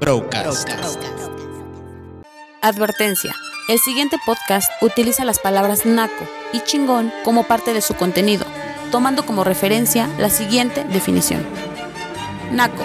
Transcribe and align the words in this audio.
Procast. 0.00 0.66
Advertencia. 2.62 3.36
El 3.68 3.78
siguiente 3.78 4.16
podcast 4.24 4.72
utiliza 4.80 5.26
las 5.26 5.38
palabras 5.38 5.84
naco 5.84 6.24
y 6.54 6.60
chingón 6.60 7.12
como 7.22 7.44
parte 7.44 7.74
de 7.74 7.82
su 7.82 7.94
contenido, 7.94 8.46
tomando 8.90 9.26
como 9.26 9.44
referencia 9.44 10.08
la 10.18 10.30
siguiente 10.30 10.84
definición. 10.84 11.44
Naco, 12.50 12.82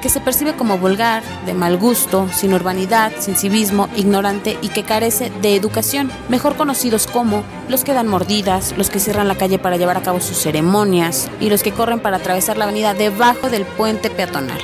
que 0.00 0.08
se 0.08 0.20
percibe 0.20 0.54
como 0.54 0.78
vulgar, 0.78 1.22
de 1.44 1.52
mal 1.52 1.76
gusto, 1.76 2.30
sin 2.32 2.54
urbanidad, 2.54 3.12
sin 3.18 3.36
civismo, 3.36 3.90
ignorante 3.94 4.56
y 4.62 4.68
que 4.68 4.84
carece 4.84 5.30
de 5.42 5.56
educación, 5.56 6.10
mejor 6.30 6.56
conocidos 6.56 7.06
como 7.06 7.44
los 7.68 7.84
que 7.84 7.92
dan 7.92 8.08
mordidas, 8.08 8.72
los 8.78 8.88
que 8.88 9.00
cierran 9.00 9.28
la 9.28 9.36
calle 9.36 9.58
para 9.58 9.76
llevar 9.76 9.98
a 9.98 10.02
cabo 10.02 10.18
sus 10.22 10.38
ceremonias 10.38 11.28
y 11.40 11.50
los 11.50 11.62
que 11.62 11.72
corren 11.72 12.00
para 12.00 12.16
atravesar 12.16 12.56
la 12.56 12.64
avenida 12.64 12.94
debajo 12.94 13.50
del 13.50 13.66
puente 13.66 14.08
peatonal. 14.08 14.60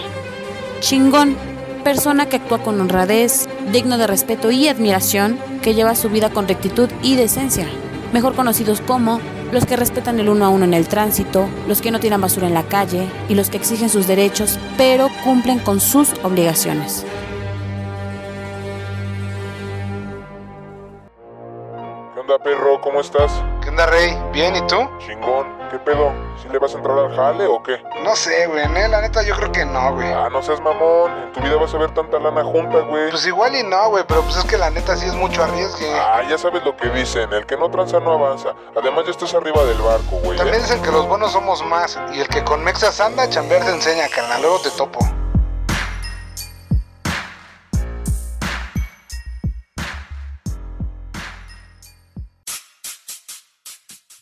Chingón, 0.80 1.36
persona 1.80 2.26
que 2.26 2.36
actúa 2.36 2.62
con 2.62 2.80
honradez, 2.80 3.48
digno 3.72 3.98
de 3.98 4.06
respeto 4.06 4.50
y 4.50 4.68
admiración, 4.68 5.38
que 5.62 5.74
lleva 5.74 5.94
su 5.94 6.08
vida 6.08 6.30
con 6.30 6.48
rectitud 6.48 6.88
y 7.02 7.16
decencia, 7.16 7.66
mejor 8.12 8.34
conocidos 8.34 8.80
como 8.80 9.20
los 9.52 9.66
que 9.66 9.76
respetan 9.76 10.20
el 10.20 10.28
uno 10.28 10.44
a 10.44 10.48
uno 10.48 10.64
en 10.64 10.74
el 10.74 10.88
tránsito, 10.88 11.48
los 11.66 11.80
que 11.80 11.90
no 11.90 12.00
tiran 12.00 12.20
basura 12.20 12.46
en 12.46 12.54
la 12.54 12.62
calle 12.62 13.08
y 13.28 13.34
los 13.34 13.50
que 13.50 13.56
exigen 13.56 13.88
sus 13.88 14.06
derechos, 14.06 14.58
pero 14.76 15.08
cumplen 15.24 15.58
con 15.58 15.80
sus 15.80 16.12
obligaciones. 16.22 17.04
Onda, 22.30 22.44
perro? 22.44 22.80
¿Cómo 22.80 23.00
estás? 23.00 23.32
¿Qué 23.62 23.70
onda, 23.70 23.86
Rey? 23.86 24.16
¿Bien? 24.32 24.54
¿Y 24.54 24.60
tú? 24.66 24.76
Chingón. 24.98 25.58
¿Qué 25.70 25.78
pedo? 25.78 26.12
¿Si 26.40 26.48
le 26.48 26.58
vas 26.58 26.74
a 26.74 26.78
entrar 26.78 26.98
al 26.98 27.14
jale 27.14 27.46
o 27.46 27.62
qué? 27.62 27.82
No 28.04 28.14
sé, 28.14 28.46
güey. 28.46 28.62
La 28.88 29.00
neta, 29.00 29.22
yo 29.22 29.34
creo 29.36 29.52
que 29.52 29.64
no, 29.64 29.94
güey. 29.94 30.12
Ah, 30.12 30.28
no 30.30 30.42
seas 30.42 30.60
mamón. 30.60 31.12
En 31.22 31.32
tu 31.32 31.40
vida 31.40 31.56
vas 31.56 31.74
a 31.74 31.78
ver 31.78 31.92
tanta 31.92 32.18
lana 32.18 32.42
junta, 32.44 32.80
güey. 32.80 33.10
Pues 33.10 33.26
igual 33.26 33.54
y 33.56 33.62
no, 33.62 33.90
güey. 33.90 34.04
Pero 34.06 34.22
pues 34.22 34.36
es 34.36 34.44
que 34.44 34.58
la 34.58 34.70
neta 34.70 34.96
sí 34.96 35.06
es 35.06 35.14
mucho 35.14 35.42
arriesgue. 35.42 35.92
Ah, 35.92 36.22
ya 36.28 36.38
sabes 36.38 36.64
lo 36.64 36.76
que 36.76 36.88
dicen. 36.90 37.32
El 37.32 37.46
que 37.46 37.56
no 37.56 37.70
tranza 37.70 38.00
no 38.00 38.12
avanza. 38.12 38.54
Además, 38.76 39.04
ya 39.06 39.10
estás 39.10 39.34
arriba 39.34 39.64
del 39.64 39.78
barco, 39.78 40.16
güey. 40.24 40.38
También 40.38 40.62
dicen 40.62 40.82
que 40.82 40.90
los 40.90 41.06
buenos 41.06 41.32
somos 41.32 41.64
más. 41.64 41.98
Y 42.12 42.20
el 42.20 42.28
que 42.28 42.44
con 42.44 42.62
Mexas 42.62 43.00
anda, 43.00 43.28
chambear 43.28 43.64
te 43.64 43.70
enseña, 43.70 44.08
carnal. 44.08 44.40
Luego 44.40 44.60
te 44.60 44.70
topo. 44.70 45.00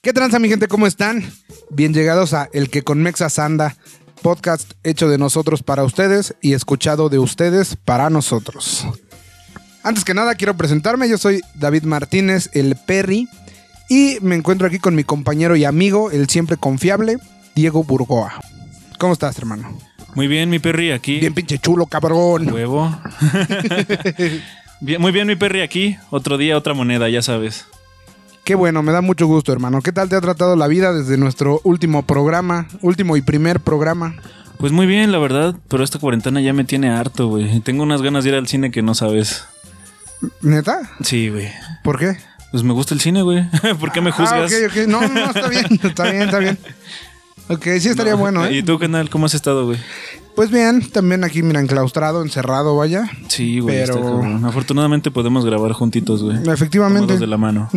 ¿Qué 0.08 0.14
tranza, 0.14 0.38
mi 0.38 0.48
gente? 0.48 0.68
¿Cómo 0.68 0.86
están? 0.86 1.22
Bien 1.68 1.92
llegados 1.92 2.32
a 2.32 2.48
El 2.54 2.70
que 2.70 2.80
con 2.80 3.02
Mexas 3.02 3.38
anda, 3.38 3.76
podcast 4.22 4.72
hecho 4.82 5.06
de 5.10 5.18
nosotros 5.18 5.62
para 5.62 5.84
ustedes 5.84 6.34
y 6.40 6.54
escuchado 6.54 7.10
de 7.10 7.18
ustedes 7.18 7.76
para 7.76 8.08
nosotros. 8.08 8.86
Antes 9.82 10.06
que 10.06 10.14
nada, 10.14 10.34
quiero 10.34 10.56
presentarme. 10.56 11.10
Yo 11.10 11.18
soy 11.18 11.42
David 11.56 11.82
Martínez, 11.82 12.48
el 12.54 12.74
Perry, 12.86 13.28
y 13.90 14.16
me 14.22 14.34
encuentro 14.34 14.66
aquí 14.66 14.78
con 14.78 14.94
mi 14.94 15.04
compañero 15.04 15.56
y 15.56 15.66
amigo, 15.66 16.10
el 16.10 16.26
siempre 16.30 16.56
confiable, 16.56 17.18
Diego 17.54 17.84
Burgoa. 17.84 18.32
¿Cómo 18.98 19.12
estás, 19.12 19.36
hermano? 19.36 19.78
Muy 20.14 20.26
bien, 20.26 20.48
mi 20.48 20.58
perri, 20.58 20.90
aquí. 20.90 21.20
Bien 21.20 21.34
pinche 21.34 21.58
chulo, 21.58 21.84
cabrón. 21.84 22.50
Huevo. 22.50 22.98
Bien, 24.80 25.02
muy 25.02 25.12
bien, 25.12 25.26
mi 25.26 25.36
perri, 25.36 25.60
aquí. 25.60 25.98
Otro 26.08 26.38
día, 26.38 26.56
otra 26.56 26.72
moneda, 26.72 27.10
ya 27.10 27.20
sabes. 27.20 27.66
Qué 28.48 28.54
bueno, 28.54 28.82
me 28.82 28.92
da 28.92 29.02
mucho 29.02 29.26
gusto, 29.26 29.52
hermano. 29.52 29.82
¿Qué 29.82 29.92
tal 29.92 30.08
te 30.08 30.16
ha 30.16 30.22
tratado 30.22 30.56
la 30.56 30.68
vida 30.68 30.94
desde 30.94 31.18
nuestro 31.18 31.60
último 31.64 32.04
programa, 32.04 32.66
último 32.80 33.18
y 33.18 33.20
primer 33.20 33.60
programa? 33.60 34.14
Pues 34.56 34.72
muy 34.72 34.86
bien, 34.86 35.12
la 35.12 35.18
verdad, 35.18 35.54
pero 35.68 35.84
esta 35.84 35.98
cuarentena 35.98 36.40
ya 36.40 36.54
me 36.54 36.64
tiene 36.64 36.88
harto, 36.88 37.28
güey. 37.28 37.60
Tengo 37.60 37.82
unas 37.82 38.00
ganas 38.00 38.24
de 38.24 38.30
ir 38.30 38.36
al 38.36 38.48
cine 38.48 38.70
que 38.70 38.80
no 38.80 38.94
sabes. 38.94 39.44
¿Neta? 40.40 40.80
Sí, 41.02 41.28
güey. 41.28 41.50
¿Por 41.84 41.98
qué? 41.98 42.16
Pues 42.50 42.62
me 42.62 42.72
gusta 42.72 42.94
el 42.94 43.00
cine, 43.00 43.20
güey. 43.20 43.44
¿Por 43.80 43.92
qué 43.92 44.00
me 44.00 44.12
juzgas? 44.12 44.50
Ah, 44.50 44.66
ok, 44.66 44.70
ok. 44.70 44.88
No, 44.88 45.06
no, 45.06 45.26
está 45.26 45.48
bien, 45.48 45.66
está 45.82 46.04
bien, 46.04 46.22
está 46.22 46.38
bien. 46.38 46.58
Ok, 47.48 47.64
sí 47.80 47.88
estaría 47.88 48.14
bueno, 48.14 48.44
¿eh? 48.44 48.58
¿Y 48.58 48.62
tú, 48.62 48.78
canal, 48.78 49.08
cómo 49.10 49.26
has 49.26 49.34
estado, 49.34 49.64
güey? 49.66 49.78
Pues 50.36 50.50
bien, 50.50 50.88
también 50.90 51.24
aquí, 51.24 51.42
mira, 51.42 51.60
enclaustrado, 51.60 52.22
encerrado, 52.22 52.76
vaya. 52.76 53.10
Sí, 53.28 53.58
güey. 53.60 53.80
Pero-. 53.80 54.22
Afortunadamente 54.46 55.10
podemos 55.10 55.44
grabar 55.44 55.72
juntitos, 55.72 56.22
güey. 56.22 56.36
Efectivamente. 56.48 57.00
Tomados 57.14 57.20
de 57.20 57.26
la 57.26 57.36
mano. 57.38 57.68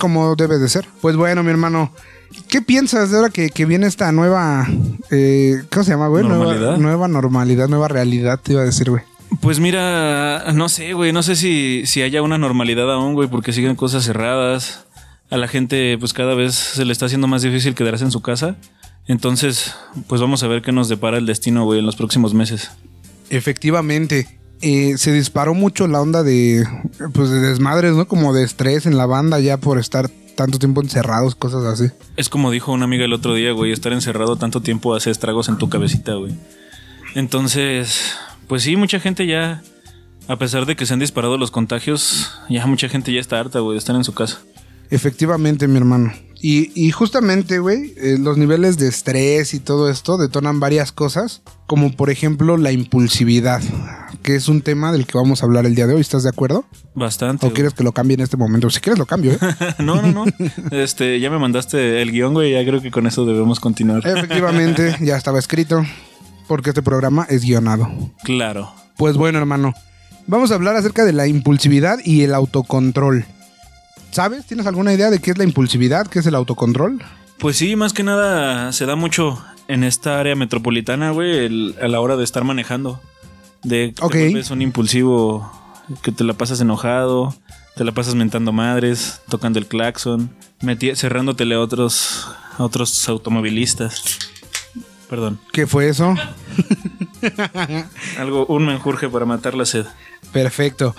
Como 0.00 0.36
debe 0.36 0.58
de 0.58 0.68
ser. 0.68 0.86
Pues 1.00 1.16
bueno, 1.16 1.42
mi 1.42 1.50
hermano, 1.50 1.90
¿qué 2.48 2.62
piensas 2.62 3.10
de 3.10 3.16
ahora 3.16 3.30
que, 3.30 3.50
que 3.50 3.64
viene 3.66 3.86
esta 3.86 4.12
nueva... 4.12 4.68
eh, 5.10 5.62
¿Cómo 5.72 5.84
se 5.84 5.90
llama, 5.90 6.06
güey? 6.08 6.22
Nueva- 6.24 6.44
Normalidad. 6.44 6.76
Nueva, 6.76 7.08
normalidad, 7.08 7.68
nueva 7.68 7.88
realidad, 7.88 8.38
te 8.40 8.52
iba 8.52 8.62
a 8.62 8.66
decir, 8.66 8.90
güey. 8.90 9.02
Pues 9.40 9.58
mira, 9.58 10.52
no 10.52 10.68
sé, 10.68 10.92
güey. 10.92 11.12
No 11.12 11.24
sé 11.24 11.34
si, 11.34 11.82
si 11.86 12.02
haya 12.02 12.22
una 12.22 12.38
normalidad 12.38 12.92
aún, 12.92 13.14
güey, 13.14 13.28
porque 13.28 13.52
siguen 13.52 13.74
cosas 13.74 14.04
cerradas. 14.04 14.84
A 15.30 15.36
la 15.38 15.48
gente, 15.48 15.96
pues 15.98 16.12
cada 16.12 16.34
vez 16.34 16.54
se 16.54 16.84
le 16.84 16.92
está 16.92 17.06
haciendo 17.06 17.26
más 17.26 17.42
difícil 17.42 17.74
quedarse 17.74 18.04
en 18.04 18.12
su 18.12 18.20
casa. 18.20 18.54
Entonces, 19.06 19.74
pues 20.06 20.20
vamos 20.20 20.42
a 20.42 20.48
ver 20.48 20.62
qué 20.62 20.72
nos 20.72 20.88
depara 20.88 21.18
el 21.18 21.26
destino, 21.26 21.64
güey, 21.64 21.78
en 21.80 21.86
los 21.86 21.96
próximos 21.96 22.34
meses. 22.34 22.70
Efectivamente. 23.30 24.26
eh, 24.60 24.96
se 24.96 25.12
disparó 25.12 25.52
mucho 25.52 25.86
la 25.88 26.00
onda 26.00 26.22
de, 26.22 26.66
pues, 27.12 27.28
de 27.28 27.40
desmadres, 27.40 27.92
¿no? 27.94 28.06
Como 28.08 28.32
de 28.32 28.44
estrés 28.44 28.86
en 28.86 28.96
la 28.96 29.04
banda 29.04 29.38
ya 29.40 29.58
por 29.58 29.78
estar 29.78 30.08
tanto 30.36 30.58
tiempo 30.58 30.80
encerrados, 30.80 31.34
cosas 31.34 31.64
así. 31.64 31.90
Es 32.16 32.28
como 32.30 32.50
dijo 32.50 32.72
una 32.72 32.84
amiga 32.84 33.04
el 33.04 33.12
otro 33.12 33.34
día, 33.34 33.52
güey, 33.52 33.72
estar 33.72 33.92
encerrado 33.92 34.36
tanto 34.36 34.62
tiempo 34.62 34.94
hace 34.94 35.10
estragos 35.10 35.48
en 35.48 35.58
tu 35.58 35.68
cabecita, 35.68 36.14
güey. 36.14 36.32
Entonces, 37.14 38.14
pues 38.48 38.62
sí, 38.62 38.76
mucha 38.76 39.00
gente 39.00 39.26
ya, 39.26 39.62
a 40.28 40.36
pesar 40.36 40.66
de 40.66 40.76
que 40.76 40.86
se 40.86 40.94
han 40.94 41.00
disparado 41.00 41.36
los 41.36 41.50
contagios, 41.50 42.32
ya 42.48 42.66
mucha 42.66 42.88
gente 42.88 43.12
ya 43.12 43.20
está 43.20 43.38
harta, 43.38 43.60
güey, 43.60 43.74
de 43.74 43.78
estar 43.78 43.94
en 43.94 44.04
su 44.04 44.14
casa. 44.14 44.40
Efectivamente, 44.90 45.68
mi 45.68 45.76
hermano. 45.76 46.12
Y, 46.46 46.72
y 46.74 46.90
justamente, 46.90 47.58
güey, 47.58 47.94
eh, 47.96 48.18
los 48.20 48.36
niveles 48.36 48.76
de 48.76 48.86
estrés 48.86 49.54
y 49.54 49.60
todo 49.60 49.88
esto 49.88 50.18
detonan 50.18 50.60
varias 50.60 50.92
cosas, 50.92 51.40
como 51.66 51.90
por 51.92 52.10
ejemplo 52.10 52.58
la 52.58 52.70
impulsividad, 52.70 53.62
que 54.22 54.34
es 54.34 54.48
un 54.48 54.60
tema 54.60 54.92
del 54.92 55.06
que 55.06 55.16
vamos 55.16 55.42
a 55.42 55.46
hablar 55.46 55.64
el 55.64 55.74
día 55.74 55.86
de 55.86 55.94
hoy. 55.94 56.02
¿Estás 56.02 56.22
de 56.22 56.28
acuerdo? 56.28 56.66
Bastante. 56.94 57.46
¿O 57.46 57.48
güey. 57.48 57.54
quieres 57.54 57.72
que 57.72 57.82
lo 57.82 57.92
cambie 57.92 58.16
en 58.16 58.20
este 58.20 58.36
momento? 58.36 58.68
Si 58.68 58.80
quieres 58.80 58.98
lo 58.98 59.06
cambio, 59.06 59.32
¿eh? 59.32 59.38
no, 59.78 60.02
no, 60.02 60.12
no. 60.12 60.26
Este, 60.70 61.18
ya 61.18 61.30
me 61.30 61.38
mandaste 61.38 62.02
el 62.02 62.12
guion, 62.12 62.34
güey. 62.34 62.52
Ya 62.52 62.62
creo 62.62 62.82
que 62.82 62.90
con 62.90 63.06
eso 63.06 63.24
debemos 63.24 63.58
continuar. 63.58 64.06
Efectivamente, 64.06 64.98
ya 65.00 65.16
estaba 65.16 65.38
escrito, 65.38 65.82
porque 66.46 66.70
este 66.70 66.82
programa 66.82 67.26
es 67.30 67.42
guionado. 67.42 67.88
Claro. 68.22 68.70
Pues 68.98 69.16
bueno, 69.16 69.38
hermano, 69.38 69.72
vamos 70.26 70.50
a 70.50 70.56
hablar 70.56 70.76
acerca 70.76 71.06
de 71.06 71.14
la 71.14 71.26
impulsividad 71.26 72.00
y 72.04 72.20
el 72.20 72.34
autocontrol. 72.34 73.24
¿Sabes? 74.14 74.46
¿Tienes 74.46 74.66
alguna 74.68 74.92
idea 74.92 75.10
de 75.10 75.18
qué 75.18 75.32
es 75.32 75.38
la 75.38 75.42
impulsividad? 75.44 76.06
¿Qué 76.06 76.20
es 76.20 76.26
el 76.26 76.36
autocontrol? 76.36 77.02
Pues 77.38 77.56
sí, 77.56 77.74
más 77.74 77.92
que 77.92 78.04
nada 78.04 78.70
se 78.72 78.86
da 78.86 78.94
mucho 78.94 79.44
en 79.66 79.82
esta 79.82 80.20
área 80.20 80.36
metropolitana, 80.36 81.10
güey, 81.10 81.44
el- 81.46 81.74
a 81.82 81.88
la 81.88 82.00
hora 82.00 82.16
de 82.16 82.22
estar 82.22 82.44
manejando. 82.44 83.00
De 83.64 83.92
que 83.96 84.04
Ok. 84.04 84.12
te 84.12 84.18
vuelves 84.28 84.50
un 84.52 84.62
impulsivo, 84.62 85.50
que 86.02 86.12
te 86.12 86.22
la 86.22 86.34
pasas 86.34 86.60
enojado, 86.60 87.34
te 87.74 87.82
la 87.82 87.90
pasas 87.90 88.14
mentando 88.14 88.52
madres, 88.52 89.20
tocando 89.28 89.58
el 89.58 89.66
claxon, 89.66 90.30
cerrándotele 90.94 91.56
a 91.56 91.60
otros, 91.60 92.28
a 92.56 92.62
otros 92.62 93.08
automovilistas. 93.08 94.18
Perdón. 95.10 95.40
¿Qué 95.52 95.66
fue 95.66 95.88
eso? 95.88 96.14
Algo, 98.18 98.46
un 98.46 98.66
menjurje 98.66 99.08
para 99.08 99.24
matar 99.24 99.54
la 99.54 99.64
sed. 99.66 99.86
Perfecto. 100.32 100.94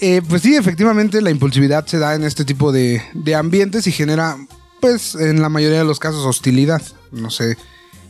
Eh, 0.00 0.22
pues 0.26 0.42
sí, 0.42 0.56
efectivamente 0.56 1.20
la 1.20 1.30
impulsividad 1.30 1.86
se 1.86 1.98
da 1.98 2.14
en 2.14 2.24
este 2.24 2.44
tipo 2.44 2.72
de, 2.72 3.02
de 3.12 3.34
ambientes 3.34 3.86
y 3.86 3.92
genera, 3.92 4.36
pues 4.80 5.14
en 5.14 5.42
la 5.42 5.48
mayoría 5.48 5.78
de 5.78 5.84
los 5.84 5.98
casos, 5.98 6.24
hostilidad. 6.24 6.82
No 7.12 7.30
sé 7.30 7.56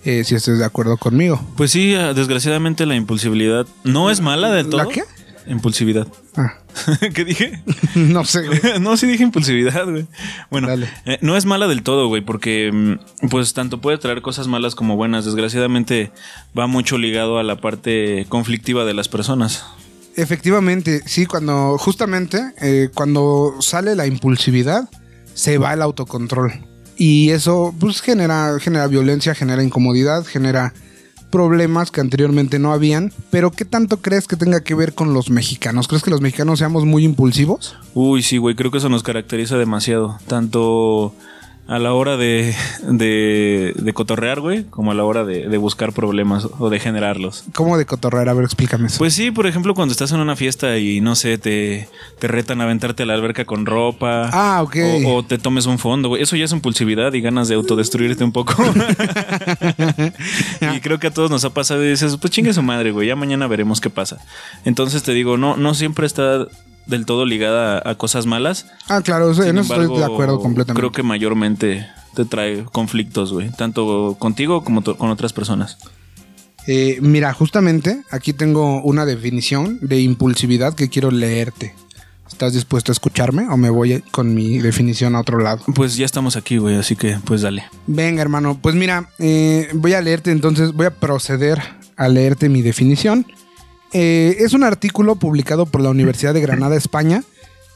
eh, 0.05 0.25
si 0.25 0.35
estés 0.35 0.59
de 0.59 0.65
acuerdo 0.65 0.97
conmigo. 0.97 1.41
Pues 1.57 1.73
sí, 1.73 1.95
ah, 1.95 2.15
desgraciadamente 2.15 2.87
la 2.87 2.95
impulsividad 2.95 3.67
no 3.85 4.11
es 4.11 4.21
mala 4.21 4.51
del 4.51 4.69
todo. 4.69 4.85
¿La 4.85 4.89
qué? 4.89 5.03
Impulsividad. 5.47 6.07
Ah, 6.37 6.55
¿Qué 7.15 7.25
dije? 7.25 7.63
no 7.95 8.25
sé, 8.25 8.47
güey. 8.47 8.61
no, 8.81 8.97
sí 8.97 9.07
dije 9.07 9.25
impulsividad, 9.25 9.85
güey. 9.87 10.07
Bueno, 10.51 10.69
Dale. 10.69 10.89
eh, 11.07 11.19
no 11.23 11.37
es 11.37 11.45
mala 11.45 11.67
del 11.67 11.83
todo, 11.83 12.09
güey, 12.09 12.23
porque 12.23 12.71
mm, 12.73 13.29
pues 13.29 13.53
tanto 13.53 13.81
puede 13.81 13.99
traer 13.99 14.23
cosas 14.23 14.47
malas 14.47 14.75
como 14.75 14.97
buenas. 14.97 15.25
Desgraciadamente 15.25 16.13
va 16.59 16.67
mucho 16.67 16.99
ligado 16.99 17.39
a 17.39 17.43
la 17.43 17.57
parte 17.57 18.27
conflictiva 18.29 18.85
de 18.85 18.95
las 18.95 19.09
personas. 19.09 19.65
Efectivamente, 20.17 21.03
sí, 21.07 21.27
cuando 21.27 21.79
justamente 21.79 22.53
eh, 22.61 22.91
cuando 22.95 23.55
sale 23.61 23.95
la 23.95 24.07
impulsividad, 24.07 24.89
se 25.35 25.59
va 25.59 25.73
el 25.73 25.83
autocontrol. 25.83 26.53
Y 26.97 27.31
eso 27.31 27.75
pues 27.81 28.03
genera, 28.03 28.59
genera 28.61 28.87
violencia, 28.87 29.35
genera 29.35 29.63
incomodidad, 29.63 30.25
genera 30.25 30.75
problemas 31.31 31.91
que 31.91 32.01
anteriormente 32.01 32.59
no 32.59 32.73
habían. 32.73 33.13
Pero 33.31 33.51
¿qué 33.51 33.65
tanto 33.65 34.03
crees 34.03 34.27
que 34.27 34.37
tenga 34.37 34.63
que 34.63 34.75
ver 34.75 34.95
con 34.95 35.15
los 35.15 35.31
mexicanos? 35.31 35.89
¿Crees 35.89 36.03
que 36.03 36.11
los 36.11 36.21
mexicanos 36.21 36.59
seamos 36.59 36.85
muy 36.85 37.05
impulsivos? 37.05 37.77
Uy, 37.95 38.23
sí, 38.23 38.37
güey, 38.37 38.55
creo 38.55 38.71
que 38.71 38.79
eso 38.79 38.89
nos 38.89 39.03
caracteriza 39.03 39.57
demasiado. 39.57 40.19
Tanto 40.27 41.15
a 41.71 41.79
la 41.79 41.93
hora 41.93 42.17
de, 42.17 42.53
de, 42.83 43.73
de 43.77 43.93
cotorrear, 43.93 44.41
güey, 44.41 44.65
como 44.65 44.91
a 44.91 44.95
la 44.95 45.05
hora 45.05 45.25
de, 45.25 45.49
de 45.49 45.57
buscar 45.57 45.93
problemas 45.93 46.49
o 46.59 46.69
de 46.69 46.81
generarlos. 46.81 47.45
¿Cómo 47.55 47.79
de 47.79 47.87
cotorrear? 47.87 48.29
A 48.29 48.35
ver, 48.35 48.43
explícame 48.43 48.89
eso. 48.89 48.99
Pues 48.99 49.15
sí, 49.15 49.31
por 49.31 49.47
ejemplo, 49.47 49.73
cuando 49.77 49.93
estás 49.93 50.11
en 50.11 50.19
una 50.19 50.35
fiesta 50.35 50.79
y 50.79 51.01
no 51.01 51.15
sé, 51.15 51.39
te, 51.39 51.89
te 52.19 52.27
retan 52.27 52.61
a 52.61 52.65
aventarte 52.65 53.05
a 53.05 53.07
la 53.07 53.15
alberca 53.15 53.45
con 53.45 53.67
ropa. 53.67 54.31
Ah, 54.33 54.65
ok. 54.65 54.77
O, 55.07 55.15
o 55.15 55.23
te 55.23 55.39
tomes 55.39 55.67
un 55.67 55.79
fondo, 55.79 56.09
güey. 56.09 56.25
Eso 56.25 56.35
ya 56.35 56.47
es 56.47 56.53
impulsividad 56.53 57.13
y 57.13 57.21
ganas 57.21 57.47
de 57.47 57.55
autodestruirte 57.55 58.25
un 58.25 58.33
poco. 58.33 58.61
y 60.75 60.81
creo 60.81 60.99
que 60.99 61.07
a 61.07 61.13
todos 61.13 61.31
nos 61.31 61.45
ha 61.45 61.51
pasado 61.51 61.85
y 61.85 61.91
dices, 61.91 62.17
pues 62.17 62.33
chingue 62.33 62.53
su 62.53 62.63
madre, 62.63 62.91
güey, 62.91 63.07
ya 63.07 63.15
mañana 63.15 63.47
veremos 63.47 63.81
qué 63.81 63.91
pasa. 63.91 64.19
Entonces 64.65 65.05
te 65.05 65.13
digo, 65.13 65.37
no, 65.37 65.57
no 65.57 65.75
siempre 65.75 66.09
está 66.09 66.49
del 66.91 67.07
todo 67.07 67.25
ligada 67.25 67.79
a, 67.79 67.91
a 67.91 67.95
cosas 67.97 68.27
malas. 68.27 68.67
ah, 68.89 69.01
claro, 69.03 69.33
Sin 69.35 69.45
en 69.45 69.59
eso 69.59 69.81
estoy 69.81 69.99
de 69.99 70.05
acuerdo 70.05 70.41
completamente. 70.41 70.79
Creo 70.79 70.93
que 70.93 71.03
mayormente 71.03 71.87
te 72.15 72.25
trae 72.25 72.65
conflictos, 72.65 73.33
güey. 73.33 73.51
Tanto 73.51 74.17
contigo 74.19 74.63
como 74.65 74.83
con 74.83 75.11
otras 75.11 75.33
personas. 75.33 75.79
Eh, 76.67 76.99
mira, 77.01 77.33
justamente 77.33 78.03
aquí 78.11 78.33
tengo 78.33 78.83
una 78.83 79.07
definición 79.07 79.79
de 79.81 80.01
impulsividad 80.01 80.75
que 80.75 80.89
quiero 80.89 81.11
leerte. 81.11 81.75
¿Estás 82.29 82.53
dispuesto 82.53 82.93
a 82.93 82.95
escucharme 82.95 83.49
o 83.49 83.57
me 83.57 83.71
voy 83.71 84.03
con 84.13 84.35
mi 84.35 84.59
definición 84.59 85.17
a 85.17 85.21
otro 85.21 85.39
lado? 85.41 85.63
Pues 85.75 85.97
ya 85.97 86.07
estamos 86.07 86.37
aquí, 86.37 86.59
güey, 86.59 86.77
así 86.77 86.97
que 86.97 87.19
pues 87.25 87.43
dale. 87.43 87.65
Venga, 87.87 88.23
hermano. 88.23 88.59
Pues 88.63 88.75
mira, 88.75 89.09
eh, 89.19 89.69
voy 89.75 89.95
a 89.95 90.01
leerte 90.01 90.31
entonces, 90.31 90.73
voy 90.73 90.87
a 90.87 90.91
proceder 90.91 91.61
a 91.97 92.09
leerte 92.09 92.49
mi 92.49 92.63
definición. 92.63 93.27
Eh, 93.93 94.37
es 94.39 94.53
un 94.53 94.65
artículo 94.65 95.17
publicado 95.17 95.67
por 95.67 95.81
la 95.81 95.91
Universidad 95.91 96.35
de 96.35 96.41
Granada, 96.41 96.77
España, 96.77 97.25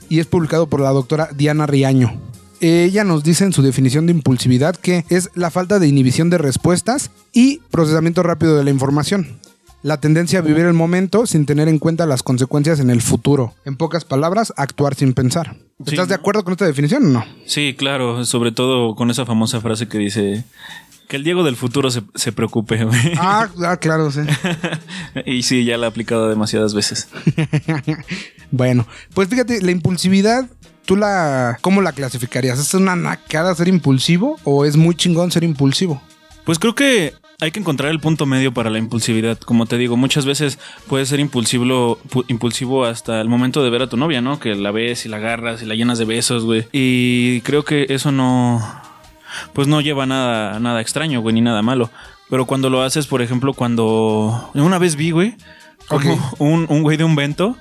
y 0.08 0.20
es 0.20 0.26
publicado 0.26 0.66
por 0.66 0.80
la 0.80 0.90
doctora 0.90 1.30
Diana 1.34 1.66
Riaño. 1.66 2.20
Ella 2.60 3.04
nos 3.04 3.24
dice 3.24 3.44
en 3.44 3.52
su 3.52 3.62
definición 3.62 4.06
de 4.06 4.12
impulsividad 4.12 4.76
que 4.76 5.04
es 5.08 5.30
la 5.34 5.50
falta 5.50 5.78
de 5.78 5.88
inhibición 5.88 6.30
de 6.30 6.38
respuestas 6.38 7.10
y 7.32 7.58
procesamiento 7.70 8.22
rápido 8.22 8.56
de 8.56 8.64
la 8.64 8.70
información. 8.70 9.38
La 9.82 10.00
tendencia 10.00 10.38
a 10.38 10.42
vivir 10.42 10.64
el 10.64 10.72
momento 10.72 11.26
sin 11.26 11.44
tener 11.44 11.68
en 11.68 11.78
cuenta 11.78 12.06
las 12.06 12.22
consecuencias 12.22 12.80
en 12.80 12.88
el 12.88 13.02
futuro. 13.02 13.52
En 13.66 13.76
pocas 13.76 14.06
palabras, 14.06 14.54
actuar 14.56 14.94
sin 14.94 15.12
pensar. 15.12 15.56
Sí, 15.84 15.90
¿Estás 15.90 16.08
de 16.08 16.14
acuerdo 16.14 16.42
con 16.42 16.52
esta 16.52 16.64
definición 16.64 17.04
o 17.04 17.10
no? 17.10 17.24
Sí, 17.44 17.74
claro, 17.76 18.24
sobre 18.24 18.50
todo 18.50 18.94
con 18.94 19.10
esa 19.10 19.26
famosa 19.26 19.60
frase 19.60 19.86
que 19.86 19.98
dice 19.98 20.44
que 21.08 21.16
el 21.16 21.24
Diego 21.24 21.42
del 21.44 21.56
futuro 21.56 21.90
se, 21.90 22.02
se 22.14 22.32
preocupe, 22.32 22.84
güey. 22.84 23.12
Ah, 23.18 23.48
ah, 23.64 23.76
claro, 23.76 24.10
sí. 24.10 24.20
y 25.26 25.42
sí, 25.42 25.64
ya 25.64 25.76
la 25.78 25.86
he 25.86 25.88
aplicado 25.88 26.28
demasiadas 26.28 26.74
veces. 26.74 27.08
Bueno, 28.50 28.86
pues 29.14 29.28
fíjate, 29.28 29.60
la 29.62 29.72
impulsividad, 29.72 30.48
¿tú 30.84 30.96
la 30.96 31.58
cómo 31.60 31.80
la 31.82 31.90
clasificarías? 31.92 32.58
¿Es 32.58 32.72
una 32.74 32.94
nacada 32.94 33.52
ser 33.54 33.66
impulsivo 33.68 34.38
o 34.44 34.64
es 34.64 34.76
muy 34.76 34.94
chingón 34.94 35.32
ser 35.32 35.42
impulsivo? 35.42 36.00
Pues 36.44 36.58
creo 36.60 36.74
que 36.76 37.14
hay 37.40 37.50
que 37.50 37.58
encontrar 37.58 37.90
el 37.90 37.98
punto 37.98 38.26
medio 38.26 38.54
para 38.54 38.70
la 38.70 38.78
impulsividad. 38.78 39.38
Como 39.38 39.66
te 39.66 39.76
digo, 39.76 39.96
muchas 39.96 40.24
veces 40.24 40.58
puedes 40.86 41.08
ser 41.08 41.18
impulsivo, 41.18 41.98
pu- 42.10 42.24
impulsivo 42.28 42.84
hasta 42.84 43.20
el 43.20 43.28
momento 43.28 43.64
de 43.64 43.70
ver 43.70 43.82
a 43.82 43.88
tu 43.88 43.96
novia, 43.96 44.20
¿no? 44.20 44.38
Que 44.38 44.54
la 44.54 44.70
ves 44.70 45.04
y 45.04 45.08
la 45.08 45.16
agarras 45.16 45.60
y 45.62 45.66
la 45.66 45.74
llenas 45.74 45.98
de 45.98 46.04
besos, 46.04 46.44
güey. 46.44 46.66
Y 46.70 47.40
creo 47.40 47.64
que 47.64 47.86
eso 47.88 48.12
no. 48.12 48.62
Pues 49.52 49.68
no 49.68 49.80
lleva 49.80 50.06
nada, 50.06 50.58
nada 50.60 50.80
extraño, 50.80 51.20
güey, 51.20 51.34
ni 51.34 51.40
nada 51.40 51.62
malo. 51.62 51.90
Pero 52.30 52.46
cuando 52.46 52.70
lo 52.70 52.82
haces, 52.82 53.06
por 53.06 53.22
ejemplo, 53.22 53.52
cuando. 53.54 54.50
Una 54.54 54.78
vez 54.78 54.96
vi, 54.96 55.10
güey, 55.10 55.36
como 55.88 56.34
un, 56.38 56.66
un 56.68 56.82
güey 56.82 56.96
de 56.96 57.04
un 57.04 57.16
vento. 57.16 57.56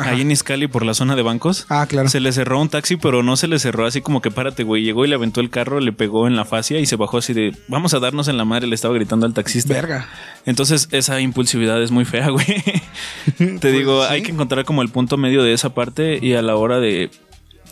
Ahí 0.00 0.20
en 0.20 0.30
Iscali 0.30 0.68
por 0.68 0.84
la 0.86 0.94
zona 0.94 1.16
de 1.16 1.22
bancos. 1.22 1.66
Ah, 1.68 1.84
claro. 1.88 2.08
Se 2.08 2.20
le 2.20 2.30
cerró 2.30 2.60
un 2.60 2.68
taxi, 2.68 2.96
pero 2.96 3.24
no 3.24 3.36
se 3.36 3.48
le 3.48 3.58
cerró 3.58 3.84
así 3.84 4.00
como 4.00 4.20
que 4.22 4.30
párate, 4.30 4.62
güey. 4.62 4.84
Llegó 4.84 5.04
y 5.04 5.08
le 5.08 5.16
aventó 5.16 5.40
el 5.40 5.50
carro, 5.50 5.80
le 5.80 5.92
pegó 5.92 6.28
en 6.28 6.36
la 6.36 6.44
fascia 6.44 6.78
y 6.78 6.86
se 6.86 6.94
bajó 6.94 7.18
así 7.18 7.32
de 7.32 7.56
vamos 7.66 7.94
a 7.94 7.98
darnos 7.98 8.28
en 8.28 8.36
la 8.36 8.44
madre. 8.44 8.68
Le 8.68 8.76
estaba 8.76 8.94
gritando 8.94 9.26
al 9.26 9.34
taxista. 9.34 9.74
Verga. 9.74 10.06
Entonces, 10.46 10.86
esa 10.92 11.18
impulsividad 11.20 11.82
es 11.82 11.90
muy 11.90 12.04
fea, 12.04 12.28
güey. 12.30 12.46
Te 13.38 13.58
Pues 13.58 13.72
digo, 13.72 14.04
sí. 14.06 14.12
hay 14.12 14.22
que 14.22 14.30
encontrar 14.30 14.64
como 14.64 14.82
el 14.82 14.88
punto 14.88 15.16
medio 15.16 15.42
de 15.42 15.52
esa 15.52 15.74
parte 15.74 16.20
y 16.22 16.34
a 16.34 16.42
la 16.42 16.54
hora 16.54 16.78
de. 16.78 17.10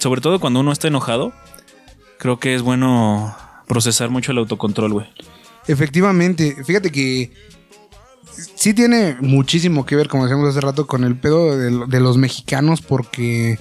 Sobre 0.00 0.20
todo 0.20 0.40
cuando 0.40 0.58
uno 0.58 0.72
está 0.72 0.88
enojado, 0.88 1.32
creo 2.18 2.40
que 2.40 2.56
es 2.56 2.62
bueno 2.62 3.36
procesar 3.66 4.10
mucho 4.10 4.32
el 4.32 4.38
autocontrol, 4.38 4.92
güey. 4.92 5.06
Efectivamente, 5.68 6.56
fíjate 6.64 6.90
que 6.90 7.32
sí 8.54 8.74
tiene 8.74 9.16
muchísimo 9.20 9.84
que 9.86 9.96
ver, 9.96 10.08
como 10.08 10.24
decíamos 10.24 10.48
hace 10.48 10.60
rato, 10.60 10.86
con 10.86 11.04
el 11.04 11.16
pedo 11.16 11.56
de, 11.58 11.70
lo- 11.70 11.86
de 11.86 12.00
los 12.00 12.16
mexicanos, 12.18 12.82
porque, 12.82 13.58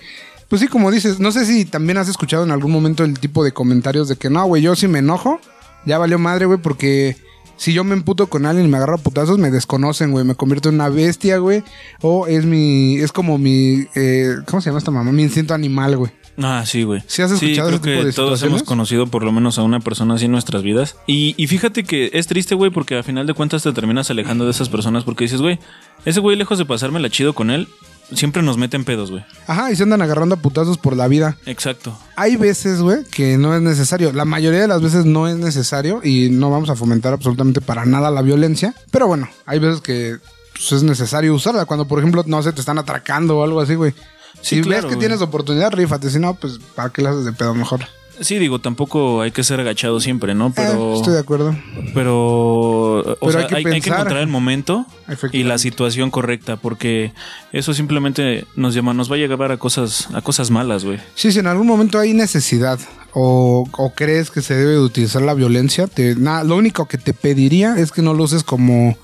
pues 0.50 0.62
sí, 0.62 0.68
como 0.68 0.92
dices, 0.92 1.20
no 1.20 1.32
sé 1.32 1.46
si 1.46 1.66
también 1.66 1.98
has 1.98 2.10
escuchado 2.10 2.44
en 2.44 2.52
algún 2.52 2.72
momento 2.72 3.04
el 3.04 3.20
tipo 3.20 3.44
de 3.44 3.52
comentarios 3.54 4.08
de 4.08 4.18
que 4.18 4.30
no, 4.30 4.46
güey, 4.46 4.62
yo 4.62 4.76
si 4.76 4.88
me 4.88 5.00
enojo, 5.00 5.40
ya 5.86 5.98
valió 5.98 6.20
madre, 6.20 6.46
güey, 6.46 6.60
porque 6.60 7.16
si 7.58 7.74
yo 7.74 7.84
me 7.84 7.94
emputo 7.94 8.28
con 8.28 8.46
alguien 8.46 8.68
y 8.68 8.70
me 8.70 8.78
agarro 8.78 8.98
putazos, 8.98 9.40
me 9.40 9.50
desconocen, 9.50 10.12
güey, 10.12 10.26
me 10.26 10.36
convierto 10.36 10.70
en 10.70 10.76
una 10.76 10.90
bestia, 10.90 11.38
güey, 11.38 11.64
o 12.02 12.28
es 12.28 12.46
mi, 12.46 12.98
es 12.98 13.12
como 13.12 13.38
mi, 13.38 13.88
eh, 13.96 14.36
¿cómo 14.46 14.62
se 14.62 14.70
llama 14.70 14.80
esta 14.80 14.92
mamá? 14.92 15.12
Mi 15.12 15.24
instinto 15.24 15.54
animal, 15.54 15.96
güey. 15.98 16.12
Ah, 16.38 16.64
sí, 16.66 16.84
güey. 16.84 17.04
¿Sí 17.08 17.22
has 17.22 17.32
escuchado 17.32 17.68
creo 17.70 17.80
ese 17.80 17.88
tipo 17.90 18.00
que 18.00 18.06
de 18.06 18.14
todos 18.14 18.44
hemos 18.44 18.64
conocido 18.64 19.08
por 19.08 19.24
lo 19.24 19.32
menos 19.32 19.58
a 19.58 19.64
una 19.64 19.80
persona 19.80 20.16
así 20.16 20.26
en 20.26 20.32
nuestras 20.32 20.64
vidas. 20.64 20.96
Y, 21.08 21.34
y 21.38 21.48
fíjate 21.48 21.84
que 21.84 22.10
es 22.14 22.28
triste, 22.28 22.56
güey, 22.56 22.72
porque 22.72 22.98
a 22.98 23.04
final 23.04 23.28
de 23.28 23.34
cuentas 23.34 23.64
te 23.64 23.72
terminas 23.74 24.10
alejando 24.10 24.46
de 24.46 24.52
esas 24.52 24.70
personas 24.70 25.04
porque 25.04 25.26
dices, 25.26 25.42
güey, 25.42 25.60
ese 26.06 26.20
güey 26.20 26.36
lejos 26.36 26.58
de 26.58 26.66
pasarme 26.66 27.00
la 27.00 27.10
chido 27.10 27.34
con 27.34 27.50
él, 27.52 27.68
siempre 28.14 28.42
nos 28.42 28.58
mete 28.58 28.78
en 28.78 28.86
pedos, 28.86 29.12
güey. 29.12 29.26
Ajá, 29.48 29.72
y 29.72 29.76
se 29.76 29.84
andan 29.84 30.02
agarrando 30.02 30.36
a 30.36 30.40
putazos 30.40 30.78
por 30.78 30.96
la 30.96 31.08
vida. 31.08 31.38
Exacto. 31.46 31.98
Hay 32.16 32.36
veces, 32.36 32.82
güey, 32.82 33.04
que 33.06 33.38
no 33.38 33.56
es 33.56 33.62
necesario. 33.62 34.12
La 34.14 34.26
mayoría 34.26 34.62
de 34.62 34.68
las 34.68 34.82
veces 34.82 35.06
no 35.06 35.28
es 35.28 35.38
necesario 35.38 36.02
y 36.04 36.30
no 36.30 36.50
vamos 36.50 36.70
a 36.70 36.76
fomentar 36.76 37.14
absolutamente 37.14 37.62
para 37.62 37.86
nada 37.86 38.12
la 38.12 38.22
violencia. 38.22 38.76
Pero 38.92 39.08
bueno, 39.08 39.30
hay 39.46 39.60
veces 39.60 39.82
que 39.82 40.18
pues, 40.54 40.72
es 40.72 40.84
necesario 40.84 41.34
usarla. 41.34 41.66
Cuando, 41.66 41.88
por 41.88 42.00
ejemplo, 42.00 42.24
no 42.28 42.42
sé, 42.44 42.54
te 42.54 42.60
están 42.60 42.78
atracando 42.78 43.38
o 43.38 43.44
algo 43.44 43.60
así, 43.60 43.76
güey. 43.76 43.94
Sí, 44.42 44.58
si 44.58 44.62
claro, 44.62 44.76
ves 44.78 44.82
que 44.90 44.96
güey. 44.96 45.00
tienes 45.00 45.22
oportunidad, 45.22 45.72
rífate. 45.72 46.10
Si 46.10 46.20
no, 46.20 46.36
pues, 46.36 46.60
¿para 46.76 46.90
qué 46.90 47.02
la 47.02 47.10
haces 47.12 47.26
de 47.26 47.34
pedo 47.34 47.54
mejor? 47.56 47.82
Sí, 48.22 48.40
digo, 48.40 48.60
tampoco 48.60 49.20
hay 49.22 49.32
que 49.32 49.44
ser 49.44 49.60
agachado 49.60 50.00
siempre, 50.00 50.34
¿no? 50.36 50.54
Pero, 50.56 50.94
Eh, 50.94 50.96
estoy 50.98 51.14
de 51.14 51.20
acuerdo. 51.20 51.54
pero, 51.94 53.00
o 53.00 53.04
Pero 53.20 53.32
sea, 53.32 53.42
hay 53.42 53.48
que 53.48 53.56
hay, 53.56 53.58
hay 53.58 53.64
que 53.64 53.70
pensar. 53.72 53.94
encontrar 54.00 54.22
el 54.22 54.28
momento 54.28 54.86
y 55.34 55.44
la 55.44 55.58
situación 55.58 56.12
correcta, 56.12 56.56
porque 56.56 57.12
eso 57.52 57.74
simplemente 57.74 58.46
nos 58.56 58.74
llama, 58.74 58.94
nos 58.94 59.12
va 59.12 59.16
a 59.16 59.18
llevar 59.18 59.52
a 59.52 59.58
cosas, 59.58 60.08
a 60.14 60.22
cosas 60.22 60.50
malas, 60.50 60.86
güey. 60.86 61.00
Sí, 61.16 61.32
si 61.34 61.40
en 61.40 61.48
algún 61.48 61.68
momento 61.68 62.00
hay 62.00 62.14
necesidad 62.14 62.80
o, 63.14 63.68
o 63.78 63.94
crees 63.94 64.32
que 64.32 64.42
se 64.42 64.54
debe 64.56 64.72
de 64.74 64.80
utilizar 64.80 65.22
la 65.22 65.34
violencia, 65.34 65.88
te, 65.88 66.16
nada, 66.16 66.46
lo 66.46 66.56
único 66.56 66.86
que 66.88 66.98
te 66.98 67.14
pediría 67.14 67.78
es 67.78 67.92
que 67.92 68.02
no 68.02 68.14
lo 68.14 68.24
uses 68.24 68.44
como 68.44 68.98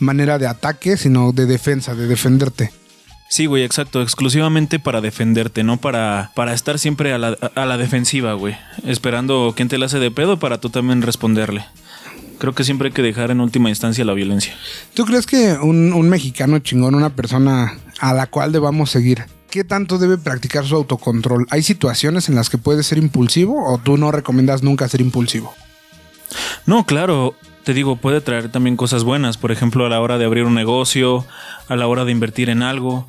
manera 0.00 0.38
de 0.38 0.48
ataque, 0.48 0.96
sino 0.96 1.30
de 1.32 1.46
defensa, 1.46 1.94
de 1.94 2.08
defenderte. 2.08 2.72
Sí, 3.28 3.46
güey, 3.46 3.62
exacto. 3.62 4.02
Exclusivamente 4.02 4.78
para 4.78 5.00
defenderte, 5.00 5.62
no 5.62 5.76
para, 5.76 6.30
para 6.34 6.54
estar 6.54 6.78
siempre 6.78 7.12
a 7.12 7.18
la, 7.18 7.36
a 7.54 7.66
la 7.66 7.76
defensiva, 7.76 8.32
güey. 8.32 8.56
Esperando 8.84 9.52
quién 9.54 9.68
te 9.68 9.78
la 9.78 9.86
hace 9.86 9.98
de 9.98 10.10
pedo 10.10 10.38
para 10.38 10.58
tú 10.58 10.70
también 10.70 11.02
responderle. 11.02 11.64
Creo 12.38 12.54
que 12.54 12.64
siempre 12.64 12.88
hay 12.88 12.94
que 12.94 13.02
dejar 13.02 13.30
en 13.30 13.40
última 13.40 13.68
instancia 13.68 14.04
la 14.04 14.14
violencia. 14.14 14.56
¿Tú 14.94 15.04
crees 15.04 15.26
que 15.26 15.52
un, 15.60 15.92
un 15.92 16.08
mexicano 16.08 16.58
chingón, 16.60 16.94
una 16.94 17.10
persona 17.10 17.76
a 18.00 18.14
la 18.14 18.26
cual 18.28 18.52
debamos 18.52 18.90
seguir, 18.90 19.26
qué 19.50 19.64
tanto 19.64 19.98
debe 19.98 20.18
practicar 20.18 20.64
su 20.64 20.76
autocontrol? 20.76 21.46
¿Hay 21.50 21.62
situaciones 21.62 22.28
en 22.28 22.34
las 22.34 22.48
que 22.48 22.58
puede 22.58 22.82
ser 22.82 22.98
impulsivo 22.98 23.72
o 23.72 23.78
tú 23.78 23.96
no 23.96 24.12
recomiendas 24.12 24.62
nunca 24.62 24.88
ser 24.88 25.00
impulsivo? 25.00 25.52
No, 26.64 26.84
claro, 26.86 27.34
te 27.68 27.74
digo, 27.74 27.96
puede 27.96 28.22
traer 28.22 28.50
también 28.50 28.78
cosas 28.78 29.04
buenas. 29.04 29.36
Por 29.36 29.52
ejemplo, 29.52 29.84
a 29.84 29.90
la 29.90 30.00
hora 30.00 30.16
de 30.16 30.24
abrir 30.24 30.44
un 30.44 30.54
negocio, 30.54 31.26
a 31.68 31.76
la 31.76 31.86
hora 31.86 32.06
de 32.06 32.12
invertir 32.12 32.48
en 32.48 32.62
algo. 32.62 33.06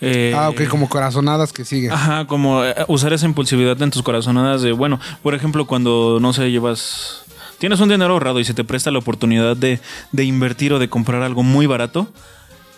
Eh, 0.00 0.32
ah, 0.34 0.48
ok, 0.48 0.66
como 0.66 0.88
corazonadas 0.88 1.52
que 1.52 1.66
siguen. 1.66 1.92
Ajá, 1.92 2.26
como 2.26 2.64
eh, 2.64 2.74
usar 2.86 3.12
esa 3.12 3.26
impulsividad 3.26 3.82
en 3.82 3.90
tus 3.90 4.02
corazonadas 4.02 4.62
de, 4.62 4.72
bueno, 4.72 4.98
por 5.22 5.34
ejemplo, 5.34 5.66
cuando, 5.66 6.20
no 6.22 6.32
sé, 6.32 6.50
llevas... 6.50 7.20
Tienes 7.58 7.80
un 7.80 7.90
dinero 7.90 8.14
ahorrado 8.14 8.40
y 8.40 8.44
se 8.44 8.54
te 8.54 8.64
presta 8.64 8.90
la 8.90 8.98
oportunidad 8.98 9.58
de, 9.58 9.78
de 10.12 10.24
invertir 10.24 10.72
o 10.72 10.78
de 10.78 10.88
comprar 10.88 11.20
algo 11.20 11.42
muy 11.42 11.66
barato. 11.66 12.10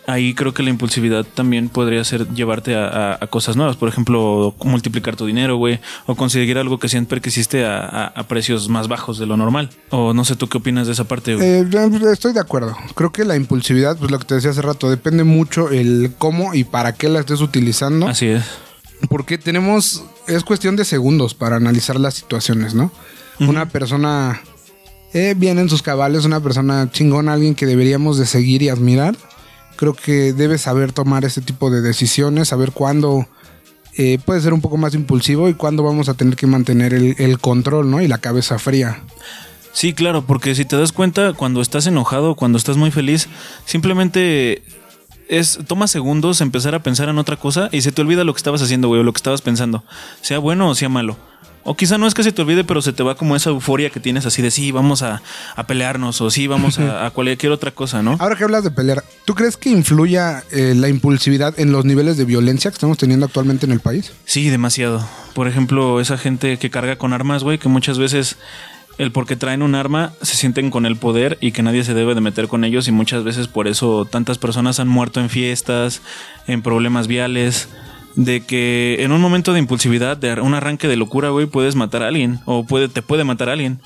Ahí 0.07 0.35
creo 0.35 0.53
que 0.55 0.63
la 0.63 0.71
impulsividad 0.71 1.25
también 1.25 1.69
podría 1.69 2.03
ser 2.05 2.27
llevarte 2.35 2.75
a, 2.75 2.87
a- 2.89 3.19
a 3.21 3.27
cosas 3.29 3.55
nuevas. 3.57 3.77
Por 3.77 3.89
ejemplo, 3.89 4.55
multiplicar 4.65 5.15
tu 5.15 5.27
dinero, 5.27 5.57
güey. 5.57 5.79
O 6.07 6.17
conseguir 6.17 6.59
algo 6.59 6.79
que 6.79 6.89
siempre 6.89 7.21
quisiste 7.21 7.65
a, 7.65 7.79
a- 7.81 8.07
a 8.07 8.23
precios 8.27 8.69
más 8.69 8.89
bajos 8.89 9.19
de 9.19 9.27
lo 9.27 9.37
normal. 9.37 9.71
O 9.91 10.13
no 10.15 10.25
sé, 10.25 10.35
¿tú 10.37 10.49
qué 10.49 10.59
opinas 10.59 10.87
de 10.87 10.95
esa 10.95 11.05
parte, 11.05 11.35
güey? 11.37 11.47
Eh, 11.47 11.69
estoy 12.13 12.33
de 12.33 12.41
acuerdo. 12.41 12.75
Creo 12.95 13.13
que 13.13 13.25
la 13.25 13.37
impulsividad, 13.37 13.97
pues 13.99 14.11
lo 14.11 14.19
que 14.19 14.25
te 14.25 14.35
decía 14.35 14.51
hace 14.51 14.63
rato, 14.63 14.91
depende 14.91 15.23
mucho 15.25 15.69
el 15.71 16.13
cómo 16.19 16.55
y 16.55 16.65
para 16.65 16.95
qué 16.95 17.09
la 17.09 17.21
estés 17.21 17.41
utilizando. 17.41 18.09
Así 18.09 18.27
es. 18.27 18.43
Porque 19.09 19.39
tenemos, 19.39 20.05
es 20.27 20.43
cuestión 20.45 20.77
de 20.77 20.85
segundos 20.85 21.35
para 21.35 21.57
analizar 21.57 21.99
las 22.01 22.15
situaciones, 22.15 22.75
¿no? 22.75 22.91
Una 23.39 23.69
persona 23.69 24.41
eh, 25.15 25.35
bien 25.37 25.59
en 25.59 25.69
sus 25.71 25.83
cabales, 25.83 26.25
una 26.27 26.41
persona 26.41 26.91
chingona, 26.91 27.33
alguien 27.33 27.55
que 27.55 27.65
deberíamos 27.67 28.19
de 28.19 28.27
seguir 28.27 28.63
y 28.63 28.69
admirar. 28.69 29.17
Creo 29.81 29.95
que 29.95 30.33
debe 30.35 30.59
saber 30.59 30.93
tomar 30.93 31.25
este 31.25 31.41
tipo 31.41 31.71
de 31.71 31.81
decisiones, 31.81 32.49
saber 32.49 32.71
cuándo 32.71 33.27
eh, 33.97 34.19
puede 34.25 34.43
ser 34.43 34.53
un 34.53 34.61
poco 34.61 34.77
más 34.77 34.95
impulsivo 34.95 35.49
y 35.49 35.55
cuándo 35.55 35.83
vamos 35.83 36.11
a 36.11 36.15
tener 36.15 36.37
que 36.37 36.47
mantener 36.47 36.93
el, 36.93 37.17
el 37.19 37.39
control, 37.39 37.91
¿no? 37.91 38.03
Y 38.03 38.07
la 38.07 38.19
cabeza 38.19 38.59
fría. 38.59 39.03
Sí, 39.73 39.95
claro, 39.95 40.27
porque 40.27 40.55
si 40.55 40.67
te 40.67 40.77
das 40.77 40.93
cuenta, 40.93 41.33
cuando 41.33 41.63
estás 41.63 41.87
enojado, 41.87 42.35
cuando 42.35 42.59
estás 42.59 42.77
muy 42.77 42.91
feliz, 42.91 43.29
simplemente 43.65 44.63
es 45.31 45.61
toma 45.67 45.87
segundos 45.87 46.43
empezar 46.43 46.75
a 46.75 46.83
pensar 46.83 47.09
en 47.09 47.17
otra 47.17 47.37
cosa 47.37 47.69
y 47.73 47.81
se 47.81 47.93
te 47.93 48.03
olvida 48.03 48.25
lo 48.25 48.35
que 48.35 48.39
estabas 48.39 48.61
haciendo, 48.63 48.89
güey, 48.89 49.01
o 49.01 49.05
lo 49.05 49.13
que 49.15 49.19
estabas 49.19 49.41
pensando, 49.41 49.83
sea 50.21 50.39
bueno 50.39 50.69
o 50.69 50.75
sea 50.75 50.91
malo. 50.91 51.17
O 51.63 51.77
quizá 51.77 51.99
no 51.99 52.07
es 52.07 52.15
que 52.15 52.23
se 52.23 52.33
te 52.33 52.43
olvide, 52.43 52.65
pero 52.65 52.83
se 52.83 52.93
te 52.93 53.03
va 53.03 53.15
como 53.15 53.37
esa 53.37 53.51
euforia 53.51 53.91
que 53.91 54.01
tienes 54.01 54.27
así 54.27 54.43
de 54.43 54.51
sí, 54.51 54.73
vamos 54.73 55.03
a, 55.03 55.23
a 55.57 55.67
pelearnos 55.67 56.21
o 56.21 56.31
sí, 56.31 56.47
vamos 56.47 56.79
a, 56.79 57.07
a 57.07 57.11
cualquier 57.11 57.53
otra 57.53 57.71
cosa, 57.71 58.03
¿no? 58.03 58.17
Ahora 58.19 58.37
que 58.37 58.45
hablas 58.45 58.65
de 58.65 58.71
pelear, 58.71 59.05
¿tú 59.25 59.35
crees 59.35 59.57
que 59.57 59.71
influya 59.71 60.43
eh, 60.51 60.75
la 60.77 60.89
impulsividad 60.89 61.59
en 61.59 61.73
los 61.73 61.85
niveles 61.85 62.17
de 62.17 62.25
violencia 62.25 62.71
que 62.71 62.75
estamos 62.75 62.99
teniendo 62.99 63.27
actualmente 63.27 63.67
en 63.67 63.73
el 63.73 63.81
país? 63.81 64.13
Sí, 64.25 64.49
demasiado. 64.49 65.07
Por 65.35 65.49
ejemplo, 65.49 66.01
esa 66.01 66.19
gente 66.19 66.59
que 66.59 66.71
carga 66.71 66.97
con 66.97 67.13
armas, 67.13 67.45
güey, 67.45 67.59
que 67.59 67.69
muchas 67.69 67.99
veces 67.99 68.37
el 68.99 69.13
porque 69.13 69.35
traen 69.35 69.63
un 69.63 69.75
arma 69.75 70.13
se 70.21 70.37
sienten 70.37 70.71
con 70.71 70.85
el 70.85 70.97
poder 70.97 71.39
y 71.41 71.53
que 71.53 71.63
nadie 71.63 71.85
se 71.85 71.95
debe 71.95 72.15
de 72.15 72.21
meter 72.21 72.49
con 72.49 72.65
ellos 72.65 72.87
y 72.87 72.93
muchas 72.93 73.25
veces 73.25 73.49
por 73.49 73.67
eso 73.67 74.05
tantas 74.05 74.37
personas 74.37 74.79
han 74.79 74.89
muerto 74.89 75.21
en 75.21 75.31
fiestas, 75.31 76.03
en 76.47 76.61
problemas 76.61 77.07
viales, 77.07 77.69
de 78.17 78.41
que 78.43 78.97
en 79.01 79.13
un 79.13 79.21
momento 79.21 79.53
de 79.53 79.59
impulsividad, 79.61 80.17
de 80.17 80.41
un 80.41 80.55
arranque 80.55 80.89
de 80.89 80.97
locura, 80.97 81.31
güey, 81.31 81.47
puedes 81.47 81.77
matar 81.77 82.03
a 82.03 82.09
alguien 82.09 82.41
o 82.45 82.65
puede 82.65 82.89
te 82.89 83.03
puede 83.03 83.25
matar 83.25 83.49
a 83.49 83.53
alguien. 83.53 83.81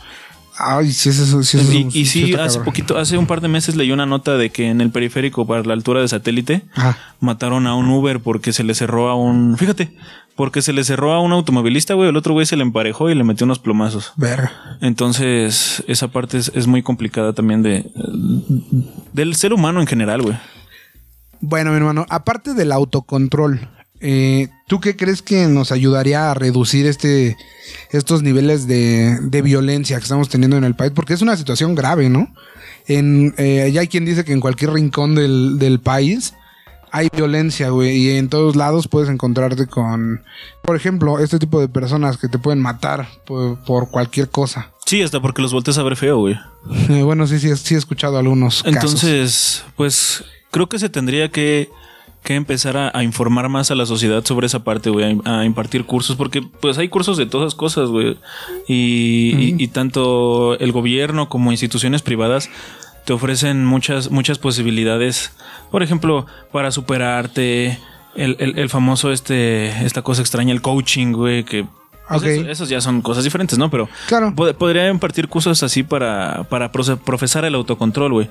Ay, 0.57 0.93
sí, 0.93 1.09
eso, 1.09 1.43
sí, 1.43 1.59
eso, 1.59 1.73
Y, 1.73 1.89
y 1.93 2.07
sí, 2.07 2.33
hace 2.35 2.59
cabrón. 2.59 2.65
poquito, 2.65 2.97
hace 2.97 3.19
un 3.19 3.27
par 3.27 3.41
de 3.41 3.49
meses 3.49 3.75
leí 3.75 3.91
una 3.91 4.07
nota 4.07 4.37
de 4.37 4.51
que 4.51 4.69
en 4.69 4.81
el 4.81 4.91
periférico 4.91 5.47
para 5.49 5.65
la 5.65 5.73
altura 5.73 6.01
de 6.01 6.07
satélite 6.07 6.63
Ajá. 6.77 6.97
mataron 7.19 7.67
a 7.67 7.75
un 7.75 7.89
Uber 7.89 8.21
porque 8.21 8.53
se 8.53 8.63
le 8.63 8.73
cerró 8.75 9.09
a 9.09 9.17
un, 9.17 9.59
fíjate, 9.59 9.97
porque 10.37 10.63
se 10.63 10.73
le 10.73 10.85
cerró 10.85 11.13
a 11.13 11.21
un 11.21 11.33
automovilista, 11.33 11.95
güey, 11.95 12.09
el 12.09 12.17
otro 12.17 12.35
güey 12.35 12.47
se 12.47 12.57
le 12.57 12.63
emparejó 12.63 13.11
y 13.11 13.17
le 13.17 13.25
metió 13.25 13.45
unos 13.47 13.59
plomazos. 13.59 14.13
Verga. 14.17 14.53
Entonces, 14.81 15.83
esa 15.89 16.07
parte 16.09 16.39
es, 16.39 16.53
es 16.55 16.69
muy 16.69 16.83
complicada 16.85 17.33
también 17.33 17.65
de 17.65 17.91
del 19.13 19.35
ser 19.35 19.53
humano 19.53 19.81
en 19.81 19.89
general, 19.89 20.23
güey. 20.23 20.37
Bueno, 21.41 21.71
mi 21.73 21.79
hermano, 21.79 22.07
aparte 22.09 22.55
del 22.55 22.71
autocontrol, 22.73 23.69
eh, 24.07 24.51
¿tú 24.67 24.81
qué 24.81 24.97
crees 24.97 25.23
que 25.23 25.47
nos 25.47 25.73
ayudaría 25.73 26.31
a 26.31 26.35
reducir 26.35 26.87
este, 26.87 27.39
estos 27.91 28.23
niveles 28.23 28.67
de, 28.67 29.19
de 29.23 29.41
violencia 29.41 29.97
que 29.97 30.03
estamos 30.03 30.29
teniendo 30.29 30.59
en 30.59 30.65
el 30.65 30.75
país? 30.75 30.93
Porque 30.95 31.15
es 31.15 31.23
una 31.23 31.39
situación 31.39 31.75
grave, 31.75 32.11
¿no? 32.11 32.29
En, 32.87 33.35
eh, 33.39 33.71
ya 33.73 33.81
hay 33.81 33.89
quien 33.89 34.05
dice 34.05 34.27
que 34.27 34.35
en 34.35 34.41
cualquier 34.41 34.73
rincón 34.73 35.15
del, 35.15 35.59
del 35.59 35.81
país 35.81 36.35
hay 36.93 37.09
violencia, 37.17 37.71
güey, 37.71 37.97
y 37.97 38.11
en 38.11 38.29
todos 38.29 38.57
lados 38.57 38.89
puedes 38.89 39.09
encontrarte 39.09 39.67
con, 39.67 40.23
por 40.63 40.77
ejemplo, 40.77 41.19
este 41.19 41.39
tipo 41.39 41.59
de 41.59 41.69
personas 41.69 42.19
que 42.19 42.29
te 42.29 42.39
pueden 42.39 42.61
matar 42.61 43.09
por, 43.25 43.59
por 43.65 43.91
cualquier 43.91 44.29
cosa. 44.29 44.71
Sí, 44.85 45.03
hasta 45.03 45.21
porque 45.23 45.41
los 45.41 45.55
volteas 45.55 45.79
a 45.79 45.83
ver 45.83 45.97
feo, 45.97 46.19
güey. 46.19 46.37
Eh, 46.91 47.03
bueno, 47.05 47.27
sí, 47.27 47.41
sí, 47.41 47.57
sí 47.57 47.75
he 47.75 47.79
escuchado 47.79 48.19
algunos 48.19 48.63
casos. 48.63 48.77
Entonces, 48.77 49.65
pues 49.77 50.25
creo 50.51 50.69
que 50.69 50.79
se 50.79 50.91
tendría 50.91 51.31
que, 51.31 51.71
que 52.25 52.35
empezar 52.35 52.77
a, 52.77 52.91
a 52.93 53.05
informar 53.05 53.49
más 53.49 53.71
a 53.71 53.75
la 53.77 53.87
sociedad 53.87 54.25
sobre 54.25 54.47
esa 54.47 54.65
parte, 54.65 54.91
güey, 54.91 55.21
a, 55.25 55.41
a 55.41 55.45
impartir 55.45 55.85
cursos, 55.85 56.17
porque 56.17 56.43
pues 56.43 56.79
hay 56.79 56.89
cursos 56.89 57.17
de 57.17 57.27
todas 57.27 57.55
cosas, 57.55 57.91
güey. 57.91 58.17
Y, 58.67 59.35
y- 59.37 59.55
y 59.63 59.69
tanto 59.69 60.59
el 60.59 60.73
gobierno 60.73 61.29
como 61.29 61.53
instituciones 61.53 62.03
privadas 62.03 62.51
te 63.05 63.13
ofrecen 63.13 63.65
muchas, 63.67 64.11
muchas 64.11 64.39
posibilidades. 64.39 65.33
Por 65.71 65.83
ejemplo, 65.83 66.27
para 66.51 66.71
superarte, 66.71 67.79
el, 68.17 68.37
el- 68.39 68.59
el 68.59 68.69
famoso 68.71 69.13
este, 69.13 69.85
esta 69.85 70.03
cosa 70.03 70.23
extraña, 70.23 70.53
el 70.53 70.63
coaching, 70.63 71.13
güey, 71.13 71.45
que 71.45 71.67
pues, 72.09 72.21
Ok. 72.23 72.27
eso- 72.29 72.49
esos 72.51 72.69
ya 72.71 72.81
son 72.81 73.03
cosas 73.03 73.25
diferentes, 73.25 73.59
¿no? 73.59 73.71
Pero 73.71 73.89
Claro. 74.09 74.33
pod- 74.35 74.55
podría 74.55 74.89
impartir 74.89 75.29
cursos 75.29 75.63
así 75.63 75.83
para, 75.83 76.45
para 76.45 76.71
profesar 76.73 77.45
el 77.45 77.55
autocontrol, 77.55 78.13
güey. 78.13 78.31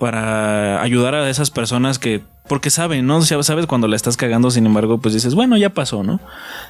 Para 0.00 0.82
ayudar 0.82 1.14
a 1.14 1.28
esas 1.30 1.50
personas 1.50 1.98
que, 1.98 2.22
porque 2.48 2.70
saben, 2.70 3.06
¿no? 3.06 3.20
Sabes 3.22 3.66
cuando 3.66 3.86
la 3.86 3.94
estás 3.96 4.16
cagando, 4.16 4.50
sin 4.50 4.64
embargo, 4.64 4.98
pues 4.98 5.12
dices, 5.14 5.34
bueno, 5.34 5.56
ya 5.58 5.70
pasó, 5.70 6.02
¿no? 6.02 6.18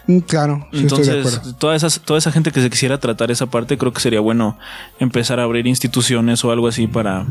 Mm, 0.08 0.18
Claro, 0.18 0.66
sí 0.72 0.84
estoy 0.84 1.04
de 1.04 1.12
Entonces, 1.12 1.34
acuerdo. 1.37 1.56
toda, 1.58 1.76
esas, 1.76 2.00
toda 2.00 2.18
esa 2.18 2.32
gente 2.32 2.50
que 2.50 2.60
se 2.60 2.68
quisiera 2.68 2.99
tratar 2.99 3.30
esa 3.30 3.46
parte, 3.46 3.78
creo 3.78 3.92
que 3.92 4.00
sería 4.00 4.18
bueno 4.20 4.58
empezar 4.99 5.38
a 5.38 5.44
abrir 5.44 5.66
instituciones 5.68 6.44
o 6.44 6.50
algo 6.50 6.66
así 6.66 6.88
para, 6.88 7.25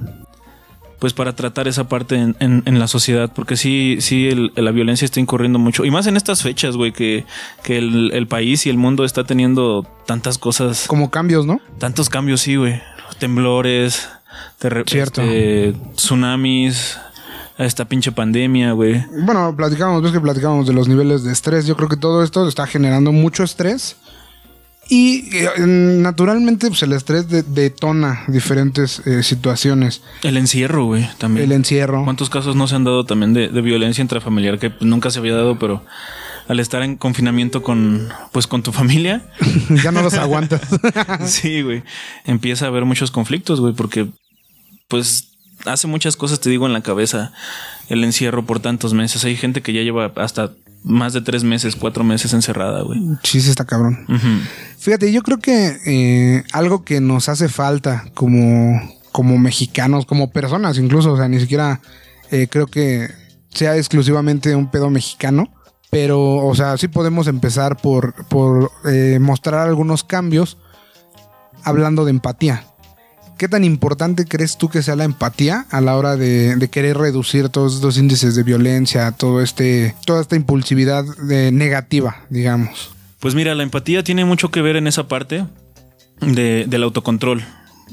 pues 0.99 1.11
para 1.13 1.33
tratar 1.35 1.67
esa 1.67 1.89
parte 1.89 2.15
en, 2.15 2.35
en- 2.39 2.63
en 2.65 2.79
la 2.79 2.87
sociedad, 2.87 3.29
porque 3.35 3.57
sí, 3.57 3.97
sí, 3.99 4.29
el- 4.29 4.53
la 4.55 4.71
violencia 4.71 5.03
está 5.03 5.19
incurriendo 5.19 5.59
mucho. 5.59 5.83
Y 5.83 5.91
más 5.91 6.07
en 6.07 6.15
estas 6.15 6.41
fechas, 6.43 6.77
güey, 6.77 6.93
que, 6.93 7.25
que 7.61 7.77
el, 7.77 8.11
el 8.13 8.25
país 8.27 8.65
y 8.65 8.69
el 8.69 8.77
mundo 8.77 9.03
está 9.03 9.25
teniendo 9.25 9.85
tantas 10.05 10.37
cosas, 10.37 10.85
Como 10.87 11.11
cambios, 11.11 11.45
¿no? 11.45 11.59
tantos 11.77 12.09
cambios, 12.09 12.39
sí, 12.39 12.55
güey. 12.55 12.81
Temblores, 13.19 14.07
Cierto. 14.87 15.21
este, 15.21 15.73
tsunamis, 15.95 16.97
esta 17.57 17.85
pinche 17.85 18.11
pandemia, 18.11 18.71
güey. 18.73 19.03
Bueno, 19.25 19.53
platicamos, 19.55 20.01
ves 20.01 20.11
que 20.11 20.19
platicamos 20.21 20.67
de 20.67 20.73
los 20.73 20.87
niveles 20.87 21.23
de 21.23 21.31
estrés. 21.31 21.65
Yo 21.65 21.75
creo 21.75 21.89
que 21.89 21.97
todo 21.97 22.23
esto 22.23 22.47
está 22.47 22.67
generando 22.67 23.11
mucho 23.11 23.43
estrés. 23.43 23.97
Y 24.91 25.29
eh, 25.37 25.49
naturalmente, 25.57 26.67
pues 26.67 26.81
el 26.81 26.93
estrés 26.93 27.29
de- 27.29 27.43
detona 27.43 28.23
diferentes 28.27 29.05
eh, 29.05 29.21
situaciones. 29.21 30.01
El 30.23 30.35
encierro, 30.35 30.85
güey, 30.85 31.07
también. 31.19 31.45
El 31.45 31.51
encierro. 31.51 32.03
¿Cuántos 32.05 32.31
casos 32.31 32.55
no 32.55 32.67
se 32.67 32.75
han 32.75 32.85
dado 32.85 33.05
también 33.05 33.33
de, 33.33 33.49
de 33.49 33.61
violencia 33.61 34.01
intrafamiliar 34.01 34.57
que 34.57 34.71
pues, 34.71 34.83
nunca 34.89 35.11
se 35.11 35.19
había 35.19 35.35
dado, 35.35 35.59
pero 35.59 35.83
al 36.47 36.59
estar 36.59 36.81
en 36.81 36.95
confinamiento 36.95 37.61
con, 37.61 38.09
pues, 38.31 38.47
con 38.47 38.63
tu 38.63 38.71
familia, 38.71 39.21
ya 39.83 39.91
no 39.91 40.01
los 40.01 40.15
aguantas. 40.15 40.61
sí, 41.27 41.61
güey, 41.61 41.83
empieza 42.25 42.65
a 42.65 42.69
haber 42.69 42.85
muchos 42.85 43.11
conflictos, 43.11 43.61
güey, 43.61 43.75
porque, 43.75 44.07
pues, 44.89 45.29
hace 45.65 45.87
muchas 45.87 46.17
cosas, 46.17 46.41
te 46.41 46.49
digo, 46.49 46.65
en 46.65 46.73
la 46.73 46.81
cabeza 46.81 47.31
el 47.87 48.03
encierro 48.03 48.45
por 48.45 48.59
tantos 48.59 48.93
meses. 48.93 49.23
Hay 49.23 49.37
gente 49.37 49.61
que 49.61 49.71
ya 49.71 49.81
lleva 49.81 50.11
hasta 50.17 50.51
más 50.83 51.13
de 51.13 51.21
tres 51.21 51.43
meses, 51.43 51.75
cuatro 51.75 52.03
meses 52.03 52.33
encerrada, 52.33 52.81
güey. 52.81 52.99
sí, 53.23 53.41
sí, 53.41 53.49
está 53.49 53.65
cabrón. 53.65 54.05
Fíjate, 54.77 55.11
yo 55.11 55.21
creo 55.23 55.39
que 55.39 55.77
eh, 55.85 56.43
algo 56.51 56.83
que 56.83 57.01
nos 57.01 57.29
hace 57.29 57.49
falta 57.49 58.05
como, 58.13 58.81
como 59.11 59.37
mexicanos, 59.37 60.05
como 60.05 60.31
personas 60.31 60.77
incluso, 60.77 61.13
o 61.13 61.17
sea, 61.17 61.27
ni 61.27 61.39
siquiera 61.39 61.81
eh, 62.31 62.47
creo 62.49 62.67
que 62.67 63.09
sea 63.49 63.75
exclusivamente 63.77 64.55
un 64.55 64.69
pedo 64.69 64.89
mexicano, 64.89 65.51
pero, 65.89 66.35
o 66.35 66.55
sea, 66.55 66.77
sí 66.77 66.87
podemos 66.87 67.27
empezar 67.27 67.77
por, 67.77 68.13
por 68.27 68.71
eh, 68.85 69.17
mostrar 69.19 69.67
algunos 69.67 70.03
cambios 70.03 70.57
hablando 71.63 72.05
de 72.05 72.11
empatía. 72.11 72.65
¿Qué 73.39 73.47
tan 73.47 73.63
importante 73.63 74.25
crees 74.25 74.57
tú 74.57 74.67
que 74.67 74.83
sea 74.83 74.97
la 74.97 75.05
empatía 75.05 75.65
a 75.71 75.79
la 75.79 75.95
hora 75.95 76.17
de, 76.17 76.69
querer 76.69 76.97
reducir 76.97 77.47
todos 77.47 77.75
estos 77.75 77.97
índices 77.97 78.35
de 78.35 78.43
violencia, 78.43 79.09
todo 79.13 79.41
este, 79.41 79.95
toda 80.05 80.19
esta 80.19 80.35
impulsividad 80.35 81.05
de 81.23 81.49
negativa, 81.53 82.17
digamos? 82.29 82.91
Pues 83.21 83.35
mira, 83.35 83.55
la 83.55 83.63
empatía 83.63 84.03
tiene 84.03 84.25
mucho 84.25 84.51
que 84.51 84.61
ver 84.61 84.75
en 84.75 84.87
esa 84.87 85.07
parte 85.07 85.45
de- 86.19 86.65
del 86.67 86.83
autocontrol. 86.83 87.41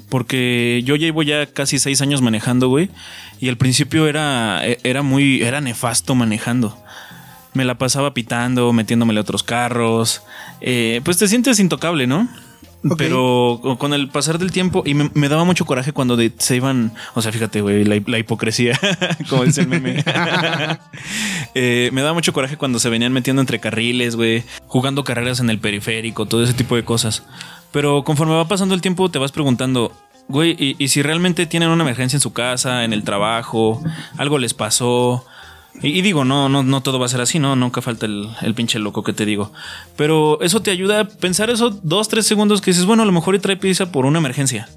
Porque 0.08 0.82
yo 0.84 0.96
llevo 0.96 1.22
ya 1.22 1.46
casi 1.46 1.78
seis 1.78 2.00
años 2.02 2.22
manejando, 2.22 2.66
güey. 2.68 2.90
Y 3.38 3.48
al 3.48 3.56
principio 3.56 4.08
era, 4.08 4.62
era 4.64 5.02
muy, 5.02 5.42
era 5.42 5.60
nefasto 5.60 6.16
manejando. 6.16 6.76
Me 7.54 7.64
la 7.64 7.78
pasaba 7.78 8.14
pitando, 8.14 8.72
metiéndomele 8.72 9.20
a 9.20 9.22
otros 9.22 9.44
carros. 9.44 10.22
Eh, 10.60 11.00
pues 11.04 11.18
te 11.18 11.28
sientes 11.28 11.60
intocable, 11.60 12.08
¿no? 12.08 12.28
Pero 12.96 13.60
con 13.78 13.92
el 13.94 14.08
pasar 14.08 14.38
del 14.38 14.52
tiempo, 14.52 14.82
y 14.86 14.94
me, 14.94 15.10
me 15.14 15.28
daba 15.28 15.44
mucho 15.44 15.64
coraje 15.64 15.92
cuando 15.92 16.16
de- 16.16 16.32
se 16.38 16.56
iban, 16.56 16.92
o 17.14 17.22
sea, 17.22 17.32
fíjate, 17.32 17.60
güey, 17.62 17.84
la, 17.84 18.00
la 18.06 18.18
hipocresía, 18.18 18.78
como 19.30 19.44
dice 19.44 19.62
el 19.62 19.68
meme. 19.68 20.04
Eh, 21.54 21.90
me 21.92 22.02
daba 22.02 22.12
mucho 22.14 22.32
coraje 22.32 22.56
cuando 22.56 22.78
se 22.78 22.90
venían 22.90 23.12
metiendo 23.12 23.40
entre 23.40 23.58
carriles, 23.60 24.14
güey, 24.16 24.44
jugando 24.66 25.04
carreras 25.04 25.40
en 25.40 25.48
el 25.50 25.58
periférico, 25.58 26.26
todo 26.26 26.42
ese 26.42 26.52
tipo 26.54 26.76
de 26.76 26.84
cosas. 26.84 27.22
Pero 27.72 28.04
conforme 28.04 28.34
va 28.34 28.46
pasando 28.48 28.74
el 28.74 28.80
tiempo, 28.82 29.10
te 29.10 29.18
vas 29.18 29.32
preguntando, 29.32 29.92
güey, 30.28 30.54
¿y, 30.58 30.76
y 30.78 30.88
si 30.88 31.02
realmente 31.02 31.46
tienen 31.46 31.70
una 31.70 31.82
emergencia 31.82 32.16
en 32.18 32.20
su 32.20 32.32
casa, 32.32 32.84
en 32.84 32.92
el 32.92 33.04
trabajo, 33.04 33.82
algo 34.18 34.38
les 34.38 34.52
pasó? 34.54 35.24
Y, 35.82 35.88
y 35.98 36.02
digo, 36.02 36.24
no, 36.24 36.48
no, 36.48 36.62
no 36.62 36.80
todo 36.82 36.98
va 36.98 37.06
a 37.06 37.08
ser 37.08 37.20
así, 37.20 37.38
¿no? 37.38 37.54
Nunca 37.56 37.82
falta 37.82 38.06
el, 38.06 38.28
el 38.42 38.54
pinche 38.54 38.78
loco 38.78 39.02
que 39.02 39.12
te 39.12 39.26
digo. 39.26 39.52
Pero 39.96 40.40
eso 40.40 40.60
te 40.62 40.70
ayuda 40.70 41.00
a 41.00 41.04
pensar 41.04 41.50
eso 41.50 41.70
dos, 41.82 42.08
tres 42.08 42.26
segundos 42.26 42.60
que 42.60 42.70
dices, 42.70 42.86
bueno, 42.86 43.02
a 43.02 43.06
lo 43.06 43.12
mejor 43.12 43.34
y 43.34 43.38
trae 43.38 43.56
prisa 43.56 43.92
por 43.92 44.06
una 44.06 44.18
emergencia. 44.18 44.68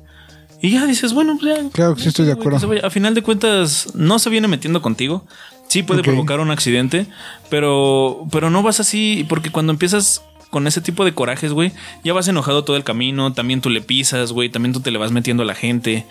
Y 0.61 0.71
ya 0.71 0.85
dices, 0.85 1.13
bueno, 1.13 1.37
pues 1.39 1.55
ya. 1.57 1.69
Claro 1.69 1.95
que 1.95 2.01
sí 2.01 2.09
estoy 2.09 2.25
de 2.25 2.33
acuerdo. 2.33 2.57
A 2.83 2.89
final 2.89 3.13
de 3.15 3.21
cuentas, 3.23 3.93
no 3.95 4.19
se 4.19 4.29
viene 4.29 4.47
metiendo 4.49 4.81
contigo. 4.81 5.25
Sí 5.69 5.83
puede 5.83 6.01
provocar 6.11 6.39
un 6.41 6.51
accidente, 6.51 7.05
pero, 7.49 8.25
pero 8.31 8.49
no 8.49 8.63
vas 8.63 8.79
así, 8.79 9.25
porque 9.29 9.51
cuando 9.51 9.71
empiezas 9.71 10.21
con 10.49 10.65
ese 10.65 10.81
tipo 10.81 11.05
de 11.05 11.13
corajes, 11.13 11.53
güey, 11.53 11.71
ya 12.03 12.11
vas 12.11 12.27
enojado 12.27 12.63
todo 12.63 12.75
el 12.75 12.83
camino, 12.83 13.33
también 13.33 13.61
tú 13.61 13.69
le 13.69 13.81
pisas, 13.81 14.31
güey, 14.31 14.49
también 14.49 14.73
tú 14.73 14.79
te 14.79 14.89
le 14.91 14.97
vas 14.97 15.11
metiendo 15.11 15.43
a 15.43 15.45
la 15.45 15.53
gente. 15.55 16.07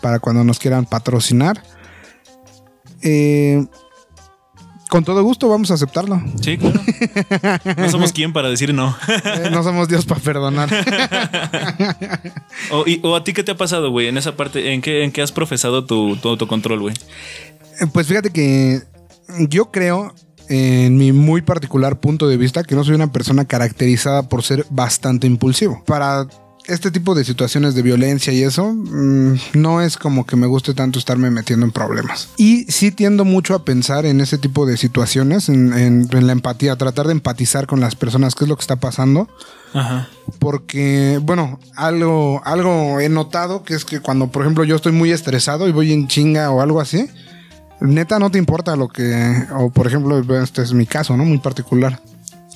para 0.00 0.18
cuando 0.20 0.44
nos 0.44 0.58
quieran 0.58 0.84
patrocinar. 0.86 1.62
Eh, 3.02 3.64
con 4.88 5.04
todo 5.04 5.22
gusto 5.22 5.48
vamos 5.48 5.70
a 5.70 5.74
aceptarlo. 5.74 6.20
Sí, 6.40 6.56
claro. 6.58 6.80
No 7.76 7.88
somos 7.90 8.12
quien 8.12 8.32
para 8.32 8.48
decir 8.50 8.72
no. 8.74 8.96
Eh, 9.08 9.48
no 9.50 9.62
somos 9.62 9.88
Dios 9.88 10.04
para 10.06 10.20
perdonar. 10.20 10.68
O, 12.70 12.84
y- 12.86 13.00
o 13.02 13.16
a 13.16 13.24
ti 13.24 13.32
qué 13.32 13.42
te 13.42 13.52
ha 13.52 13.56
pasado, 13.56 13.90
güey, 13.90 14.08
en 14.08 14.18
esa 14.18 14.36
parte, 14.36 14.72
¿en 14.74 14.82
qué, 14.82 15.02
en 15.02 15.10
qué 15.12 15.22
has 15.22 15.32
profesado 15.32 15.84
tu, 15.86 16.16
tu 16.16 16.28
autocontrol, 16.28 16.80
güey? 16.80 16.94
Eh, 17.80 17.86
Pues 17.92 18.06
fíjate 18.06 18.30
que 18.30 18.82
yo 19.48 19.70
creo, 19.72 20.14
en 20.48 20.96
mi 20.96 21.12
muy 21.12 21.42
particular 21.42 21.98
punto 22.00 22.28
de 22.28 22.36
vista, 22.36 22.62
que 22.64 22.74
no 22.74 22.84
soy 22.84 22.94
una 22.94 23.12
persona 23.12 23.44
caracterizada 23.44 24.28
por 24.28 24.42
ser 24.42 24.66
bastante 24.70 25.26
impulsivo. 25.26 25.82
Para 25.86 26.26
este 26.66 26.90
tipo 26.90 27.14
de 27.14 27.24
situaciones 27.24 27.76
de 27.76 27.82
violencia 27.82 28.32
y 28.32 28.42
eso, 28.42 28.72
mm, 28.74 29.34
no 29.54 29.80
es 29.82 29.96
como 29.96 30.26
que 30.26 30.34
me 30.34 30.48
guste 30.48 30.74
tanto 30.74 30.98
estarme 30.98 31.30
metiendo 31.30 31.64
en 31.64 31.70
problemas. 31.70 32.30
Y 32.38 32.64
sí 32.64 32.90
tiendo 32.90 33.24
mucho 33.24 33.54
a 33.54 33.64
pensar 33.64 34.04
en 34.04 34.20
ese 34.20 34.36
tipo 34.36 34.66
de 34.66 34.76
situaciones, 34.76 35.48
en, 35.48 35.72
en- 35.72 36.08
en 36.10 36.26
la 36.26 36.32
empatía, 36.32 36.74
tratar 36.74 37.06
de 37.06 37.12
empatizar 37.12 37.68
con 37.68 37.78
las 37.78 37.94
personas, 37.94 38.34
qué 38.34 38.44
es 38.44 38.48
lo 38.48 38.56
que 38.56 38.62
está 38.62 38.74
pasando 38.76 39.28
Ajá. 39.74 40.08
porque, 40.40 41.20
bueno, 41.22 41.60
algo, 41.76 42.42
algo 42.44 42.98
he 42.98 43.08
notado 43.08 43.62
que 43.62 43.74
es 43.74 43.84
que 43.84 44.00
cuando, 44.00 44.28
por 44.32 44.42
ejemplo, 44.42 44.64
yo 44.64 44.74
estoy 44.76 44.92
muy 44.92 45.12
estresado 45.12 45.68
y 45.68 45.72
voy 45.72 45.92
en 45.92 46.08
chinga 46.08 46.50
o 46.50 46.60
algo 46.60 46.80
así, 46.80 47.08
neta 47.80 48.18
no 48.18 48.30
te 48.30 48.38
importa 48.38 48.76
lo 48.76 48.88
que, 48.88 49.44
o 49.56 49.70
por 49.70 49.86
ejemplo, 49.86 50.18
este 50.42 50.62
es 50.62 50.72
mi 50.72 50.86
caso, 50.86 51.16
¿no? 51.16 51.24
Muy 51.24 51.38
particular. 51.38 52.00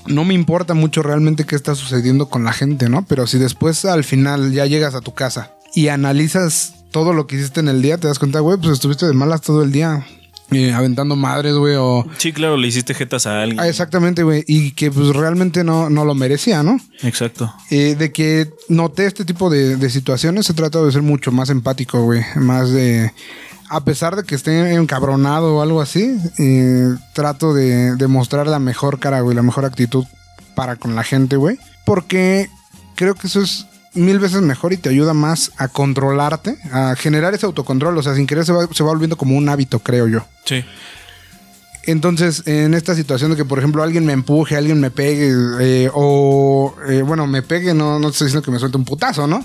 No 0.07 0.25
me 0.25 0.35
importa 0.35 0.75
mucho 0.75 1.03
realmente 1.03 1.45
qué 1.45 1.57
está 1.57 1.75
sucediendo 1.75 2.29
con 2.29 2.45
la 2.45 2.53
gente, 2.53 2.89
¿no? 2.89 3.05
Pero 3.07 3.27
si 3.27 3.39
después 3.39 3.85
al 3.85 4.05
final 4.05 4.53
ya 4.53 4.67
llegas 4.67 4.95
a 4.95 5.01
tu 5.01 5.13
casa 5.13 5.53
y 5.75 5.89
analizas 5.89 6.75
todo 6.91 7.13
lo 7.13 7.27
que 7.27 7.37
hiciste 7.37 7.61
en 7.61 7.69
el 7.69 7.83
día, 7.83 7.99
te 7.99 8.09
das 8.09 8.19
cuenta, 8.19 8.41
güey, 8.41 8.59
pues 8.59 8.73
estuviste 8.73 9.07
de 9.07 9.13
malas 9.13 9.43
todo 9.43 9.63
el 9.63 9.73
día, 9.73 10.05
eh, 10.53 10.73
aventando 10.73 11.15
madres, 11.15 11.55
güey, 11.55 11.77
o... 11.79 12.05
Sí, 12.17 12.33
claro, 12.33 12.57
le 12.57 12.67
hiciste 12.67 12.95
jetas 12.95 13.27
a 13.27 13.43
alguien. 13.43 13.61
Ah, 13.61 13.69
exactamente, 13.69 14.25
güey, 14.25 14.43
y 14.49 14.73
que 14.73 14.91
pues 14.91 15.09
realmente 15.09 15.63
no, 15.63 15.91
no 15.91 16.05
lo 16.05 16.15
merecía, 16.15 16.63
¿no? 16.65 16.81
Exacto. 17.03 17.55
Eh, 17.71 17.95
de 17.97 18.11
que 18.11 18.51
noté 18.69 19.07
este 19.07 19.25
tipo 19.25 19.49
de, 19.49 19.77
de 19.77 19.91
situaciones, 19.91 20.51
he 20.51 20.55
tratado 20.55 20.87
de 20.87 20.93
ser 20.93 21.03
mucho 21.03 21.31
más 21.31 21.51
empático, 21.51 22.03
güey. 22.03 22.23
Más 22.35 22.71
de. 22.73 23.13
A 23.71 23.85
pesar 23.85 24.17
de 24.17 24.25
que 24.25 24.35
esté 24.35 24.75
encabronado 24.75 25.57
o 25.57 25.63
algo 25.63 25.81
así, 25.81 26.19
eh, 26.39 26.95
trato 27.13 27.55
de, 27.55 27.95
de 27.95 28.07
mostrar 28.09 28.47
la 28.47 28.59
mejor 28.59 28.99
cara, 28.99 29.21
güey, 29.21 29.37
la 29.37 29.43
mejor 29.43 29.65
actitud 29.65 30.05
para 30.55 30.77
con 30.77 30.95
la 30.95 31.05
gente, 31.05 31.37
güey. 31.37 31.59
Porque 31.87 32.51
creo 32.97 33.15
que 33.15 33.29
eso 33.29 33.41
es 33.41 33.67
mil 33.95 34.19
veces 34.19 34.43
mejor 34.43 34.73
y 34.73 34.77
te 34.77 34.89
ayuda 34.89 35.15
más 35.15 35.53
a 35.57 35.69
controlarte, 35.69 36.59
a 36.73 36.95
generar 36.97 37.33
ese 37.35 37.47
autocontrol. 37.47 37.97
O 37.97 38.03
sea, 38.03 38.15
sin 38.15 38.27
querer 38.27 38.45
se 38.45 38.53
va, 38.53 38.67
se 38.73 38.83
va 38.83 38.91
volviendo 38.91 39.17
como 39.17 39.37
un 39.37 39.49
hábito, 39.49 39.79
creo 39.79 40.09
yo. 40.09 40.25
Sí. 40.45 40.65
Entonces, 41.87 42.47
en 42.47 42.75
esta 42.75 42.95
situación 42.95 43.31
de 43.31 43.37
que, 43.37 43.45
por 43.45 43.59
ejemplo, 43.59 43.83
alguien 43.83 44.05
me 44.05 44.13
empuje, 44.13 44.57
alguien 44.57 44.81
me 44.81 44.91
pegue, 44.91 45.33
eh, 45.61 45.91
o, 45.95 46.75
eh, 46.89 47.03
bueno, 47.03 47.27
me 47.27 47.43
pegue, 47.43 47.75
no, 47.75 47.99
no 47.99 48.09
estoy 48.09 48.27
diciendo 48.27 48.45
que 48.45 48.51
me 48.51 48.59
suelte 48.59 48.77
un 48.77 48.85
putazo, 48.85 49.27
¿no? 49.27 49.45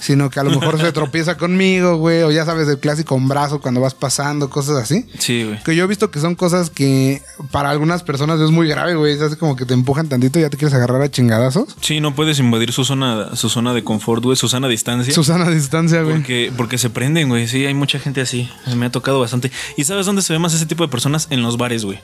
Sino 0.00 0.30
que 0.30 0.38
a 0.40 0.44
lo 0.44 0.50
mejor 0.50 0.80
se 0.80 0.92
tropieza 0.92 1.36
conmigo, 1.36 1.96
güey, 1.96 2.22
o 2.22 2.30
ya 2.30 2.44
sabes, 2.44 2.68
el 2.68 2.78
clásico 2.78 3.18
brazo 3.20 3.60
cuando 3.60 3.80
vas 3.80 3.94
pasando, 3.94 4.48
cosas 4.50 4.76
así. 4.76 5.06
Sí, 5.18 5.44
güey. 5.44 5.62
Que 5.62 5.74
yo 5.74 5.84
he 5.84 5.86
visto 5.86 6.10
que 6.10 6.20
son 6.20 6.34
cosas 6.34 6.70
que 6.70 7.22
para 7.50 7.70
algunas 7.70 8.02
personas 8.02 8.40
es 8.40 8.50
muy 8.50 8.68
grave, 8.68 8.94
güey. 8.94 9.12
Es 9.12 9.36
como 9.36 9.56
que 9.56 9.66
te 9.66 9.74
empujan 9.74 10.08
tantito 10.08 10.38
y 10.38 10.42
ya 10.42 10.50
te 10.50 10.56
quieres 10.56 10.74
agarrar 10.74 11.02
a 11.02 11.10
chingadazos. 11.10 11.76
Sí, 11.80 12.00
no 12.00 12.14
puedes 12.14 12.38
invadir 12.38 12.72
su 12.72 12.84
zona, 12.84 13.34
su 13.36 13.48
zona 13.48 13.74
de 13.74 13.84
confort, 13.84 14.22
güey, 14.22 14.36
su 14.36 14.48
de 14.60 14.68
distancia. 14.68 15.14
Susana 15.14 15.46
a 15.46 15.50
distancia, 15.50 16.02
güey. 16.02 16.16
Porque, 16.16 16.52
porque 16.56 16.78
se 16.78 16.90
prenden, 16.90 17.28
güey. 17.28 17.48
Sí, 17.48 17.64
hay 17.64 17.74
mucha 17.74 17.98
gente 17.98 18.20
así. 18.20 18.48
Me 18.76 18.86
ha 18.86 18.90
tocado 18.90 19.18
bastante. 19.18 19.50
¿Y 19.76 19.84
sabes 19.84 20.06
dónde 20.06 20.22
se 20.22 20.32
ve 20.32 20.38
más 20.38 20.52
ese 20.54 20.66
tipo 20.66 20.84
de 20.84 20.90
personas? 20.90 21.26
En 21.30 21.42
los 21.42 21.56
bares, 21.56 21.71
güey. 21.84 21.98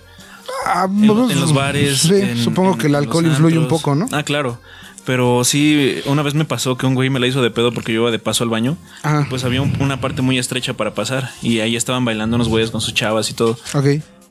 Ah, 0.66 0.86
En, 0.90 1.06
pues, 1.06 1.30
en 1.32 1.40
los 1.40 1.52
bares. 1.54 1.98
Sí, 1.98 2.14
en- 2.14 2.38
supongo 2.42 2.72
en 2.72 2.78
que 2.78 2.86
el 2.88 2.94
alcohol 2.94 3.26
influye 3.26 3.58
un 3.58 3.68
poco, 3.68 3.94
¿no? 3.94 4.06
Ah, 4.12 4.22
claro. 4.22 4.60
Pero 5.04 5.42
sí, 5.44 6.00
una 6.04 6.22
vez 6.22 6.34
me 6.34 6.44
pasó 6.44 6.76
que 6.76 6.84
un 6.86 6.94
güey 6.94 7.08
me 7.08 7.18
la 7.20 7.26
hizo 7.26 7.40
de 7.42 7.50
pedo 7.50 7.72
porque 7.72 7.92
yo 7.94 8.02
iba 8.02 8.10
de 8.10 8.18
paso 8.18 8.44
al 8.44 8.50
baño. 8.50 8.76
Ajá. 9.02 9.26
Pues 9.30 9.44
había 9.44 9.62
un- 9.62 9.74
una 9.80 10.00
parte 10.00 10.20
muy 10.22 10.38
estrecha 10.38 10.74
para 10.74 10.92
pasar. 10.94 11.30
Y 11.42 11.60
ahí 11.60 11.76
estaban 11.76 12.04
bailando 12.04 12.36
unos 12.36 12.48
güeyes 12.48 12.70
con 12.70 12.80
sus 12.82 12.92
chavas 12.94 13.30
y 13.30 13.34
todo. 13.34 13.56
Ok. 13.74 13.86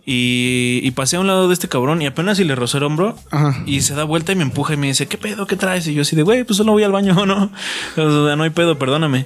Y, 0.09 0.79
y 0.83 0.91
pasé 0.91 1.17
a 1.17 1.19
un 1.19 1.27
lado 1.27 1.47
de 1.47 1.53
este 1.53 1.67
cabrón 1.67 2.01
y 2.01 2.05
apenas 2.05 2.37
si 2.37 2.43
le 2.43 2.55
rozó 2.55 2.77
el 2.77 2.83
hombro. 2.83 3.17
Ajá. 3.31 3.61
Y 3.65 3.81
se 3.81 3.93
da 3.95 4.03
vuelta 4.05 4.31
y 4.31 4.35
me 4.35 4.43
empuja 4.43 4.73
y 4.73 4.77
me 4.77 4.87
dice, 4.87 5.07
¿qué 5.07 5.17
pedo? 5.17 5.47
¿Qué 5.47 5.55
traes? 5.55 5.85
Y 5.87 5.93
yo 5.93 6.03
así 6.03 6.15
de, 6.15 6.23
güey, 6.23 6.43
pues 6.43 6.57
solo 6.57 6.71
voy 6.73 6.83
al 6.83 6.91
baño, 6.91 7.13
¿no? 7.25 7.51
O 7.97 8.25
sea, 8.27 8.35
no 8.35 8.43
hay 8.43 8.51
pedo, 8.51 8.77
perdóname. 8.79 9.25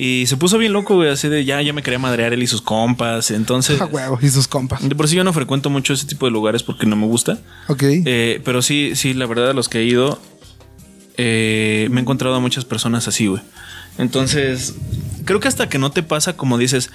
Y 0.00 0.26
se 0.28 0.36
puso 0.36 0.58
bien 0.58 0.72
loco, 0.72 0.94
güey, 0.94 1.10
así 1.10 1.26
de, 1.26 1.44
ya, 1.44 1.60
ya 1.60 1.72
me 1.72 1.82
quería 1.82 1.98
madrear 1.98 2.32
él 2.32 2.40
y 2.40 2.46
sus 2.46 2.62
compas. 2.62 3.32
Entonces, 3.32 3.80
A 3.80 3.86
huevo, 3.86 4.16
y 4.22 4.28
sus 4.28 4.46
compas. 4.46 4.88
de 4.88 4.94
por 4.94 5.08
sí 5.08 5.16
yo 5.16 5.24
no 5.24 5.32
frecuento 5.32 5.70
mucho 5.70 5.92
ese 5.92 6.06
tipo 6.06 6.26
de 6.26 6.30
lugares 6.30 6.62
porque 6.62 6.86
no 6.86 6.94
me 6.94 7.06
gusta. 7.06 7.40
Ok. 7.66 7.82
Eh, 7.82 8.40
pero 8.44 8.62
sí, 8.62 8.92
sí, 8.94 9.12
la 9.12 9.26
verdad, 9.26 9.50
a 9.50 9.52
los 9.54 9.68
que 9.68 9.80
he 9.80 9.84
ido, 9.84 10.20
eh, 11.16 11.88
me 11.90 11.98
he 11.98 12.02
encontrado 12.02 12.36
a 12.36 12.38
muchas 12.38 12.64
personas 12.64 13.08
así, 13.08 13.26
güey. 13.26 13.42
Entonces, 13.98 14.76
creo 15.24 15.40
que 15.40 15.48
hasta 15.48 15.68
que 15.68 15.78
no 15.80 15.90
te 15.90 16.04
pasa, 16.04 16.36
como 16.36 16.58
dices, 16.58 16.90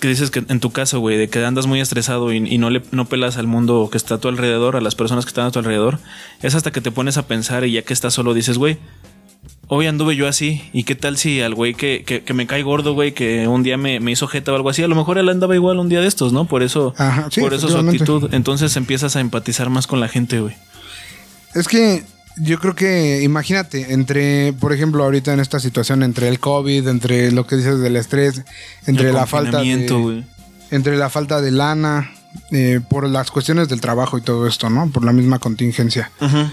que 0.00 0.08
dices 0.08 0.30
que 0.30 0.42
en 0.48 0.60
tu 0.60 0.70
caso, 0.72 1.00
güey, 1.00 1.18
de 1.18 1.28
que 1.28 1.44
andas 1.44 1.66
muy 1.66 1.82
estresado 1.82 2.32
y, 2.32 2.38
y 2.38 2.56
no 2.56 2.70
le 2.70 2.80
no 2.92 3.04
pelas 3.04 3.36
al 3.36 3.46
mundo 3.46 3.90
que 3.92 3.98
está 3.98 4.14
a 4.14 4.18
tu 4.18 4.28
alrededor, 4.28 4.76
a 4.76 4.80
las 4.80 4.94
personas 4.94 5.26
que 5.26 5.28
están 5.28 5.44
a 5.44 5.50
tu 5.50 5.58
alrededor, 5.58 5.98
es 6.40 6.54
hasta 6.54 6.72
que 6.72 6.80
te 6.80 6.90
pones 6.90 7.18
a 7.18 7.26
pensar 7.26 7.66
y 7.66 7.72
ya 7.72 7.82
que 7.82 7.92
estás 7.92 8.14
solo 8.14 8.32
dices, 8.32 8.56
güey, 8.56 8.78
hoy 9.74 9.86
anduve 9.86 10.16
yo 10.16 10.26
así, 10.28 10.62
y 10.72 10.84
qué 10.84 10.94
tal 10.94 11.16
si 11.16 11.40
al 11.40 11.54
güey 11.54 11.74
que, 11.74 12.04
que, 12.04 12.22
que 12.22 12.34
me 12.34 12.46
cae 12.46 12.62
gordo, 12.62 12.94
güey, 12.94 13.12
que 13.12 13.46
un 13.48 13.62
día 13.62 13.76
me, 13.76 14.00
me 14.00 14.12
hizo 14.12 14.26
jeta 14.26 14.52
o 14.52 14.56
algo 14.56 14.70
así, 14.70 14.82
a 14.82 14.88
lo 14.88 14.94
mejor 14.94 15.18
él 15.18 15.28
andaba 15.28 15.54
igual 15.54 15.78
un 15.78 15.88
día 15.88 16.00
de 16.00 16.06
estos, 16.06 16.32
¿no? 16.32 16.46
Por 16.46 16.62
eso, 16.62 16.94
Ajá, 16.96 17.28
sí, 17.30 17.40
por 17.40 17.54
eso 17.54 17.68
su 17.68 17.78
actitud. 17.78 18.32
Entonces 18.32 18.76
empiezas 18.76 19.16
a 19.16 19.20
empatizar 19.20 19.70
más 19.70 19.86
con 19.86 20.00
la 20.00 20.08
gente, 20.08 20.40
güey. 20.40 20.54
Es 21.54 21.68
que 21.68 22.04
yo 22.36 22.58
creo 22.58 22.74
que, 22.74 23.22
imagínate, 23.22 23.92
entre, 23.92 24.52
por 24.54 24.72
ejemplo, 24.72 25.04
ahorita 25.04 25.32
en 25.32 25.40
esta 25.40 25.60
situación, 25.60 26.02
entre 26.02 26.28
el 26.28 26.40
COVID, 26.40 26.88
entre 26.88 27.30
lo 27.30 27.46
que 27.46 27.56
dices 27.56 27.80
del 27.80 27.96
estrés, 27.96 28.42
entre 28.86 29.08
El 29.08 29.14
la 29.14 29.26
falta 29.26 29.60
de, 29.60 30.24
entre 30.70 30.96
la 30.96 31.10
falta 31.10 31.40
de 31.40 31.52
lana, 31.52 32.10
eh, 32.50 32.80
por 32.88 33.08
las 33.08 33.30
cuestiones 33.30 33.68
del 33.68 33.80
trabajo 33.80 34.18
y 34.18 34.20
todo 34.20 34.46
esto, 34.46 34.68
¿no? 34.68 34.90
Por 34.90 35.04
la 35.04 35.12
misma 35.12 35.38
contingencia. 35.38 36.10
Ajá. 36.18 36.50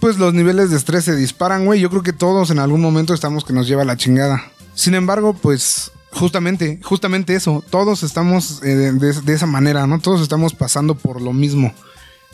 Pues 0.00 0.18
los 0.18 0.34
niveles 0.34 0.70
de 0.70 0.76
estrés 0.76 1.04
se 1.04 1.16
disparan, 1.16 1.64
güey. 1.64 1.80
Yo 1.80 1.90
creo 1.90 2.02
que 2.02 2.12
todos 2.12 2.50
en 2.50 2.58
algún 2.58 2.80
momento 2.80 3.14
estamos 3.14 3.44
que 3.44 3.52
nos 3.52 3.66
lleva 3.66 3.84
la 3.84 3.96
chingada. 3.96 4.50
Sin 4.74 4.94
embargo, 4.94 5.34
pues 5.34 5.90
justamente, 6.12 6.80
justamente 6.82 7.34
eso. 7.34 7.64
Todos 7.70 8.02
estamos 8.02 8.62
eh, 8.62 8.74
de, 8.74 9.34
esa 9.34 9.46
manera, 9.46 9.86
¿no? 9.86 9.98
Todos 10.00 10.20
estamos 10.20 10.54
pasando 10.54 10.94
por 10.94 11.20
lo 11.20 11.32
mismo. 11.32 11.72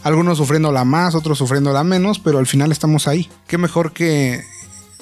Algunos 0.02 0.38
sufriéndola 0.38 0.85
más, 0.85 1.14
otros 1.14 1.38
sufriéndola 1.38 1.85
menos, 1.85 2.18
pero 2.18 2.38
al 2.38 2.46
final 2.46 2.72
estamos 2.72 3.09
ahí. 3.09 3.30
Qué 3.46 3.57
mejor 3.57 3.92
que 3.92 4.44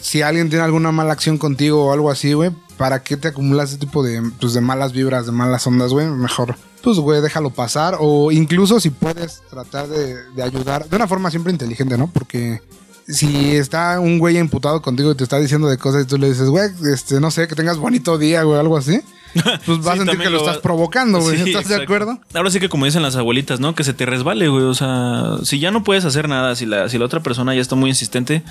si 0.01 0.23
alguien 0.23 0.49
tiene 0.49 0.65
alguna 0.65 0.93
mala 0.93 1.13
acción 1.13 1.39
contigo 1.39 1.87
o 1.87 1.93
algo 1.93 2.11
así, 2.11 2.33
güey, 2.35 2.51
¿para 2.77 3.03
qué 3.03 3.17
te 3.17 3.29
acumulas 3.29 3.71
ese 3.71 3.79
tipo 3.79 4.03
de, 4.03 4.23
pues, 4.41 4.53
de 4.55 4.61
malas 4.61 4.93
vibras, 4.93 5.27
de 5.27 5.33
malas 5.33 5.67
ondas, 5.67 5.93
güey? 5.93 6.07
Mejor, 6.07 6.57
pues, 6.83 6.99
güey, 6.99 7.21
déjalo 7.21 7.51
pasar. 7.51 7.97
O 8.01 8.31
incluso 8.33 8.81
si 8.81 8.91
puedes 8.91 9.43
tratar 9.51 9.89
de, 9.89 10.17
de 10.35 10.43
ayudar 10.43 10.89
de 10.89 10.97
una 10.97 11.07
forma 11.09 11.31
siempre 11.31 11.53
inteligente, 11.53 11.97
¿no? 11.97 12.09
Porque 12.13 12.61
si 13.09 13.57
está 13.57 13.99
un 14.01 14.19
güey 14.19 14.39
imputado 14.39 14.81
contigo 14.83 15.11
y 15.13 15.15
te 15.17 15.25
está 15.25 15.39
diciendo 15.39 15.69
de 15.69 15.77
cosas 15.79 16.05
y 16.05 16.07
tú 16.07 16.19
le 16.19 16.29
dices, 16.29 16.49
güey, 16.49 16.69
este, 16.93 17.21
no 17.21 17.31
sé, 17.31 17.49
que 17.49 17.55
tengas 17.55 17.79
bonito 17.79 18.17
día, 18.19 18.43
güey, 18.45 18.59
algo 18.61 18.77
así, 18.77 19.01
pues 19.67 19.79
vas 19.81 19.95
a 19.95 20.05
sentir 20.05 20.19
que 20.21 20.31
lo, 20.31 20.39
estás 20.39 20.59
va- 20.59 20.63
provocando, 20.63 21.21
güey. 21.21 21.37
Sí, 21.45 21.51
¿Estás 21.51 21.69
de 21.69 21.83
acuerdo? 21.83 22.21
Ahora 22.35 22.51
sí 22.51 22.61
que 22.61 22.69
como 22.69 22.85
dicen 22.85 23.03
las 23.03 23.17
abuelitas, 23.17 23.59
¿no? 23.61 23.75
Que 23.75 23.83
se 23.85 23.93
te 23.93 24.07
resbale, 24.07 24.49
güey. 24.49 24.65
O 24.65 24.75
sea, 24.75 25.39
si 25.43 25.59
ya 25.59 25.71
no 25.73 25.83
puedes 25.83 26.05
hacer 26.05 26.29
nada, 26.29 26.55
si 26.55 26.65
la, 26.67 26.89
si 26.89 26.99
la 26.99 27.07
otra 27.07 27.21
persona 27.23 27.55
ya 27.55 27.61
está 27.61 27.75
muy 27.75 27.91
insistente, 27.91 28.43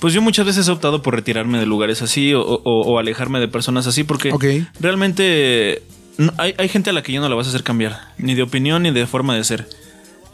pues 0.00 0.12
yo 0.12 0.20
muchas 0.20 0.44
veces 0.44 0.66
he 0.66 0.72
optado 0.72 1.00
por 1.00 1.14
retirarme 1.14 1.58
de 1.60 1.66
lugares 1.66 2.02
así 2.02 2.34
o, 2.34 2.42
o- 2.42 2.60
o 2.64 2.98
alejarme 2.98 3.38
de 3.38 3.48
personas 3.48 3.86
así 3.86 4.02
porque 4.04 4.32
realmente 4.80 5.82
no- 6.18 6.32
hay, 6.38 6.54
hay 6.58 6.68
gente 6.68 6.90
a 6.90 6.92
la 6.92 7.02
que 7.02 7.12
ya 7.12 7.20
no 7.20 7.28
la 7.28 7.34
vas 7.34 7.46
a 7.46 7.50
hacer 7.50 7.62
cambiar, 7.62 7.98
ni 8.18 8.34
de 8.34 8.42
opinión 8.42 8.82
ni 8.82 8.90
de 8.90 9.06
forma 9.06 9.34
de 9.34 9.44
ser. 9.44 9.68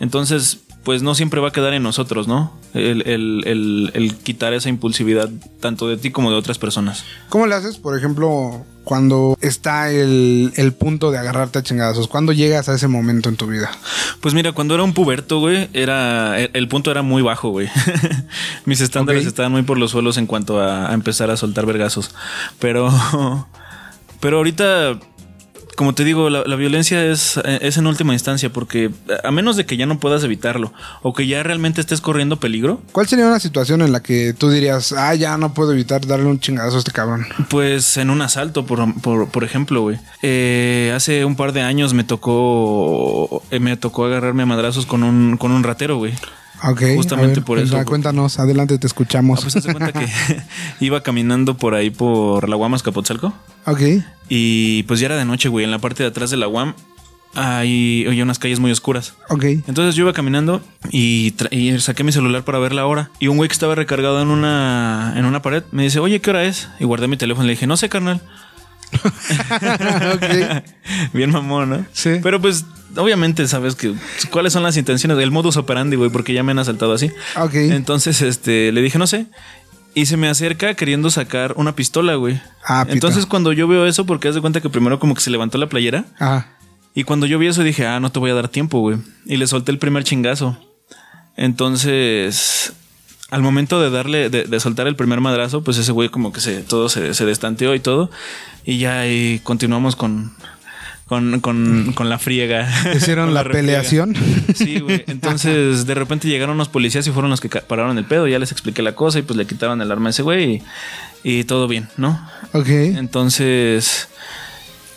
Entonces, 0.01 0.59
pues 0.85 1.03
no 1.03 1.15
siempre 1.15 1.41
va 1.41 1.49
a 1.49 1.53
quedar 1.53 1.75
en 1.75 1.83
nosotros, 1.83 2.27
¿no? 2.27 2.53
El, 2.73 3.03
el- 3.07 3.43
el- 3.47 3.91
el 3.95 4.15
quitar 4.17 4.55
esa 4.55 4.69
impulsividad 4.71 5.29
tanto 5.61 5.87
de 5.89 5.99
ti 5.99 6.11
como 6.11 6.31
de 6.31 6.37
otras 6.37 6.57
personas. 6.59 7.05
¿Cómo 7.29 7.47
le 7.47 7.55
haces, 7.55 7.77
por 7.77 7.99
ejemplo, 7.99 8.65
cuando 8.85 9.37
está 9.43 9.91
el, 9.91 10.53
el 10.57 10.73
punto 10.73 11.11
de 11.11 11.19
agarrarte 11.19 11.59
a 11.59 11.63
chingadazos? 11.63 12.09
¿Cuándo 12.09 12.33
llegas 12.33 12.71
a 12.71 12.75
ese 12.75 12.89
momento 12.89 13.29
en 13.29 13.37
tu 13.37 13.47
vida? 13.47 13.71
Pues 14.23 14.33
mira, 14.33 14.53
cuando 14.53 14.73
era 14.75 14.83
un 14.83 14.95
puberto, 14.95 15.39
güey, 15.41 15.69
era 15.75 16.41
el, 16.41 16.51
el 16.55 16.67
punto 16.69 16.91
era 16.91 17.03
muy 17.03 17.21
bajo, 17.21 17.51
güey. 17.51 17.69
Mis 18.65 18.81
estándares 18.81 19.27
estaban 19.27 19.53
muy 19.53 19.63
por 19.65 19.77
los 19.77 19.91
suelos 19.91 20.17
en 20.17 20.27
cuanto 20.27 20.61
a, 20.61 20.91
a 20.91 20.95
empezar 20.95 21.31
a 21.31 21.37
soltar 21.37 21.67
vergazos. 21.67 22.15
Pero, 22.59 22.89
pero 24.21 24.39
ahorita, 24.39 24.99
como 25.81 25.95
te 25.95 26.05
digo, 26.05 26.29
la, 26.29 26.43
la 26.45 26.57
violencia 26.57 27.03
es, 27.07 27.41
es 27.43 27.79
en 27.79 27.87
última 27.87 28.13
instancia, 28.13 28.53
porque 28.53 28.91
a 29.25 29.31
menos 29.31 29.57
de 29.57 29.65
que 29.65 29.79
ya 29.79 29.87
no 29.87 29.99
puedas 29.99 30.23
evitarlo 30.23 30.75
o 31.01 31.15
que 31.15 31.27
ya 31.27 31.43
realmente 31.43 31.81
estés 31.81 32.03
corriendo 32.03 32.39
peligro, 32.39 32.83
¿Cuál 32.93 33.09
sería 33.09 33.27
una 33.27 33.41
situación 33.41 33.81
en 33.81 33.91
la 33.91 34.03
que 34.03 34.35
tú 34.35 34.51
dirías, 34.51 34.93
ah, 34.93 35.15
ya 35.15 35.39
no 35.39 35.55
puedo 35.55 35.73
evitar 35.73 36.07
darle 36.07 36.27
un 36.27 36.39
chingadazo 36.39 36.77
a 36.77 36.79
este 36.81 36.93
cabrón? 36.93 37.27
Pues 37.49 37.97
en 37.97 38.11
un 38.11 38.21
asalto, 38.21 38.67
por, 38.67 38.93
por, 39.01 39.31
por 39.31 39.43
ejemplo, 39.43 39.81
güey. 39.81 39.99
Eh, 40.21 40.93
hace 40.95 41.25
un 41.25 41.35
par 41.35 41.55
de 41.55 41.63
años 41.63 41.95
me 41.95 42.05
tocó 42.05 43.43
eh, 43.51 43.59
me 43.59 43.79
tocó 43.79 44.05
agarrarme 44.05 44.43
a 44.43 44.47
madrazos 44.47 44.85
con 44.85 45.03
un, 45.03 45.39
con 45.39 45.51
un 45.51 45.63
ratero, 45.63 45.97
güey. 45.97 46.13
Ok. 46.65 46.83
Justamente 46.97 47.41
ver, 47.41 47.45
por 47.45 47.59
eso. 47.59 47.83
Cuéntanos, 47.85 48.39
adelante, 48.39 48.79
te 48.79 48.87
escuchamos. 48.87 49.41
Ah, 49.41 49.49
pues 49.51 49.65
cuenta 49.65 49.93
que 49.93 50.07
iba 50.81 51.03
caminando 51.03 51.57
por 51.57 51.75
ahí 51.75 51.91
por 51.91 52.49
la 52.49 52.57
UAM 52.57 52.75
Azcapotzalco 52.75 53.33
ok. 53.67 53.81
y 54.29 54.83
pues 54.85 55.01
ya 55.01 55.07
era 55.07 55.17
de 55.17 55.25
noche, 55.25 55.49
güey. 55.49 55.65
En 55.65 55.71
la 55.71 55.79
parte 55.79 56.03
de 56.03 56.09
atrás 56.09 56.31
de 56.31 56.37
la 56.37 56.49
UAM 56.49 56.75
hay, 57.35 58.07
hay 58.09 58.23
unas 58.23 58.39
calles 58.39 58.61
muy 58.61 58.71
oscuras. 58.71 59.15
Ok. 59.29 59.45
Entonces 59.45 59.95
yo 59.95 60.05
iba 60.05 60.13
caminando 60.13 60.61
y, 60.91 61.35
y 61.51 61.79
saqué 61.79 62.05
mi 62.05 62.13
celular 62.13 62.45
para 62.45 62.59
ver 62.59 62.73
la 62.73 62.87
hora. 62.87 63.11
Y 63.21 63.29
un 63.29 63.37
güey 63.37 63.49
que 63.49 63.55
estaba 63.55 63.75
recargado 63.75 64.21
en 64.21 64.29
una, 64.29 65.15
en 65.17 65.25
una 65.25 65.43
pared 65.43 65.63
me 65.71 65.85
dice, 65.85 66.01
oye, 66.01 66.21
¿qué 66.21 66.31
hora 66.31 66.45
es? 66.45 66.69
Y 66.81 66.85
guardé 66.85 67.09
mi 67.09 67.17
teléfono 67.17 67.45
y 67.45 67.49
le 67.49 67.53
dije, 67.53 67.67
no 67.67 67.77
sé, 67.77 67.89
carnal. 67.89 68.21
Bien 71.13 71.31
mamón, 71.31 71.71
¿no? 71.71 71.87
Sí. 71.93 72.21
Pero 72.23 72.41
pues, 72.41 72.65
obviamente, 72.97 73.47
sabes 73.49 73.75
que 73.75 73.95
cuáles 74.31 74.53
son 74.53 74.63
las 74.63 74.77
intenciones 74.77 75.17
del 75.19 75.31
modus 75.31 75.57
operandi, 75.57 75.97
güey, 75.97 76.11
porque 76.11 76.33
ya 76.33 76.43
me 76.43 76.53
han 76.53 76.59
asaltado 76.59 76.93
así. 76.93 77.11
Ok. 77.37 77.55
Entonces, 77.55 78.23
este, 78.23 78.73
le 78.73 78.83
dije, 78.83 78.99
no 78.99 79.07
sé. 79.07 79.27
Y 79.95 80.07
se 80.07 80.17
me 80.17 80.29
acerca 80.29 80.75
queriendo 80.75 81.11
sacar 81.11 81.55
una 81.57 81.75
pistola, 81.75 82.15
güey. 82.15 82.41
Ah, 82.65 82.85
pita. 82.85 82.95
Entonces, 82.95 83.27
cuando 83.27 83.53
yo 83.53 83.67
veo 83.67 83.87
eso, 83.87 84.07
porque 84.07 84.29
haz 84.29 84.35
de 84.35 84.41
cuenta 84.41 84.61
que 84.61 84.71
primero 84.71 85.01
como 85.01 85.15
que 85.15 85.21
se 85.21 85.31
levantó 85.31 85.59
la 85.59 85.69
playera. 85.69 86.05
Ajá. 86.19 86.49
Y 86.95 87.05
cuando 87.05 87.27
yo 87.27 87.39
vi 87.39 87.47
eso 87.47 87.63
dije, 87.63 87.87
ah, 87.87 88.01
no 88.01 88.11
te 88.11 88.19
voy 88.19 88.31
a 88.31 88.35
dar 88.35 88.49
tiempo, 88.49 88.81
güey. 88.81 88.99
Y 89.25 89.37
le 89.37 89.47
solté 89.47 89.71
el 89.73 89.79
primer 89.79 90.05
chingazo. 90.05 90.59
Entonces, 91.37 92.73
al 93.31 93.43
momento 93.43 93.81
de 93.81 93.91
darle, 93.91 94.31
de, 94.31 94.45
de 94.45 94.61
soltar 94.61 94.87
el 94.87 94.97
primer 94.97 95.21
madrazo, 95.21 95.63
pues 95.63 95.79
ese 95.79 95.93
güey 95.93 96.09
como 96.09 96.33
que 96.33 96.41
se, 96.41 96.63
todo 96.63 96.89
se, 96.89 97.15
se 97.15 97.25
destanteó 97.25 97.75
y 97.75 97.81
todo. 97.81 98.11
Y 98.65 98.79
ya 98.79 99.01
ahí 99.01 99.41
continuamos 99.43 99.97
con, 99.97 100.33
con, 101.11 101.41
con, 101.41 101.93
con 101.95 102.09
la 102.09 102.19
friega. 102.19 102.69
Hicieron 102.95 103.27
Con 103.27 103.35
la, 103.35 103.45
peleación. 103.45 104.15
Sí, 104.55 104.81
güey. 104.81 105.05
Entonces, 105.09 105.87
de 105.87 105.95
repente 105.95 106.29
llegaron 106.29 106.57
los 106.57 106.69
policías 106.69 107.07
y 107.07 107.11
fueron 107.11 107.31
los 107.31 107.41
que 107.41 107.49
pararon 107.49 107.99
el 107.99 108.05
pedo. 108.05 108.29
Ya 108.29 108.39
les 108.39 108.53
expliqué 108.53 108.81
la 108.81 108.95
cosa 108.95 109.19
y 109.19 109.23
pues 109.23 109.37
le 109.37 109.45
quitaron 109.47 109.83
el 109.83 109.91
arma 109.91 110.09
a 110.09 110.11
ese 110.11 110.23
güey 110.23 110.63
y, 111.25 111.39
y 111.41 111.45
todo 111.45 111.67
bien, 111.67 111.89
¿no? 111.97 112.21
ok. 112.53 112.69
Entonces, 112.69 114.09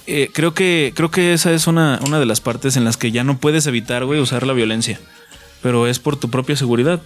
eh, 0.06 0.30
creo 0.34 0.54
que 0.54 0.93
creo 0.96 1.10
que 1.10 1.34
esa 1.34 1.52
es 1.52 1.65
una, 1.65 2.00
una 2.06 2.19
de 2.19 2.26
las 2.26 2.41
partes 2.41 2.78
en 2.78 2.84
las 2.84 2.98
que 2.98 3.12
ya 3.12 3.24
no 3.24 3.38
puedes 3.38 3.65
evitar, 3.67 4.06
güey, 4.06 4.19
usar 4.19 4.46
la 4.46 4.54
violencia. 4.54 5.00
Pero 5.63 5.88
es 5.88 5.98
por 5.98 6.15
tu 6.15 6.30
propia 6.30 6.56
seguridad. 6.56 7.02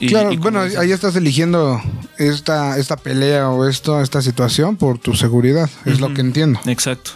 Y- 0.00 0.08
claro, 0.08 0.32
y 0.32 0.36
bueno, 0.38 0.60
ahí 0.60 0.90
estás 0.92 1.14
eligiendo 1.16 1.80
esta, 2.18 2.78
esta 2.78 2.96
pelea 2.96 3.50
o 3.50 3.68
esto, 3.68 4.00
esta 4.00 4.22
situación 4.22 4.76
por 4.76 4.98
tu 4.98 5.14
seguridad. 5.14 5.68
Es 5.84 6.00
lo 6.00 6.12
que 6.14 6.20
entiendo. 6.22 6.58
Exacto. 6.66 7.12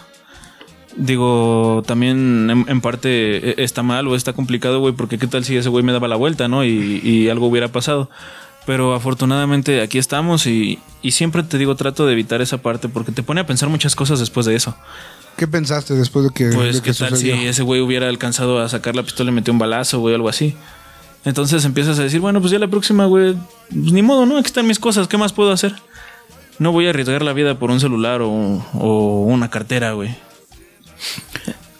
Digo, 0.97 1.83
también 1.85 2.49
en, 2.49 2.65
en 2.69 2.81
parte 2.81 3.49
eh, 3.49 3.55
está 3.57 3.83
mal 3.83 4.07
o 4.07 4.15
está 4.15 4.31
complicado, 4.33 4.79
güey, 4.79 4.93
porque 4.93 5.17
qué 5.17 5.27
tal 5.27 5.43
si 5.43 5.57
ese 5.57 5.67
güey 5.67 5.83
me 5.83 5.91
daba 5.91 6.07
la 6.07 6.15
vuelta, 6.15 6.47
¿no? 6.47 6.63
Y, 6.63 7.01
y 7.03 7.27
algo 7.29 7.47
hubiera 7.47 7.67
pasado. 7.67 8.09
Pero 8.65 8.95
afortunadamente 8.95 9.81
aquí 9.81 9.97
estamos 9.97 10.47
y, 10.47 10.79
y 11.01 11.11
siempre 11.11 11.43
te 11.43 11.57
digo, 11.57 11.75
trato 11.75 12.05
de 12.05 12.13
evitar 12.13 12.41
esa 12.41 12.59
parte 12.59 12.87
porque 12.87 13.11
te 13.11 13.23
pone 13.23 13.41
a 13.41 13.45
pensar 13.45 13.67
muchas 13.69 13.95
cosas 13.95 14.19
después 14.19 14.45
de 14.45 14.55
eso. 14.55 14.75
¿Qué 15.37 15.47
pensaste 15.47 15.95
después 15.95 16.25
de 16.25 16.31
que, 16.33 16.45
Pues 16.55 16.75
de 16.77 16.81
que 16.81 16.91
qué 16.91 16.97
tal 16.97 17.17
si 17.17 17.29
ese 17.31 17.61
güey 17.61 17.81
hubiera 17.81 18.07
alcanzado 18.07 18.59
a 18.61 18.69
sacar 18.69 18.95
la 18.95 19.03
pistola 19.03 19.31
y 19.31 19.33
metió 19.33 19.51
un 19.51 19.59
balazo, 19.59 19.99
güey, 19.99 20.15
algo 20.15 20.29
así. 20.29 20.55
Entonces 21.25 21.65
empiezas 21.65 21.97
a 21.99 22.03
decir, 22.03 22.19
bueno, 22.21 22.39
pues 22.39 22.51
ya 22.51 22.59
la 22.59 22.67
próxima, 22.67 23.05
güey, 23.07 23.35
pues 23.69 23.91
ni 23.91 24.01
modo, 24.01 24.25
¿no? 24.25 24.37
Aquí 24.37 24.47
están 24.47 24.67
mis 24.67 24.79
cosas, 24.79 25.07
¿qué 25.07 25.17
más 25.17 25.33
puedo 25.33 25.51
hacer? 25.51 25.75
No 26.59 26.71
voy 26.71 26.85
a 26.87 26.91
arriesgar 26.91 27.23
la 27.23 27.33
vida 27.33 27.59
por 27.59 27.71
un 27.71 27.79
celular 27.79 28.21
o, 28.21 28.29
o 28.29 29.23
una 29.23 29.49
cartera, 29.49 29.93
güey. 29.93 30.15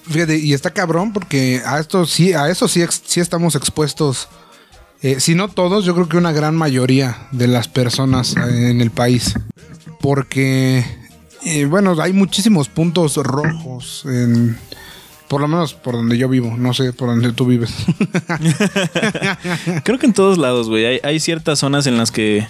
Fíjate, 0.09 0.37
y 0.37 0.53
está 0.53 0.71
cabrón 0.71 1.13
porque 1.13 1.61
a 1.65 1.79
esto 1.79 2.05
sí, 2.05 2.33
a 2.33 2.49
eso 2.49 2.67
sí, 2.67 2.83
sí 3.05 3.19
estamos 3.19 3.55
expuestos. 3.55 4.27
eh, 5.01 5.19
si 5.19 5.35
no 5.35 5.47
todos, 5.47 5.85
yo 5.85 5.93
creo 5.93 6.09
que 6.09 6.17
una 6.17 6.31
gran 6.31 6.55
mayoría 6.55 7.27
de 7.31 7.47
las 7.47 7.67
personas 7.67 8.35
eh, 8.35 8.71
en 8.71 8.81
el 8.81 8.91
país. 8.91 9.35
Porque, 10.01 10.85
eh, 11.43 11.65
bueno, 11.65 11.95
hay 12.01 12.13
muchísimos 12.13 12.67
puntos 12.67 13.15
rojos 13.17 14.03
en... 14.05 14.57
Por 15.27 15.41
lo 15.41 15.47
menos 15.47 15.73
por 15.73 15.95
donde 15.95 16.17
yo 16.17 16.29
vivo, 16.29 16.55
no 16.57 16.73
sé 16.73 16.93
por 16.93 17.09
donde 17.09 17.33
tú 17.33 17.45
vives. 17.47 17.73
Creo 19.83 19.99
que 19.99 20.05
en 20.05 20.13
todos 20.13 20.37
lados, 20.37 20.69
güey, 20.69 20.85
hay, 20.85 20.99
hay 21.03 21.19
ciertas 21.19 21.59
zonas 21.59 21.87
en 21.87 21.97
las 21.97 22.11
que, 22.11 22.47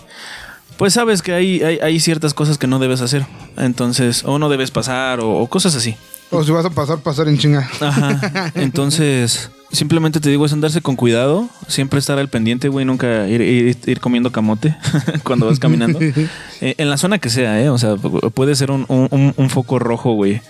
pues 0.77 0.93
sabes 0.93 1.21
que 1.21 1.33
hay, 1.33 1.61
hay, 1.63 1.79
hay 1.79 1.99
ciertas 1.99 2.33
cosas 2.33 2.57
que 2.57 2.67
no 2.67 2.79
debes 2.79 3.01
hacer. 3.01 3.25
Entonces, 3.57 4.23
o 4.25 4.39
no 4.39 4.49
debes 4.49 4.71
pasar 4.71 5.19
o, 5.19 5.38
o 5.38 5.47
cosas 5.47 5.75
así. 5.75 5.95
o 6.31 6.43
si 6.43 6.51
vas 6.51 6.65
a 6.65 6.69
pasar, 6.69 6.99
pasar 6.99 7.27
en 7.27 7.38
chinga. 7.38 7.69
Ajá. 7.79 8.51
Entonces, 8.55 9.51
simplemente 9.71 10.19
te 10.19 10.29
digo, 10.29 10.45
es 10.45 10.53
andarse 10.53 10.81
con 10.81 10.95
cuidado, 10.95 11.47
siempre 11.67 11.99
estar 11.99 12.19
al 12.19 12.29
pendiente, 12.29 12.69
güey, 12.69 12.85
nunca 12.85 13.27
ir, 13.27 13.41
ir- 13.41 13.77
ir 13.85 13.99
comiendo 13.99 14.31
camote 14.31 14.75
cuando 15.23 15.45
vas 15.45 15.59
caminando. 15.59 15.99
Eh, 16.01 16.75
en 16.77 16.89
la 16.89 16.97
zona 16.97 17.19
que 17.19 17.29
sea, 17.29 17.61
¿eh? 17.61 17.69
O 17.69 17.77
sea, 17.77 17.95
pu- 17.95 18.31
puede 18.31 18.55
ser 18.55 18.71
un, 18.71 18.85
un- 18.89 19.33
un 19.35 19.49
foco 19.49 19.79
rojo, 19.79 20.13
güey, 20.13 20.41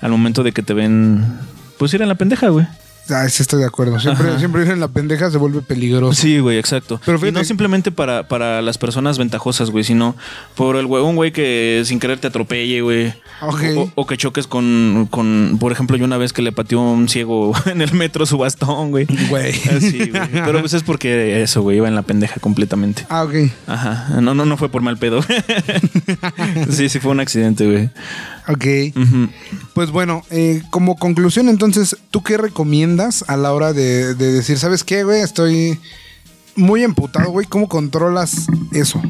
al 0.00 0.10
momento 0.10 0.42
de 0.42 0.52
que 0.52 0.62
te 0.62 0.74
ven, 0.74 1.24
pues 1.78 1.92
ir 1.94 2.02
en 2.02 2.08
la 2.08 2.14
pendeja, 2.14 2.48
güey. 2.48 2.66
Ah, 3.10 3.28
sí 3.28 3.42
estoy 3.42 3.60
de 3.60 3.66
acuerdo. 3.66 4.00
Siempre, 4.00 4.28
Ajá. 4.30 4.38
siempre 4.38 4.62
ir 4.62 4.70
en 4.70 4.80
la 4.80 4.88
pendeja 4.88 5.30
se 5.30 5.36
vuelve 5.36 5.60
peligroso. 5.60 6.18
Sí, 6.18 6.38
güey, 6.38 6.58
exacto. 6.58 7.00
Pero 7.04 7.24
y 7.26 7.32
no 7.32 7.44
simplemente 7.44 7.92
para, 7.92 8.28
para 8.28 8.62
las 8.62 8.78
personas 8.78 9.18
ventajosas, 9.18 9.70
güey, 9.70 9.84
sino 9.84 10.16
por 10.54 10.76
el 10.76 10.86
huevón, 10.86 11.14
güey, 11.14 11.30
que 11.30 11.82
sin 11.84 12.00
querer 12.00 12.18
te 12.18 12.28
atropelle, 12.28 12.80
güey. 12.80 13.12
Ok. 13.42 13.62
O, 13.76 13.90
o 13.94 14.06
que 14.06 14.16
choques 14.16 14.46
con, 14.46 15.06
con, 15.10 15.58
por 15.60 15.70
ejemplo, 15.70 15.98
yo 15.98 16.06
una 16.06 16.16
vez 16.16 16.32
que 16.32 16.40
le 16.40 16.52
pateó 16.52 16.80
un 16.80 17.08
ciego 17.10 17.52
en 17.66 17.82
el 17.82 17.92
metro 17.92 18.24
su 18.24 18.38
bastón, 18.38 18.90
güey. 18.90 19.06
Güey. 19.28 19.52
Así, 19.76 20.10
güey. 20.10 20.28
Pero 20.32 20.60
pues 20.60 20.72
es 20.72 20.82
porque 20.82 21.42
eso, 21.42 21.60
güey, 21.60 21.76
iba 21.76 21.88
en 21.88 21.94
la 21.94 22.02
pendeja 22.02 22.40
completamente. 22.40 23.04
Ah, 23.10 23.24
ok. 23.24 23.34
Ajá. 23.66 24.20
No, 24.22 24.34
no, 24.34 24.46
no 24.46 24.56
fue 24.56 24.70
por 24.70 24.80
mal 24.80 24.96
pedo. 24.96 25.20
sí, 26.70 26.88
sí 26.88 27.00
fue 27.00 27.10
un 27.10 27.20
accidente, 27.20 27.66
güey. 27.70 27.90
Ok. 28.48 28.64
Pues 29.72 29.90
bueno, 29.90 30.22
eh, 30.30 30.62
como 30.70 30.96
conclusión, 30.96 31.48
entonces, 31.48 31.96
¿tú 32.10 32.22
qué 32.22 32.36
recomiendas 32.36 33.24
a 33.28 33.36
la 33.36 33.52
hora 33.52 33.72
de, 33.72 34.14
de 34.14 34.32
decir, 34.32 34.58
¿sabes 34.58 34.84
qué, 34.84 35.04
güey? 35.04 35.20
Estoy 35.20 35.78
muy 36.56 36.82
emputado, 36.82 37.30
güey. 37.30 37.46
¿Cómo 37.46 37.68
controlas 37.68 38.46
eso? 38.72 39.00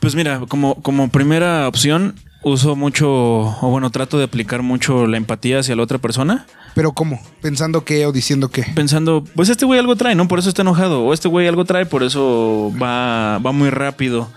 Pues 0.00 0.14
mira, 0.14 0.40
como, 0.48 0.76
como 0.76 1.08
primera 1.10 1.68
opción, 1.68 2.14
uso 2.42 2.76
mucho, 2.76 3.08
o 3.10 3.70
bueno, 3.70 3.90
trato 3.90 4.18
de 4.18 4.24
aplicar 4.24 4.62
mucho 4.62 5.06
la 5.06 5.16
empatía 5.16 5.58
hacia 5.58 5.76
la 5.76 5.82
otra 5.82 5.98
persona. 5.98 6.46
Pero 6.74 6.92
¿cómo? 6.92 7.20
¿Pensando 7.42 7.84
qué 7.84 8.06
o 8.06 8.12
diciendo 8.12 8.48
qué? 8.48 8.64
Pensando, 8.74 9.24
pues 9.34 9.48
este 9.48 9.66
güey 9.66 9.78
algo 9.80 9.96
trae, 9.96 10.14
¿no? 10.14 10.28
Por 10.28 10.38
eso 10.38 10.48
está 10.48 10.62
enojado. 10.62 11.02
O 11.04 11.12
este 11.12 11.28
güey 11.28 11.48
algo 11.48 11.64
trae, 11.64 11.84
por 11.84 12.02
eso 12.02 12.72
va, 12.80 13.38
va 13.38 13.52
muy 13.52 13.70
rápido. 13.70 14.28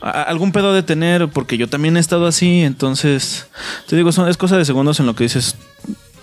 A- 0.00 0.22
algún 0.22 0.52
pedo 0.52 0.72
de 0.72 0.82
tener, 0.82 1.28
porque 1.28 1.56
yo 1.58 1.68
también 1.68 1.96
he 1.96 2.00
estado 2.00 2.26
así. 2.26 2.60
Entonces, 2.62 3.46
te 3.86 3.96
digo, 3.96 4.12
son, 4.12 4.28
es 4.28 4.36
cosa 4.36 4.56
de 4.56 4.64
segundos 4.64 5.00
en 5.00 5.06
lo 5.06 5.14
que 5.14 5.24
dices. 5.24 5.56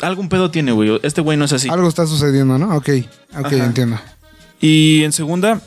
Algún 0.01 0.29
pedo 0.29 0.51
tiene, 0.51 0.71
güey. 0.71 0.99
Este 1.03 1.21
güey 1.21 1.37
no 1.37 1.45
es 1.45 1.53
así. 1.53 1.69
Algo 1.69 1.87
está 1.87 2.05
sucediendo, 2.05 2.57
¿no? 2.57 2.75
Ok, 2.75 2.89
ok, 3.37 3.45
Ajá. 3.45 3.65
entiendo. 3.65 3.99
Y 4.61 5.03
en 5.03 5.11
segunda, 5.13 5.61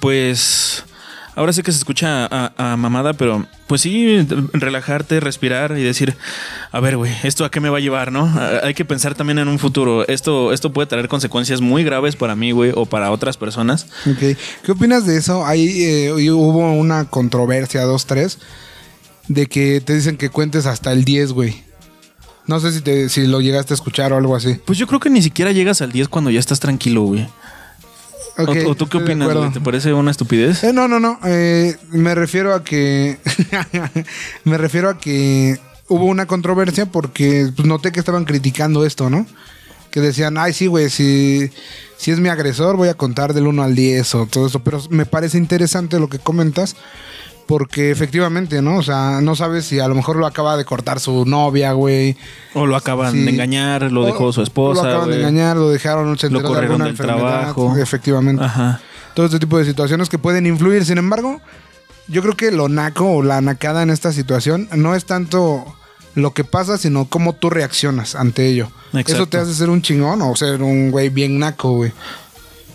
pues 0.00 0.84
ahora 1.36 1.52
sí 1.52 1.62
que 1.62 1.72
se 1.72 1.78
escucha 1.78 2.26
a, 2.30 2.52
a 2.72 2.76
mamada, 2.76 3.12
pero 3.14 3.46
pues 3.66 3.80
sí, 3.80 4.26
relajarte, 4.52 5.20
respirar 5.20 5.76
y 5.78 5.82
decir, 5.82 6.16
a 6.72 6.80
ver, 6.80 6.96
güey, 6.96 7.12
¿esto 7.22 7.44
a 7.44 7.50
qué 7.50 7.60
me 7.60 7.68
va 7.70 7.78
a 7.78 7.80
llevar, 7.80 8.12
no? 8.12 8.26
A- 8.26 8.66
Hay 8.66 8.74
que 8.74 8.84
pensar 8.84 9.14
también 9.14 9.38
en 9.38 9.48
un 9.48 9.58
futuro. 9.58 10.06
Esto, 10.08 10.52
esto 10.52 10.72
puede 10.72 10.86
traer 10.86 11.08
consecuencias 11.08 11.60
muy 11.60 11.82
graves 11.84 12.16
para 12.16 12.36
mí, 12.36 12.52
güey, 12.52 12.72
o 12.74 12.86
para 12.86 13.10
otras 13.10 13.36
personas. 13.36 13.86
Ok. 14.06 14.36
¿Qué 14.64 14.72
opinas 14.72 15.06
de 15.06 15.16
eso? 15.16 15.44
Ahí 15.46 15.82
eh, 15.84 16.12
hubo 16.32 16.72
una 16.72 17.04
controversia, 17.06 17.82
dos, 17.82 18.06
tres, 18.06 18.38
de 19.28 19.46
que 19.46 19.80
te 19.80 19.94
dicen 19.94 20.16
que 20.16 20.28
cuentes 20.30 20.66
hasta 20.66 20.92
el 20.92 21.04
10, 21.04 21.32
güey. 21.32 21.62
No 22.46 22.60
sé 22.60 22.72
si, 22.72 22.82
te, 22.82 23.08
si 23.08 23.26
lo 23.26 23.40
llegaste 23.40 23.72
a 23.72 23.76
escuchar 23.76 24.12
o 24.12 24.18
algo 24.18 24.36
así. 24.36 24.60
Pues 24.66 24.76
yo 24.78 24.86
creo 24.86 25.00
que 25.00 25.08
ni 25.08 25.22
siquiera 25.22 25.50
llegas 25.52 25.80
al 25.80 25.92
10 25.92 26.08
cuando 26.08 26.30
ya 26.30 26.38
estás 26.40 26.60
tranquilo, 26.60 27.02
güey. 27.04 27.26
¿O, 28.36 28.74
tú 28.74 28.88
qué 28.88 28.98
opinas, 28.98 29.32
güey? 29.32 29.52
¿Te 29.52 29.60
parece 29.60 29.92
una 29.92 30.10
estupidez? 30.10 30.64
Eh, 30.64 30.72
no, 30.72 30.88
no, 30.88 30.98
no. 30.98 31.18
eh, 31.24 31.76
me 31.90 32.14
refiero 32.14 32.54
a 32.54 32.64
que. 32.64 33.18
me 34.44 34.58
refiero 34.58 34.90
a 34.90 34.98
que 34.98 35.58
hubo 35.88 36.04
una 36.06 36.26
controversia 36.26 36.86
porque 36.86 37.50
pues, 37.54 37.66
noté 37.66 37.92
que 37.92 38.00
estaban 38.00 38.24
criticando 38.24 38.84
esto, 38.84 39.10
¿no? 39.10 39.26
Que 39.90 40.00
decían, 40.00 40.36
ay, 40.38 40.52
sí, 40.52 40.66
güey, 40.66 40.90
si, 40.90 41.50
si 41.96 42.10
es 42.10 42.18
mi 42.18 42.28
agresor, 42.28 42.76
voy 42.76 42.88
a 42.88 42.94
contar 42.94 43.34
del 43.34 43.46
1 43.46 43.62
al 43.62 43.74
10 43.76 44.14
o 44.16 44.26
todo 44.26 44.46
eso. 44.48 44.60
Pero 44.64 44.82
me 44.90 45.06
parece 45.06 45.38
interesante 45.38 46.00
lo 46.00 46.08
que 46.08 46.18
comentas. 46.18 46.74
Porque 47.46 47.90
efectivamente, 47.90 48.62
¿no? 48.62 48.78
O 48.78 48.82
sea, 48.82 49.20
no 49.20 49.36
sabes 49.36 49.66
si 49.66 49.78
a 49.78 49.86
lo 49.88 49.94
mejor 49.94 50.16
lo 50.16 50.26
acaba 50.26 50.56
de 50.56 50.64
cortar 50.64 50.98
su 50.98 51.26
novia, 51.26 51.72
güey. 51.72 52.16
O 52.54 52.64
lo 52.66 52.74
acaban 52.76 53.12
Sí. 53.12 53.22
de 53.24 53.30
engañar, 53.30 53.92
lo 53.92 54.06
dejó 54.06 54.26
O- 54.26 54.32
su 54.32 54.40
esposa. 54.42 54.82
Lo 54.82 54.88
acaban 54.88 55.06
güey. 55.08 55.18
de 55.18 55.22
engañar, 55.28 55.56
lo 55.56 55.68
dejaron, 55.68 56.16
se 56.18 56.30
Lo 56.30 56.38
de 56.38 56.44
corrieron 56.46 56.64
alguna 56.80 56.84
del 56.86 56.92
enfermedad. 56.94 57.18
trabajo. 57.18 57.76
Efectivamente 57.76 58.42
Ajá. 58.44 58.80
todo 59.14 59.26
este 59.26 59.38
tipo 59.38 59.58
de 59.58 59.66
situaciones 59.66 60.08
que 60.08 60.18
pueden 60.18 60.46
influir. 60.46 60.84
Sin 60.86 60.96
embargo, 60.96 61.40
yo 62.08 62.22
creo 62.22 62.34
que 62.34 62.50
lo 62.50 62.68
naco 62.70 63.10
o 63.10 63.22
la 63.22 63.40
nacada 63.42 63.82
en 63.82 63.90
esta 63.90 64.12
situación 64.12 64.68
no 64.74 64.94
es 64.94 65.04
tanto 65.04 65.64
lo 66.14 66.32
que 66.32 66.44
pasa, 66.44 66.78
sino 66.78 67.06
cómo 67.06 67.34
tú 67.34 67.50
reaccionas 67.50 68.14
ante 68.14 68.46
ello. 68.46 68.68
Exacto. 68.92 69.12
Eso 69.12 69.26
te 69.26 69.36
hace 69.36 69.52
ser 69.52 69.68
un 69.68 69.82
chingón 69.82 70.22
o 70.22 70.34
ser 70.36 70.62
un 70.62 70.90
güey 70.92 71.08
bien 71.10 71.38
naco, 71.40 71.72
güey. 71.72 71.92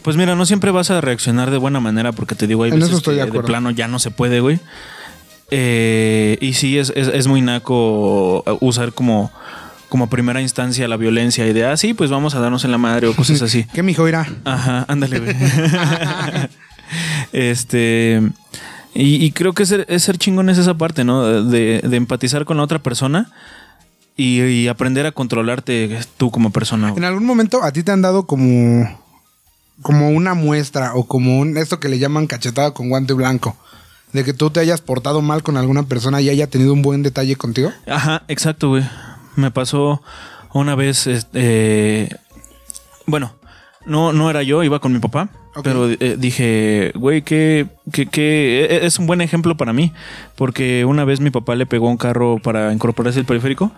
Pues 0.10 0.18
mira, 0.18 0.36
no 0.36 0.48
siempre 0.48 0.72
vas 0.72 0.90
a 0.90 1.02
reaccionar 1.02 1.52
de 1.52 1.58
buena 1.58 1.80
manera 1.80 2.14
porque 2.14 2.34
te 2.34 2.48
digo, 2.48 2.64
hay 2.64 2.72
En 2.72 2.80
veces 2.80 2.96
estoy 2.96 3.18
que 3.18 3.26
de 3.30 3.44
plano 3.44 3.70
ya 3.70 3.88
no 3.88 4.00
se 4.00 4.10
puede, 4.10 4.40
güey. 4.40 4.60
Eh, 5.52 6.36
y 6.42 6.54
sí, 6.54 6.80
es, 6.80 6.92
es, 6.96 7.10
es 7.10 7.28
muy 7.28 7.44
naco 7.44 8.44
usar 8.60 8.92
como, 8.94 9.32
como 9.88 10.10
primera 10.10 10.42
instancia 10.42 10.88
la 10.88 10.98
violencia 10.98 11.46
y 11.46 11.54
de, 11.54 11.68
ah, 11.68 11.78
sí, 11.78 11.94
pues 11.94 12.10
vamos 12.10 12.34
a 12.34 12.40
darnos 12.40 12.66
en 12.66 12.72
la 12.72 12.80
madre 12.80 13.06
o 13.06 13.16
cosas 13.16 13.44
así. 13.44 13.66
¿Qué 13.76 13.84
mijo 13.84 14.08
irá? 14.08 14.28
Ajá, 14.46 14.84
ándale, 14.88 15.20
güey. 15.20 15.36
este. 17.32 18.24
Y, 18.96 19.24
y 19.24 19.32
creo 19.32 19.54
que 19.54 19.62
es 19.62 19.70
ser, 19.70 19.86
es 19.90 20.02
ser 20.02 20.18
chingón 20.18 20.50
es 20.50 20.58
esa 20.58 20.74
parte, 20.74 21.04
¿no? 21.04 21.44
De, 21.44 21.82
de 21.84 21.98
empatizar 21.98 22.46
con 22.46 22.58
la 22.58 22.64
otra 22.64 22.80
persona 22.80 23.32
y, 24.18 24.42
y 24.42 24.68
aprender 24.70 25.06
a 25.06 25.12
controlarte 25.12 26.00
tú 26.18 26.32
como 26.32 26.50
persona. 26.50 26.90
güey. 26.90 26.98
En 26.98 27.04
algún 27.04 27.28
momento 27.28 27.64
a 27.64 27.72
ti 27.72 27.84
te 27.84 27.92
han 27.92 28.02
dado 28.02 28.26
como 28.26 29.08
como 29.82 30.10
una 30.10 30.34
muestra 30.34 30.94
o 30.96 31.06
como 31.06 31.40
un, 31.40 31.58
esto 31.58 31.80
que 31.80 31.90
le 31.90 32.00
llaman 32.00 32.28
cachetada 32.28 32.72
con 32.72 32.90
guante 32.90 33.14
blanco. 33.14 33.56
De 34.14 34.24
que 34.24 34.34
tú 34.34 34.50
te 34.50 34.60
hayas 34.60 34.82
portado 34.82 35.22
mal 35.22 35.44
con 35.44 35.56
alguna 35.56 35.84
persona 35.84 36.20
y 36.20 36.30
haya 36.30 36.48
tenido 36.48 36.74
un 36.74 36.82
buen 36.82 37.04
detalle 37.04 37.36
contigo. 37.36 37.72
Ajá, 37.88 38.24
exacto, 38.28 38.70
güey. 38.70 38.84
Me 39.36 39.52
pasó 39.52 40.02
una 40.52 40.74
vez, 40.76 41.06
este, 41.06 42.10
bueno, 43.06 43.36
no, 43.86 44.12
no 44.12 44.30
era 44.30 44.42
yo, 44.42 44.64
iba 44.64 44.80
con 44.80 44.94
mi 44.94 45.00
papá. 45.00 45.30
Pero 45.64 45.90
eh, 45.90 46.16
dije, 46.18 46.92
güey, 46.96 47.22
que, 47.22 47.68
que, 47.92 48.06
que 48.06 48.66
e- 48.70 48.86
es 48.86 49.00
un 49.00 49.08
buen 49.08 49.22
ejemplo 49.22 49.56
para 49.58 49.74
mí. 49.74 49.92
Porque 50.36 50.86
una 50.86 51.06
vez 51.06 51.20
mi 51.20 51.30
papá 51.32 51.56
le 51.56 51.66
pegó 51.66 51.90
un 51.90 51.98
carro 51.98 52.38
para 52.42 52.72
incorporarse 52.74 53.20
el 53.20 53.26
periférico. 53.26 53.72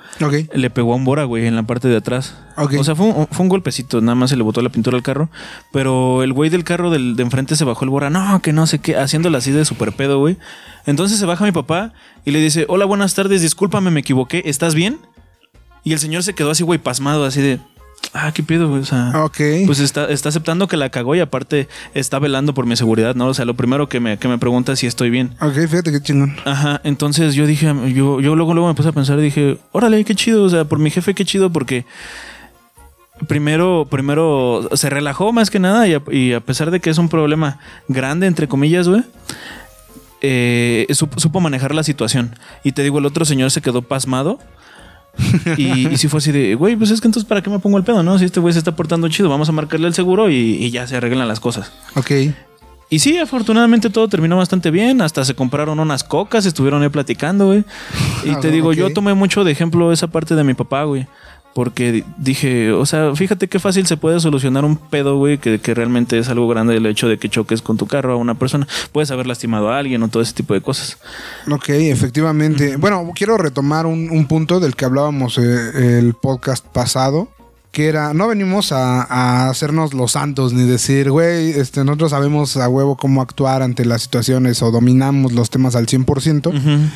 Le 0.54 0.70
pegó 0.70 0.94
a 0.94 0.96
un 0.96 1.04
Bora, 1.06 1.24
güey, 1.24 1.48
en 1.48 1.56
la 1.56 1.64
parte 1.64 1.88
de 1.88 1.98
atrás. 1.98 2.36
O 2.78 2.84
sea, 2.84 2.96
fue 2.96 3.08
un, 3.08 3.28
fue 3.32 3.44
un 3.44 3.50
golpecito, 3.50 4.02
nada 4.02 4.16
más 4.16 4.30
se 4.30 4.36
le 4.38 4.44
botó 4.44 4.62
la 4.62 4.70
pintura 4.70 4.96
al 4.98 5.04
carro. 5.04 5.30
Pero 5.72 6.24
el 6.24 6.34
güey 6.34 6.50
del 6.50 6.64
carro 6.64 6.90
del, 6.90 7.16
de 7.16 7.24
enfrente 7.24 7.56
se 7.56 7.66
bajó 7.66 7.84
el 7.86 7.90
Bora, 7.90 8.10
no, 8.10 8.42
que 8.42 8.54
no 8.54 8.68
sé 8.68 8.80
qué, 8.80 8.96
haciéndole 8.98 9.38
así 9.38 9.52
de 9.52 9.66
super 9.66 9.92
pedo, 9.94 10.20
güey. 10.20 10.38
Entonces 10.86 11.20
se 11.20 11.26
baja 11.26 11.46
mi 11.46 11.52
papá 11.52 11.94
y 12.26 12.32
le 12.32 12.40
dice, 12.40 12.66
hola, 12.68 12.86
buenas 12.86 13.14
tardes, 13.16 13.42
discúlpame, 13.42 13.92
me 13.92 14.00
equivoqué, 14.02 14.44
¿estás 14.46 14.76
bien? 14.76 14.98
Y 15.84 15.94
el 15.94 16.00
señor 16.00 16.22
se 16.24 16.34
quedó 16.36 16.52
así, 16.52 16.64
güey, 16.64 16.78
pasmado, 16.80 17.26
así 17.26 17.42
de, 17.42 17.60
ah, 18.14 18.32
qué 18.34 18.44
pedo, 18.44 18.70
güey. 18.70 18.82
O 18.82 18.86
sea, 18.86 19.12
pues 19.66 19.80
está, 19.80 20.06
está 20.06 20.30
aceptando 20.30 20.68
que 20.68 20.78
la 20.78 20.90
cagó 20.90 21.16
y 21.16 21.20
aparte 21.20 21.68
está 21.94 22.20
velando 22.20 22.54
por 22.54 22.66
mi 22.66 22.76
seguridad, 22.76 23.16
¿no? 23.16 23.28
O 23.28 23.34
sea, 23.34 23.46
lo 23.46 23.56
primero 23.56 23.90
que 23.90 24.00
me, 24.00 24.18
que 24.18 24.28
me 24.28 24.38
pregunta 24.38 24.74
es 24.74 24.80
si 24.80 24.88
estoy 24.88 25.10
bien. 25.10 25.36
Ok, 25.42 25.54
fíjate 25.54 25.92
qué 25.92 26.02
chingón. 26.02 26.36
Ajá, 26.46 26.82
entonces 26.84 27.36
yo 27.36 27.46
dije, 27.46 27.74
yo, 27.94 28.20
yo 28.22 28.36
luego, 28.36 28.54
luego 28.54 28.68
me 28.68 28.74
puse 28.74 28.90
a 28.90 28.94
pensar 28.94 29.20
y 29.20 29.24
dije, 29.24 29.58
órale, 29.72 30.04
qué 30.04 30.16
chido, 30.16 30.44
o 30.44 30.50
sea, 30.50 30.66
por 30.66 30.80
mi 30.80 30.92
jefe, 30.92 31.14
qué 31.14 31.26
chido, 31.26 31.52
porque 31.52 31.86
primero, 33.28 33.88
primero 33.90 34.70
se 34.74 34.90
relajó 34.90 35.32
más 35.32 35.50
que 35.50 35.60
nada 35.60 35.88
y 35.88 35.94
a, 35.94 36.02
y 36.12 36.34
a 36.34 36.40
pesar 36.40 36.72
de 36.72 36.80
que 36.80 36.90
es 36.90 36.98
un 36.98 37.10
problema 37.10 37.60
grande, 37.88 38.28
entre 38.28 38.48
comillas, 38.48 38.88
güey, 38.88 39.04
eh, 40.22 40.86
supo, 40.92 41.20
supo 41.20 41.40
manejar 41.40 41.74
la 41.74 41.84
situación. 41.84 42.36
Y 42.64 42.74
te 42.74 42.84
digo, 42.84 43.00
el 43.00 43.06
otro 43.06 43.26
señor 43.26 43.52
se 43.52 43.62
quedó 43.62 43.82
pasmado. 43.82 44.40
y, 45.58 45.88
y 45.90 45.98
sí 45.98 46.08
fue 46.08 46.20
así 46.20 46.32
de, 46.32 46.56
güey, 46.56 46.76
pues 46.76 46.92
es 46.92 47.02
que 47.02 47.08
entonces 47.08 47.28
para 47.28 47.42
qué 47.42 47.50
me 47.50 47.60
pongo 47.60 47.78
el 47.78 47.84
pedo, 47.84 48.04
¿no? 48.04 48.18
Si 48.18 48.26
este 48.26 48.40
güey 48.40 48.54
se 48.54 48.60
está 48.60 48.76
portando 48.76 49.08
chido, 49.10 49.30
vamos 49.30 49.50
a 49.50 49.52
marcarle 49.52 49.88
el 49.88 49.94
seguro 49.94 50.30
y, 50.30 50.36
y 50.36 50.72
ya 50.72 50.88
se 50.88 50.98
arreglan 50.98 51.28
las 51.28 51.40
cosas. 51.40 51.72
Ok. 51.96 52.12
Y 52.90 53.00
sí, 53.00 53.18
afortunadamente 53.18 53.90
todo 53.90 54.10
terminó 54.10 54.36
bastante 54.36 54.70
bien. 54.70 55.02
Hasta 55.02 55.24
se 55.24 55.34
compraron 55.34 55.80
unas 55.80 56.04
cocas, 56.04 56.46
estuvieron 56.46 56.82
ahí 56.84 56.90
platicando, 56.90 57.46
güey. 57.48 57.64
Y 58.26 58.32
Ah, 58.32 58.40
te 58.42 58.52
digo, 58.52 58.74
yo 58.74 58.92
tomé 58.92 59.14
mucho 59.14 59.46
de 59.46 59.52
ejemplo 59.54 59.94
esa 59.94 60.08
parte 60.08 60.36
de 60.36 60.44
mi 60.44 60.54
papá, 60.56 60.84
güey. 60.84 61.08
Porque 61.54 61.92
di- 61.92 62.04
dije, 62.18 62.72
o 62.72 62.86
sea, 62.86 63.14
fíjate 63.14 63.50
qué 63.50 63.60
fácil 63.60 63.86
se 63.86 63.98
puede 63.98 64.20
solucionar 64.22 64.64
un 64.64 64.78
pedo, 64.78 65.18
güey, 65.18 65.38
que, 65.38 65.60
que 65.60 65.74
realmente 65.74 66.18
es 66.18 66.30
algo 66.30 66.48
grande 66.48 66.78
el 66.78 66.86
hecho 66.86 67.10
de 67.10 67.18
que 67.18 67.28
choques 67.28 67.62
con 67.62 67.76
tu 67.78 67.88
carro 67.88 68.14
a 68.14 68.16
una 68.16 68.36
persona. 68.36 68.68
Puedes 68.94 69.12
haber 69.12 69.28
lastimado 69.28 69.70
a 69.70 69.78
alguien 69.78 70.02
o 70.04 70.08
todo 70.08 70.24
ese 70.24 70.34
tipo 70.34 70.54
de 70.54 70.62
cosas. 70.62 70.98
Ok, 71.52 71.70
efectivamente. 71.70 72.78
Bueno, 72.78 73.10
quiero 73.16 73.38
retomar 73.38 73.86
un, 73.86 74.10
un 74.12 74.28
punto 74.28 74.60
del 74.62 74.76
que 74.78 74.86
hablábamos 74.86 75.38
eh, 75.38 76.00
el 76.00 76.14
podcast 76.14 76.66
pasado, 76.66 77.28
que 77.74 77.88
era, 77.88 78.14
no 78.14 78.28
venimos 78.30 78.72
a, 78.72 79.04
a 79.04 79.50
hacernos 79.50 79.94
los 79.94 80.14
santos 80.14 80.54
ni 80.54 80.64
decir, 80.66 81.12
güey, 81.12 81.52
este, 81.52 81.84
nosotros 81.84 82.12
sabemos 82.12 82.56
a 82.58 82.70
huevo 82.70 82.96
cómo 82.96 83.22
actuar 83.22 83.62
ante 83.62 83.84
las 83.86 84.02
situaciones 84.04 84.62
o 84.62 84.72
dominamos 84.72 85.34
los 85.34 85.50
temas 85.50 85.76
al 85.76 85.86
100%. 85.88 86.48
Ujú. 86.48 86.90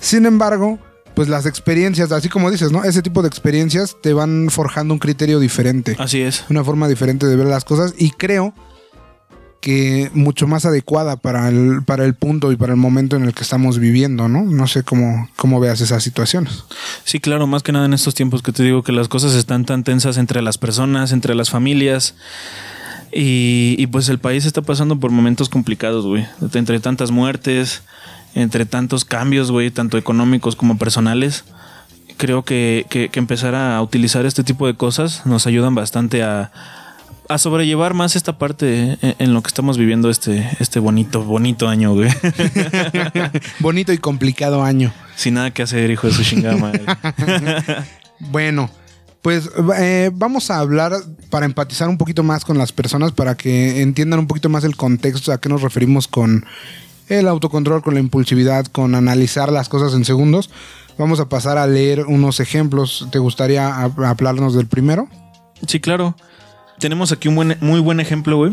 Sin 0.00 0.26
embargo, 0.26 0.78
pues 1.14 1.28
las 1.28 1.46
experiencias, 1.46 2.10
así 2.12 2.28
como 2.28 2.50
dices, 2.50 2.72
¿no? 2.72 2.84
Ese 2.84 3.02
tipo 3.02 3.22
de 3.22 3.28
experiencias 3.28 3.96
te 4.02 4.12
van 4.12 4.48
forjando 4.50 4.94
un 4.94 4.98
criterio 5.00 5.38
diferente, 5.38 5.96
Así 5.98 6.20
es. 6.20 6.44
una 6.50 6.64
forma 6.64 6.88
diferente 6.88 7.26
de 7.26 7.36
ver 7.36 7.46
las 7.46 7.64
cosas 7.64 7.94
y 7.96 8.10
creo 8.10 8.52
que 9.60 10.10
mucho 10.12 10.46
más 10.46 10.66
adecuada 10.66 11.16
para 11.16 11.48
el, 11.48 11.82
para 11.86 12.04
el 12.04 12.14
punto 12.14 12.52
y 12.52 12.56
para 12.56 12.74
el 12.74 12.78
momento 12.78 13.16
en 13.16 13.24
el 13.24 13.32
que 13.32 13.42
estamos 13.44 13.78
viviendo, 13.78 14.28
¿no? 14.28 14.42
No 14.42 14.66
sé 14.66 14.82
cómo, 14.82 15.30
cómo 15.36 15.58
veas 15.58 15.80
esas 15.80 16.02
situaciones. 16.02 16.64
Sí, 17.04 17.18
claro, 17.18 17.46
más 17.46 17.62
que 17.62 17.72
nada 17.72 17.86
en 17.86 17.94
estos 17.94 18.14
tiempos 18.14 18.42
que 18.42 18.52
te 18.52 18.62
digo 18.62 18.82
que 18.82 18.92
las 18.92 19.08
cosas 19.08 19.32
están 19.34 19.64
tan 19.64 19.82
tensas 19.82 20.18
entre 20.18 20.42
las 20.42 20.58
personas, 20.58 21.12
entre 21.12 21.34
las 21.34 21.48
familias. 21.48 22.14
Y, 23.10 23.76
y 23.78 23.86
pues 23.86 24.10
el 24.10 24.18
país 24.18 24.44
está 24.44 24.60
pasando 24.60 25.00
por 25.00 25.10
momentos 25.12 25.48
complicados, 25.48 26.04
güey. 26.04 26.26
Entre 26.52 26.78
tantas 26.80 27.10
muertes, 27.10 27.82
entre 28.34 28.66
tantos 28.66 29.04
cambios, 29.04 29.50
güey, 29.50 29.70
tanto 29.70 29.98
económicos 29.98 30.56
como 30.56 30.78
personales. 30.78 31.44
Creo 32.16 32.44
que, 32.44 32.86
que- 32.90 33.08
que 33.08 33.18
empezar 33.18 33.54
a 33.54 33.80
utilizar 33.82 34.24
este 34.26 34.44
tipo 34.44 34.66
de 34.66 34.74
cosas 34.74 35.26
nos 35.26 35.46
ayudan 35.46 35.74
bastante 35.74 36.22
a, 36.22 36.52
a 37.28 37.38
sobrellevar 37.38 37.94
más 37.94 38.14
esta 38.16 38.38
parte 38.38 38.98
en, 39.02 39.14
en 39.18 39.34
lo 39.34 39.42
que 39.42 39.48
estamos 39.48 39.78
viviendo 39.78 40.10
este, 40.10 40.48
este 40.60 40.78
bonito, 40.78 41.24
bonito 41.24 41.68
año, 41.68 41.92
güey. 41.94 42.10
Bonito 43.60 43.92
y 43.92 43.98
complicado 43.98 44.62
año. 44.62 44.92
Sin 45.16 45.34
nada 45.34 45.50
que 45.52 45.62
hacer, 45.62 45.90
hijo 45.90 46.06
de 46.06 46.12
su 46.12 46.22
chingada 46.22 46.56
madre. 46.56 46.82
Bueno, 48.20 48.70
pues 49.22 49.50
eh, 49.76 50.10
vamos 50.14 50.50
a 50.50 50.58
hablar 50.60 50.92
para 51.30 51.46
empatizar 51.46 51.88
un 51.88 51.98
poquito 51.98 52.22
más 52.22 52.44
con 52.44 52.56
las 52.58 52.72
personas, 52.72 53.10
para 53.12 53.34
que 53.36 53.82
entiendan 53.82 54.20
un 54.20 54.26
poquito 54.28 54.48
más 54.48 54.62
el 54.64 54.76
contexto 54.76 55.32
a 55.32 55.40
qué 55.40 55.48
nos 55.48 55.62
referimos 55.62 56.06
con 56.06 56.44
el 57.08 57.28
autocontrol, 57.28 57.82
con 57.82 57.94
la 57.94 58.00
impulsividad, 58.00 58.66
con 58.66 58.94
analizar 58.94 59.50
las 59.52 59.68
cosas 59.68 59.94
en 59.94 60.04
segundos. 60.04 60.50
Vamos 60.98 61.20
a 61.20 61.28
pasar 61.28 61.58
a 61.58 61.66
leer 61.66 62.06
unos 62.06 62.40
ejemplos. 62.40 63.08
¿Te 63.10 63.18
gustaría 63.18 63.68
ha- 63.68 63.84
hablarnos 64.08 64.54
del 64.54 64.66
primero? 64.66 65.08
Sí, 65.66 65.80
claro. 65.80 66.14
Tenemos 66.78 67.12
aquí 67.12 67.28
un 67.28 67.34
buen, 67.36 67.56
muy 67.60 67.80
buen 67.80 68.00
ejemplo, 68.00 68.36
güey. 68.36 68.52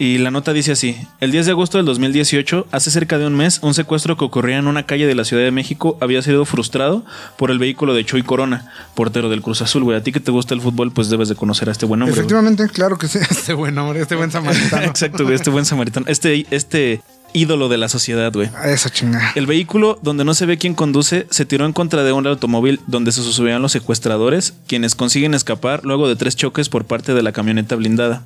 Y 0.00 0.18
la 0.18 0.30
nota 0.30 0.52
dice 0.52 0.70
así: 0.70 0.96
El 1.18 1.32
10 1.32 1.46
de 1.46 1.52
agosto 1.52 1.76
del 1.78 1.84
2018, 1.86 2.68
hace 2.70 2.92
cerca 2.92 3.18
de 3.18 3.26
un 3.26 3.34
mes, 3.34 3.58
un 3.62 3.74
secuestro 3.74 4.16
que 4.16 4.24
ocurría 4.24 4.58
en 4.58 4.68
una 4.68 4.84
calle 4.86 5.08
de 5.08 5.16
la 5.16 5.24
Ciudad 5.24 5.42
de 5.42 5.50
México 5.50 5.98
había 6.00 6.22
sido 6.22 6.44
frustrado 6.44 7.04
por 7.36 7.50
el 7.50 7.58
vehículo 7.58 7.94
de 7.94 8.04
Chuy 8.04 8.22
Corona, 8.22 8.72
portero 8.94 9.28
del 9.28 9.42
Cruz 9.42 9.60
Azul, 9.60 9.82
güey. 9.82 9.96
A 9.96 10.02
ti 10.04 10.12
que 10.12 10.20
te 10.20 10.30
gusta 10.30 10.54
el 10.54 10.60
fútbol, 10.60 10.92
pues 10.92 11.10
debes 11.10 11.28
de 11.28 11.34
conocer 11.34 11.68
a 11.68 11.72
este 11.72 11.84
buen 11.84 12.00
hombre. 12.02 12.14
Efectivamente, 12.16 12.68
claro 12.68 12.96
que 12.96 13.08
sí. 13.08 13.18
Este 13.28 13.54
buen 13.54 13.76
hombre, 13.78 14.00
este 14.02 14.14
buen 14.14 14.30
samaritano. 14.30 14.82
Exacto, 14.86 15.24
güey, 15.24 15.34
este 15.34 15.50
buen 15.50 15.64
samaritano. 15.64 16.06
Este, 16.08 16.46
este 16.52 17.00
ídolo 17.38 17.68
de 17.68 17.78
la 17.78 17.88
sociedad, 17.88 18.32
güey. 18.32 18.50
Eso 18.64 18.88
chingada. 18.88 19.32
El 19.34 19.46
vehículo, 19.46 19.98
donde 20.02 20.24
no 20.24 20.34
se 20.34 20.46
ve 20.46 20.58
quién 20.58 20.74
conduce, 20.74 21.26
se 21.30 21.44
tiró 21.46 21.64
en 21.66 21.72
contra 21.72 22.02
de 22.04 22.12
un 22.12 22.26
automóvil 22.26 22.80
donde 22.86 23.12
se 23.12 23.22
subían 23.22 23.62
los 23.62 23.72
secuestradores, 23.72 24.54
quienes 24.66 24.94
consiguen 24.94 25.34
escapar 25.34 25.80
luego 25.84 26.08
de 26.08 26.16
tres 26.16 26.36
choques 26.36 26.68
por 26.68 26.84
parte 26.84 27.14
de 27.14 27.22
la 27.22 27.32
camioneta 27.32 27.76
blindada. 27.76 28.22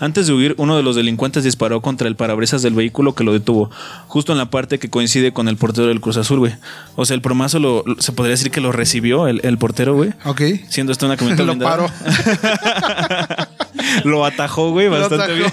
Antes 0.00 0.26
de 0.26 0.34
huir, 0.34 0.54
uno 0.58 0.76
de 0.76 0.82
los 0.82 0.96
delincuentes 0.96 1.42
disparó 1.44 1.80
contra 1.80 2.06
el 2.08 2.16
parabrisas 2.16 2.60
del 2.62 2.74
vehículo 2.74 3.14
que 3.14 3.24
lo 3.24 3.32
detuvo, 3.32 3.70
justo 4.08 4.32
en 4.32 4.38
la 4.38 4.50
parte 4.50 4.78
que 4.78 4.90
coincide 4.90 5.32
con 5.32 5.48
el 5.48 5.56
portero 5.56 5.86
del 5.88 6.00
Cruz 6.00 6.16
Azul, 6.18 6.38
güey. 6.40 6.54
O 6.96 7.06
sea, 7.06 7.14
el 7.14 7.22
promazo 7.22 7.58
lo, 7.58 7.82
lo- 7.86 7.96
se 8.00 8.12
podría 8.12 8.32
decir 8.32 8.50
que 8.50 8.60
lo 8.60 8.72
recibió 8.72 9.26
el, 9.28 9.40
el 9.44 9.56
portero, 9.58 9.94
güey. 9.94 10.10
Ok. 10.24 10.42
Siendo 10.68 10.92
esto 10.92 11.06
una 11.06 11.16
camioneta 11.16 11.42
Lo 11.46 11.52
blindada. 11.54 11.76
paró. 11.88 13.45
Lo 14.04 14.24
atajó, 14.24 14.70
güey, 14.70 14.88
bastante 14.88 15.34
bien. 15.34 15.50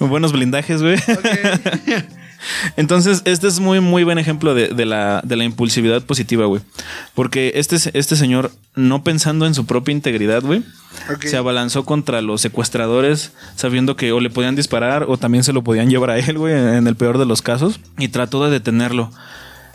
Buenos 0.00 0.32
blindajes, 0.32 0.82
güey. 0.82 0.96
Entonces, 2.76 3.22
este 3.24 3.48
es 3.48 3.60
muy, 3.60 3.80
muy 3.80 4.04
buen 4.04 4.18
ejemplo 4.18 4.54
de, 4.54 4.68
de 4.68 4.86
la, 4.86 5.20
de 5.24 5.36
la 5.36 5.44
impulsividad 5.44 6.02
positiva, 6.02 6.46
güey. 6.46 6.62
Porque 7.14 7.52
este, 7.56 7.76
este 7.94 8.16
señor, 8.16 8.52
no 8.74 9.02
pensando 9.02 9.46
en 9.46 9.54
su 9.54 9.66
propia 9.66 9.92
integridad, 9.92 10.42
güey, 10.42 10.62
se 11.20 11.36
abalanzó 11.36 11.84
contra 11.84 12.20
los 12.20 12.40
secuestradores, 12.40 13.32
sabiendo 13.56 13.96
que 13.96 14.12
o 14.12 14.20
le 14.20 14.30
podían 14.30 14.54
disparar 14.54 15.06
o 15.08 15.16
también 15.16 15.44
se 15.44 15.52
lo 15.52 15.62
podían 15.62 15.90
llevar 15.90 16.10
a 16.10 16.18
él, 16.18 16.38
güey, 16.38 16.54
en 16.54 16.86
el 16.86 16.96
peor 16.96 17.18
de 17.18 17.26
los 17.26 17.42
casos, 17.42 17.80
y 17.98 18.08
trató 18.08 18.44
de 18.44 18.50
detenerlo. 18.50 19.10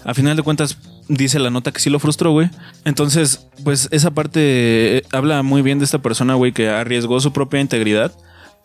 A 0.04 0.14
final 0.14 0.36
de 0.36 0.44
cuentas, 0.44 0.78
dice 1.16 1.40
la 1.40 1.50
nota 1.50 1.72
que 1.72 1.80
sí 1.80 1.90
lo 1.90 2.00
frustró, 2.00 2.32
güey. 2.32 2.50
Entonces, 2.86 3.48
pues 3.64 3.90
esa 3.92 4.12
parte 4.12 4.98
eh, 4.98 5.04
habla 5.12 5.44
muy 5.44 5.62
bien 5.62 5.80
de 5.80 5.86
esta 5.86 6.00
persona, 6.00 6.36
güey, 6.36 6.52
que 6.52 6.70
arriesgó 6.70 7.20
su 7.20 7.34
propia 7.34 7.60
integridad 7.60 8.12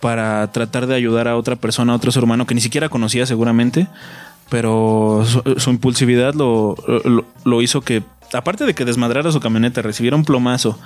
para 0.01 0.51
tratar 0.53 0.87
de 0.87 0.95
ayudar 0.95 1.27
a 1.29 1.37
otra 1.37 1.57
persona, 1.57 1.93
a 1.93 1.97
otro 1.97 2.13
ser 2.13 2.23
humano 2.23 2.47
que 2.47 2.55
ni 2.55 2.61
siquiera 2.61 2.89
conocía 2.89 3.27
seguramente, 3.27 3.89
pero 4.49 5.25
su, 5.57 5.71
impulsividad 5.71 6.35
lo, 6.35 6.77
lo, 7.05 7.25
lo 7.45 7.63
hizo 7.63 7.81
que, 7.81 8.03
aparte 8.33 8.65
de 8.65 8.75
que 8.75 8.85
desmadrara 8.85 9.33
su 9.33 9.41
camioneta, 9.41 9.83
recibiera 9.83 10.17
un 10.17 10.25
plomazo 10.25 10.79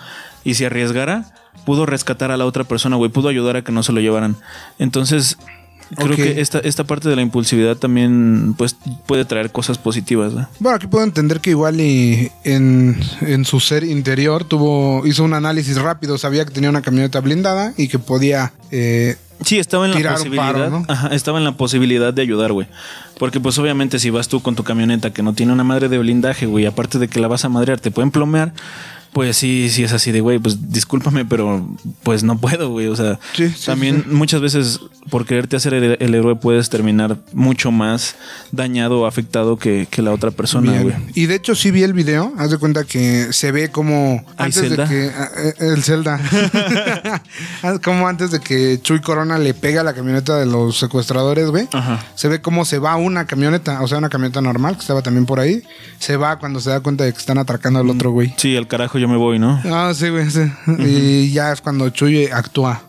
y 0.44 0.54
se 0.54 0.66
arriesgara, 0.66 1.34
pudo 1.66 1.84
rescatar 1.86 2.30
a 2.30 2.36
la 2.36 2.46
otra 2.46 2.64
persona, 2.64 2.96
güey, 2.96 3.10
pudo 3.10 3.28
ayudar 3.28 3.56
a 3.56 3.62
que 3.62 3.72
no 3.72 3.82
se 3.82 3.92
lo 3.92 4.00
llevaran. 4.00 4.36
Entonces, 4.78 5.36
creo 5.96 6.16
que 6.16 6.40
esta, 6.40 6.58
esta 6.60 6.84
parte 6.84 7.08
de 7.08 7.16
la 7.16 7.22
impulsividad 7.22 7.76
también 7.76 8.54
pues, 8.56 8.76
puede 9.06 9.24
traer 9.24 9.50
cosas 9.50 9.78
positivas, 9.78 10.32
¿no? 10.32 10.48
Bueno, 10.58 10.76
aquí 10.76 10.86
puedo 10.86 11.04
entender 11.04 11.40
que 11.40 11.50
igual 11.50 11.80
y 11.80 12.30
en, 12.44 13.00
en 13.20 13.44
su 13.44 13.60
ser 13.60 13.84
interior 13.84 14.44
tuvo 14.44 15.06
hizo 15.06 15.24
un 15.24 15.34
análisis 15.34 15.80
rápido, 15.80 16.18
sabía 16.18 16.44
que 16.44 16.52
tenía 16.52 16.70
una 16.70 16.82
camioneta 16.82 17.20
blindada 17.20 17.74
y 17.76 17.88
que 17.88 17.98
podía 17.98 18.52
eh, 18.70 19.16
Sí, 19.44 19.58
estaba 19.58 19.86
en 19.86 20.02
la 20.02 20.12
posibilidad. 20.12 20.52
paro, 20.52 20.70
¿no? 20.70 20.84
Ajá, 20.86 21.08
estaba 21.14 21.38
en 21.38 21.44
la 21.44 21.52
posibilidad 21.52 22.12
de 22.12 22.22
ayudar, 22.22 22.52
güey. 22.52 22.66
Porque, 23.18 23.40
pues, 23.40 23.58
obviamente, 23.58 23.98
si 23.98 24.10
vas 24.10 24.28
tú 24.28 24.42
con 24.42 24.54
tu 24.54 24.64
camioneta 24.64 25.12
que 25.12 25.22
no 25.22 25.32
tiene 25.32 25.52
una 25.52 25.64
madre 25.64 25.88
de 25.88 25.98
blindaje, 25.98 26.44
güey, 26.46 26.66
aparte 26.66 26.98
de 26.98 27.08
que 27.08 27.20
la 27.20 27.28
vas 27.28 27.44
a 27.44 27.48
madrear, 27.48 27.80
te 27.80 27.90
pueden 27.90 28.10
plomear. 28.10 28.52
Pues 29.12 29.36
sí, 29.36 29.68
sí 29.70 29.82
es 29.82 29.92
así 29.92 30.12
de, 30.12 30.20
güey, 30.20 30.38
pues 30.38 30.70
discúlpame, 30.70 31.24
pero 31.24 31.66
pues 32.02 32.22
no 32.22 32.38
puedo, 32.38 32.70
güey. 32.70 32.86
O 32.86 32.96
sea, 32.96 33.18
Sí, 33.34 33.48
sí, 33.48 33.66
también 33.66 34.04
sí. 34.08 34.14
muchas 34.14 34.40
veces 34.40 34.80
por 35.10 35.26
quererte 35.26 35.56
hacer 35.56 35.74
el, 35.74 35.96
el 35.98 36.14
héroe 36.14 36.36
puedes 36.36 36.70
terminar 36.70 37.16
mucho 37.32 37.72
más 37.72 38.14
dañado 38.52 39.00
o 39.00 39.06
afectado 39.06 39.56
que, 39.56 39.88
que 39.90 40.02
la 40.02 40.12
otra 40.12 40.30
persona, 40.30 40.80
güey. 40.82 40.94
Y 41.14 41.26
de 41.26 41.34
hecho 41.34 41.54
sí 41.54 41.70
vi 41.70 41.82
el 41.82 41.92
video, 41.92 42.32
haz 42.38 42.50
de 42.50 42.58
cuenta 42.58 42.84
que 42.84 43.32
se 43.32 43.50
ve 43.50 43.70
como 43.70 44.24
¿Hay 44.36 44.46
antes 44.46 44.60
Zelda? 44.60 44.84
de 44.86 44.88
que 44.88 45.06
eh, 45.06 45.54
el 45.58 45.82
Zelda 45.82 46.20
como 47.82 48.06
antes 48.08 48.30
de 48.30 48.40
que 48.40 48.78
Chuy 48.82 49.00
Corona 49.00 49.38
le 49.38 49.54
pega 49.54 49.80
a 49.80 49.84
la 49.84 49.94
camioneta 49.94 50.36
de 50.38 50.46
los 50.46 50.78
secuestradores, 50.78 51.46
güey. 51.50 51.68
Ajá. 51.72 52.04
Se 52.14 52.28
ve 52.28 52.40
cómo 52.40 52.64
se 52.64 52.78
va 52.78 52.96
una 52.96 53.26
camioneta, 53.26 53.82
o 53.82 53.88
sea, 53.88 53.98
una 53.98 54.08
camioneta 54.08 54.40
normal 54.40 54.74
que 54.74 54.80
estaba 54.82 55.02
también 55.02 55.26
por 55.26 55.40
ahí. 55.40 55.62
Se 55.98 56.16
va 56.16 56.38
cuando 56.38 56.60
se 56.60 56.70
da 56.70 56.80
cuenta 56.80 57.04
de 57.04 57.12
que 57.12 57.18
están 57.18 57.38
atracando 57.38 57.80
al 57.80 57.90
otro 57.90 58.10
güey. 58.12 58.32
Sí, 58.36 58.56
al 58.56 58.68
carajo 58.68 58.98
yo 59.00 59.08
me 59.08 59.16
voy, 59.16 59.38
¿no? 59.38 59.60
Ah, 59.64 59.92
sí, 59.94 60.08
güey, 60.08 60.30
sí. 60.30 60.42
Y 60.78 61.32
ya 61.32 61.52
es 61.52 61.60
cuando 61.60 61.88
Chuy 61.90 62.26
actúa. 62.26 62.82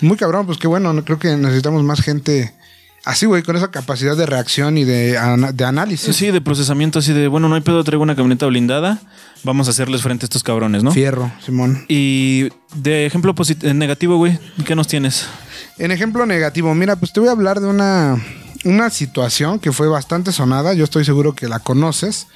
Muy 0.00 0.16
cabrón, 0.16 0.46
pues 0.46 0.58
qué 0.58 0.66
bueno, 0.68 0.92
no- 0.92 1.04
creo 1.04 1.18
que 1.18 1.36
necesitamos 1.36 1.82
más 1.82 2.00
gente 2.00 2.54
así, 3.04 3.26
güey, 3.26 3.42
con 3.42 3.56
esa 3.56 3.70
capacidad 3.70 4.16
de 4.16 4.26
reacción 4.26 4.78
y 4.78 4.84
de, 4.84 5.18
de 5.54 5.64
análisis. 5.64 6.14
Sí, 6.14 6.30
de 6.30 6.40
procesamiento 6.40 6.98
así 7.00 7.12
de, 7.12 7.26
bueno, 7.28 7.48
no 7.48 7.54
hay 7.54 7.62
pedo, 7.62 7.82
traigo 7.82 8.02
una 8.02 8.14
camioneta 8.14 8.46
blindada, 8.46 8.98
vamos 9.44 9.66
a 9.66 9.70
hacerles 9.70 10.02
frente 10.02 10.24
a 10.24 10.26
estos 10.26 10.42
cabrones, 10.42 10.82
¿no? 10.84 10.92
Fierro, 10.92 11.32
Simón. 11.44 11.84
Y 11.88 12.48
de 12.74 13.06
ejemplo 13.06 13.34
negativo, 13.74 14.16
güey, 14.18 14.38
¿qué 14.64 14.74
nos 14.76 14.86
tienes? 14.88 15.26
En 15.78 15.90
ejemplo 15.90 16.26
negativo, 16.26 16.74
mira, 16.74 16.96
pues 16.96 17.12
te 17.12 17.20
voy 17.20 17.28
a 17.28 17.32
hablar 17.32 17.60
de 17.60 17.66
una, 17.66 18.22
una 18.64 18.90
situación 18.90 19.58
que 19.58 19.72
fue 19.72 19.88
bastante 19.88 20.30
sonada, 20.30 20.74
yo 20.74 20.84
estoy 20.84 21.04
seguro 21.04 21.34
que 21.34 21.48
la 21.48 21.58
conoces, 21.60 22.26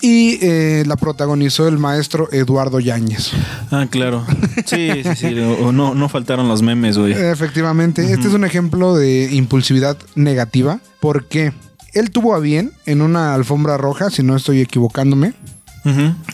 y 0.00 0.38
eh, 0.42 0.84
la 0.86 0.96
protagonizó 0.96 1.66
el 1.68 1.78
maestro 1.78 2.28
Eduardo 2.32 2.80
Yáñez. 2.80 3.30
Ah, 3.70 3.86
claro. 3.90 4.24
Sí, 4.66 4.88
sí, 5.02 5.10
sí. 5.16 5.38
o- 5.38 5.72
no, 5.72 5.94
no 5.94 6.08
faltaron 6.08 6.48
los 6.48 6.62
memes, 6.62 6.98
güey. 6.98 7.12
Efectivamente, 7.12 8.02
este 8.12 8.28
es 8.28 8.34
un 8.34 8.44
ejemplo 8.44 8.94
de 8.96 9.28
impulsividad 9.32 9.96
negativa, 10.14 10.80
porque 11.00 11.52
él 11.92 12.10
tuvo 12.10 12.34
a 12.34 12.38
bien 12.40 12.72
en 12.86 13.02
una 13.02 13.34
alfombra 13.34 13.76
roja, 13.76 14.10
si 14.10 14.22
no 14.22 14.36
estoy 14.36 14.60
equivocándome, 14.60 15.32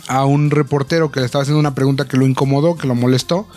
a 0.09 0.25
un 0.27 0.51
reportero 0.51 1.11
que 1.11 1.21
le 1.21 1.27
estaba 1.27 1.43
haciendo 1.43 1.59
una 1.61 1.75
pregunta 1.75 2.07
que 2.07 2.17
lo 2.17 2.27
incomodó, 2.27 2.77
que 2.77 2.87
lo 2.87 2.95
molestó, 2.95 3.49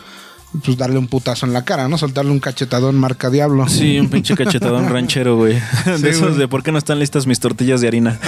pues 0.63 0.78
darle 0.78 1.00
un 1.00 1.08
putazo 1.08 1.46
en 1.46 1.54
la 1.54 1.66
cara, 1.66 1.88
¿no? 1.88 1.98
Soltarle 1.98 2.32
un 2.32 2.39
cachetadón 2.39 2.96
marca 2.96 3.30
diablo. 3.30 3.68
Sí, 3.68 4.00
un 4.00 4.10
pinche 4.10 4.36
cachetadón 4.38 4.89
ranchero, 4.89 5.36
güey. 5.36 5.60
De 6.00 6.10
esos 6.10 6.30
güey. 6.30 6.38
de 6.38 6.48
por 6.48 6.62
qué 6.63 6.72
no 6.72 6.78
están 6.78 7.00
listas 7.00 7.26
mis 7.26 7.39
tortillas 7.39 7.82
de 7.82 7.88
harina. 7.88 8.20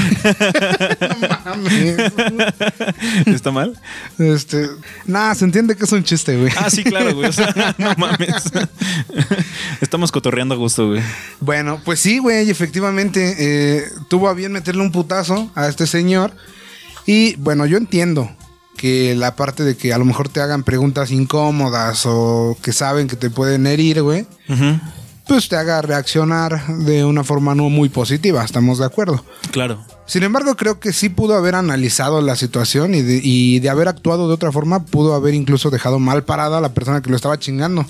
Mames. 1.45 2.13
¿Está 3.27 3.51
mal? 3.51 3.79
Este, 4.17 4.67
nada, 5.05 5.35
se 5.35 5.45
entiende 5.45 5.75
que 5.75 5.85
es 5.85 5.91
un 5.91 6.03
chiste, 6.03 6.35
güey. 6.37 6.51
Ah, 6.57 6.69
sí, 6.69 6.83
claro, 6.83 7.13
güey. 7.13 7.29
O 7.29 7.33
sea, 7.33 7.53
no 7.77 7.93
mames. 7.97 8.51
Estamos 9.81 10.11
cotorreando 10.11 10.55
a 10.55 10.57
gusto, 10.57 10.87
güey. 10.87 11.01
Bueno, 11.39 11.79
pues 11.85 11.99
sí, 11.99 12.17
güey, 12.17 12.49
efectivamente 12.49 13.35
eh, 13.37 13.83
tuvo 14.07 14.29
a 14.29 14.33
bien 14.33 14.51
meterle 14.51 14.81
un 14.81 14.91
putazo 14.91 15.51
a 15.53 15.67
este 15.67 15.85
señor. 15.85 16.31
Y 17.05 17.35
bueno, 17.35 17.67
yo 17.67 17.77
entiendo 17.77 18.31
que 18.75 19.15
la 19.15 19.35
parte 19.35 19.63
de 19.63 19.75
que 19.77 19.93
a 19.93 19.97
lo 19.97 20.05
mejor 20.05 20.29
te 20.29 20.41
hagan 20.41 20.63
preguntas 20.63 21.11
incómodas 21.11 22.03
o 22.05 22.57
que 22.61 22.73
saben 22.73 23.07
que 23.07 23.15
te 23.15 23.29
pueden 23.29 23.67
herir, 23.67 24.01
güey, 24.01 24.25
pues 25.27 25.49
te 25.49 25.55
haga 25.55 25.81
reaccionar 25.81 26.67
de 26.67 27.03
una 27.05 27.23
forma 27.23 27.55
no 27.55 27.69
muy 27.69 27.89
positiva, 27.89 28.43
estamos 28.43 28.79
de 28.79 28.85
acuerdo. 28.85 29.23
Claro. 29.51 29.83
Sin 30.07 30.21
embargo, 30.23 30.55
creo 30.55 30.79
que 30.79 30.93
sí 30.93 31.09
pudo 31.09 31.35
haber 31.35 31.55
analizado 31.55 32.21
la 32.21 32.35
situación 32.35 32.93
y 32.93 33.01
de, 33.01 33.19
y 33.23 33.59
de 33.59 33.69
haber 33.69 33.87
actuado 33.87 34.27
de 34.27 34.35
otra 34.35 34.51
forma, 34.51 34.85
pudo 34.85 35.15
haber 35.15 35.33
incluso 35.33 35.71
dejado 35.71 35.97
mal 35.99 36.23
parada 36.23 36.59
a 36.59 36.61
la 36.61 36.73
persona 36.73 37.01
que 37.01 37.09
lo 37.09 37.15
estaba 37.15 37.39
chingando. 37.39 37.85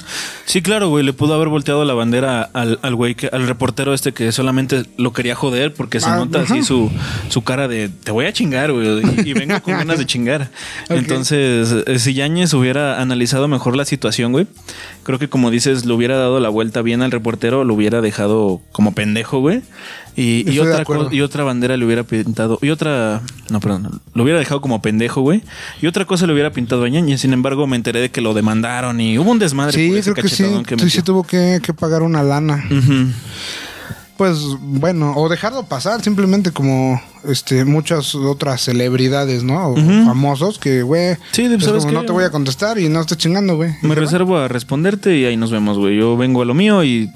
Sí, 0.46 0.62
claro, 0.62 0.88
güey. 0.90 1.04
Le 1.04 1.12
pudo 1.12 1.34
haber 1.34 1.50
volteado 1.50 1.84
la 1.84 1.94
bandera 1.94 2.42
al, 2.54 2.80
al 2.84 2.96
güey, 2.96 3.16
que, 3.16 3.28
al 3.28 3.46
reportero 3.48 3.94
este 3.94 4.14
que 4.14 4.32
solamente 4.32 4.84
lo 4.98 5.12
quería 5.12 5.36
joder 5.36 5.74
porque 5.74 6.00
se 6.00 6.08
Ah, 6.08 6.16
nota 6.16 6.42
ajá. 6.42 6.54
así 6.54 6.64
su, 6.64 6.90
su 7.30 7.44
cara 7.44 7.68
de 7.68 7.90
te 7.90 8.12
voy 8.12 8.26
a 8.28 8.34
chingar, 8.34 8.72
güey. 8.72 9.02
Y, 9.26 9.30
y 9.32 9.34
vengo 9.34 9.62
con 9.62 9.74
ganas 9.74 9.98
de 10.00 10.06
chingar. 10.06 10.50
Entonces, 10.90 11.76
eh, 11.86 12.00
si 12.00 12.14
Yañez 12.14 12.54
hubiera 12.54 13.02
analizado 13.02 13.48
mejor 13.50 13.76
la 13.76 13.84
situación, 13.84 14.32
güey, 14.32 14.48
creo 15.04 15.20
que 15.20 15.28
como 15.28 15.52
dices, 15.52 15.86
le 15.86 15.94
hubiera 15.94 16.18
dado 16.18 16.40
la 16.40 16.48
vuelta 16.50 16.82
bien 16.82 17.02
al 17.02 17.12
reportero, 17.12 17.64
lo 17.66 17.74
hubiera 17.74 18.00
dejado 18.02 18.62
como 18.72 18.94
pendejo, 18.94 19.40
güey. 19.40 19.62
Y, 20.16 20.50
y 20.50 20.60
otra 20.60 20.84
y 21.12 21.22
otra 21.22 21.44
bandera 21.44 21.76
le 21.76 21.86
hubiera 21.86 22.04
pintado. 22.04 22.58
Y 22.62 22.70
otra. 22.70 23.22
No, 23.50 23.60
perdón. 23.60 24.02
Lo 24.14 24.24
hubiera 24.24 24.40
dejado 24.40 24.62
como 24.62 24.82
pendejo, 24.82 25.22
güey. 25.22 25.44
Y 25.82 25.88
otra 25.88 26.06
cosa 26.06 26.26
le 26.26 26.34
hubiera 26.34 26.52
pintado 26.52 26.86
a 26.86 26.90
Yañez. 26.90 27.22
Sin 27.22 27.34
embargo, 27.34 27.68
me 27.68 27.76
enteré 27.76 28.00
de 28.00 28.12
que 28.12 28.22
lo 28.22 28.34
demandaron 28.34 29.02
y 29.02 29.20
hubo 29.20 29.32
un 29.32 29.40
desmadre 29.40 29.74
Sí, 29.74 29.90
por 29.90 29.98
ese 29.98 30.14
creo 30.14 30.24
que 30.24 30.30
sí, 30.30 30.46
que 30.66 30.80
sí, 30.80 30.90
sí 30.90 31.02
tuvo 31.02 31.24
que, 31.24 31.60
que 31.62 31.74
pagar 31.74 32.02
una 32.02 32.24
lana. 32.24 32.64
Pues 34.18 34.40
bueno, 34.62 35.14
o 35.18 35.28
dejarlo 35.28 35.66
pasar, 35.66 36.02
simplemente 36.02 36.52
como 36.52 37.02
este 37.26 37.66
muchas 37.66 38.16
otras 38.16 38.62
celebridades, 38.62 39.44
¿no? 39.44 39.72
O 39.72 39.76
famosos 39.76 40.58
que, 40.58 40.84
güey, 40.84 41.18
Sí, 41.32 41.50
pues, 41.60 41.86
no 41.86 42.06
te 42.06 42.14
voy 42.14 42.24
a 42.24 42.32
contestar 42.32 42.80
y 42.80 42.88
no 42.88 43.02
estés 43.02 43.18
chingando, 43.18 43.58
güey. 43.58 43.72
Me 43.82 43.94
reservo 43.94 44.38
a 44.38 44.48
responderte 44.48 45.18
y 45.18 45.26
ahí 45.26 45.36
nos 45.36 45.52
vemos, 45.52 45.78
güey. 45.78 45.98
Yo 45.98 46.16
vengo 46.16 46.42
a 46.42 46.46
lo 46.46 46.54
mío 46.54 46.82
y 46.86 47.12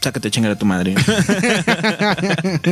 sácate 0.00 0.30
chingar 0.30 0.52
a 0.52 0.58
tu 0.58 0.66
madre. 0.66 0.94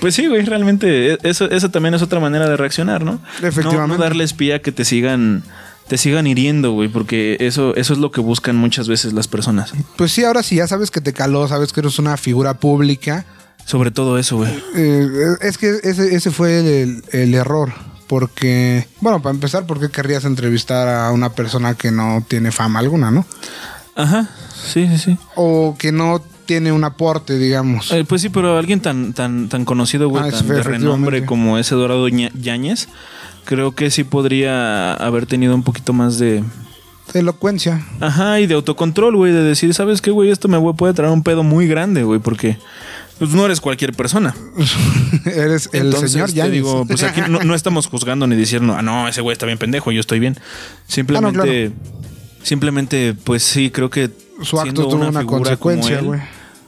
pues 0.00 0.14
sí, 0.14 0.26
güey, 0.26 0.44
realmente 0.44 1.14
e- 1.14 1.18
eso, 1.22 1.50
eso 1.50 1.70
también 1.70 1.94
es 1.94 2.02
otra 2.02 2.20
manera 2.20 2.48
de 2.48 2.56
reaccionar, 2.56 3.04
¿no? 3.04 3.20
Efectivamente. 3.42 3.76
No, 3.76 3.86
no 3.86 3.96
darle 3.98 4.24
espía 4.24 4.62
que 4.62 4.72
te 4.72 4.84
sigan 4.84 5.42
te 5.88 5.98
sigan 5.98 6.26
hiriendo, 6.26 6.72
güey, 6.72 6.88
porque 6.88 7.36
eso 7.40 7.74
eso 7.74 7.92
es 7.92 7.98
lo 7.98 8.12
que 8.12 8.20
buscan 8.20 8.56
muchas 8.56 8.88
veces 8.88 9.12
las 9.12 9.28
personas. 9.28 9.72
Pues 9.96 10.12
sí, 10.12 10.24
ahora 10.24 10.42
sí, 10.42 10.56
ya 10.56 10.66
sabes 10.66 10.90
que 10.90 11.00
te 11.00 11.12
caló, 11.12 11.48
sabes 11.48 11.72
que 11.72 11.80
eres 11.80 11.98
una 11.98 12.16
figura 12.16 12.54
pública. 12.54 13.24
Sobre 13.64 13.90
todo 13.90 14.18
eso, 14.18 14.38
güey. 14.38 14.50
Eh, 14.74 15.06
es 15.42 15.58
que 15.58 15.78
ese, 15.82 16.14
ese 16.14 16.30
fue 16.30 16.82
el, 16.82 17.04
el 17.12 17.34
error. 17.34 17.72
Porque, 18.06 18.88
bueno, 19.00 19.22
para 19.22 19.34
empezar, 19.34 19.66
¿por 19.66 19.78
qué 19.78 19.88
querrías 19.88 20.24
entrevistar 20.24 20.88
a 20.88 21.12
una 21.12 21.30
persona 21.30 21.74
que 21.74 21.92
no 21.92 22.24
tiene 22.26 22.50
fama 22.50 22.80
alguna, 22.80 23.12
no? 23.12 23.24
Ajá. 23.94 24.28
Sí, 24.72 24.88
sí, 24.88 24.98
sí. 24.98 25.18
O 25.36 25.76
que 25.78 25.92
no 25.92 26.20
tiene 26.50 26.72
un 26.72 26.82
aporte, 26.82 27.38
digamos. 27.38 27.92
Eh, 27.92 28.04
pues 28.04 28.22
sí, 28.22 28.28
pero 28.28 28.58
alguien 28.58 28.80
tan, 28.80 29.12
tan, 29.12 29.48
tan 29.48 29.64
conocido, 29.64 30.08
güey, 30.08 30.24
Ah, 30.26 30.30
tan 30.32 30.48
de 30.48 30.64
renombre 30.64 31.24
como 31.24 31.58
ese 31.58 31.76
Dorado 31.76 32.08
Yáñez, 32.08 32.88
creo 33.44 33.76
que 33.76 33.88
sí 33.92 34.02
podría 34.02 34.94
haber 34.94 35.26
tenido 35.26 35.54
un 35.54 35.62
poquito 35.62 35.92
más 35.92 36.18
de. 36.18 36.42
Elocuencia. 37.14 37.86
Ajá, 38.00 38.40
y 38.40 38.48
de 38.48 38.54
autocontrol, 38.54 39.14
güey, 39.14 39.32
de 39.32 39.44
decir, 39.44 39.72
¿sabes 39.74 40.02
qué, 40.02 40.10
güey? 40.10 40.30
Esto 40.30 40.48
me 40.48 40.58
puede 40.74 40.92
traer 40.92 41.12
un 41.12 41.22
pedo 41.22 41.44
muy 41.44 41.68
grande, 41.68 42.02
güey, 42.02 42.18
porque 42.18 42.58
pues, 43.20 43.30
no 43.30 43.44
eres 43.46 43.60
cualquier 43.60 43.92
persona. 43.92 44.34
Eres 45.24 45.70
el 45.72 45.86
Entonces, 45.86 46.10
señor 46.10 46.32
Yanis. 46.32 46.52
digo, 46.52 46.84
pues 46.84 47.04
aquí 47.04 47.20
no, 47.28 47.44
no 47.44 47.54
estamos 47.54 47.86
juzgando 47.86 48.26
ni 48.26 48.34
diciendo, 48.34 48.74
ah, 48.76 48.82
no, 48.82 49.06
ese 49.06 49.20
güey 49.20 49.34
está 49.34 49.46
bien 49.46 49.58
pendejo, 49.58 49.92
yo 49.92 50.00
estoy 50.00 50.18
bien. 50.18 50.36
Simplemente, 50.88 51.38
Ah, 51.38 51.44
no, 51.44 51.44
claro. 51.44 51.72
Simplemente, 52.42 53.14
pues 53.22 53.44
sí, 53.44 53.70
creo 53.70 53.88
que 53.88 54.10
Su 54.42 54.58
acto 54.58 54.88
tuvo 54.88 55.06
una 55.06 55.24
consecuencia, 55.24 56.00
güey. 56.00 56.20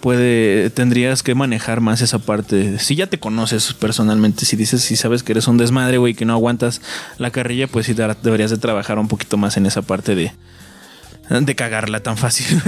Puede, 0.02 0.68
tendrías 0.70 1.22
que 1.22 1.36
manejar 1.36 1.80
más 1.80 2.00
esa 2.00 2.18
parte. 2.18 2.80
Si 2.80 2.96
ya 2.96 3.06
te 3.06 3.20
conoces 3.20 3.72
personalmente, 3.72 4.44
si 4.44 4.56
dices, 4.56 4.82
si 4.82 4.96
sabes 4.96 5.22
que 5.22 5.30
eres 5.30 5.46
un 5.46 5.58
desmadre, 5.58 5.98
güey, 5.98 6.14
que 6.14 6.24
no 6.24 6.32
aguantas 6.32 6.80
la 7.18 7.30
carrilla, 7.30 7.68
pues 7.68 7.86
sí 7.86 7.94
deberías 7.94 8.50
de 8.50 8.56
trabajar 8.56 8.98
un 8.98 9.06
poquito 9.06 9.36
más 9.36 9.56
en 9.56 9.64
esa 9.64 9.82
parte 9.82 10.16
de, 10.16 10.32
de 11.30 11.54
cagarla 11.54 12.00
tan 12.00 12.16
fácil. 12.16 12.46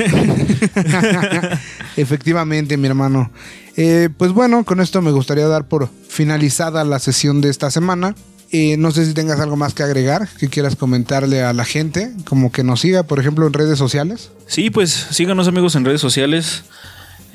Efectivamente, 1.96 2.76
mi 2.76 2.86
hermano. 2.86 3.32
Eh, 3.76 4.10
pues 4.16 4.30
bueno, 4.30 4.62
con 4.62 4.80
esto 4.80 5.02
me 5.02 5.10
gustaría 5.10 5.48
dar 5.48 5.66
por 5.66 5.90
finalizada 6.08 6.84
la 6.84 7.00
sesión 7.00 7.40
de 7.40 7.50
esta 7.50 7.68
semana. 7.72 8.14
Eh, 8.52 8.76
no 8.76 8.92
sé 8.92 9.06
si 9.06 9.12
tengas 9.12 9.40
algo 9.40 9.56
más 9.56 9.74
que 9.74 9.82
agregar, 9.82 10.28
que 10.38 10.46
quieras 10.48 10.76
comentarle 10.76 11.42
a 11.42 11.52
la 11.52 11.64
gente, 11.64 12.12
como 12.24 12.52
que 12.52 12.62
nos 12.62 12.82
siga, 12.82 13.02
por 13.02 13.18
ejemplo, 13.18 13.44
en 13.48 13.54
redes 13.54 13.76
sociales. 13.76 14.30
Sí, 14.46 14.70
pues 14.70 14.92
síganos 15.10 15.48
amigos 15.48 15.74
en 15.74 15.84
redes 15.84 16.00
sociales. 16.00 16.62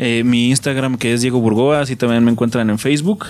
Eh, 0.01 0.23
mi 0.23 0.49
Instagram 0.49 0.97
que 0.97 1.13
es 1.13 1.21
Diego 1.21 1.41
Burgoa, 1.41 1.81
así 1.81 1.97
también 1.97 2.23
me 2.23 2.31
encuentran 2.31 2.69
en 2.69 2.79
Facebook. 2.79 3.25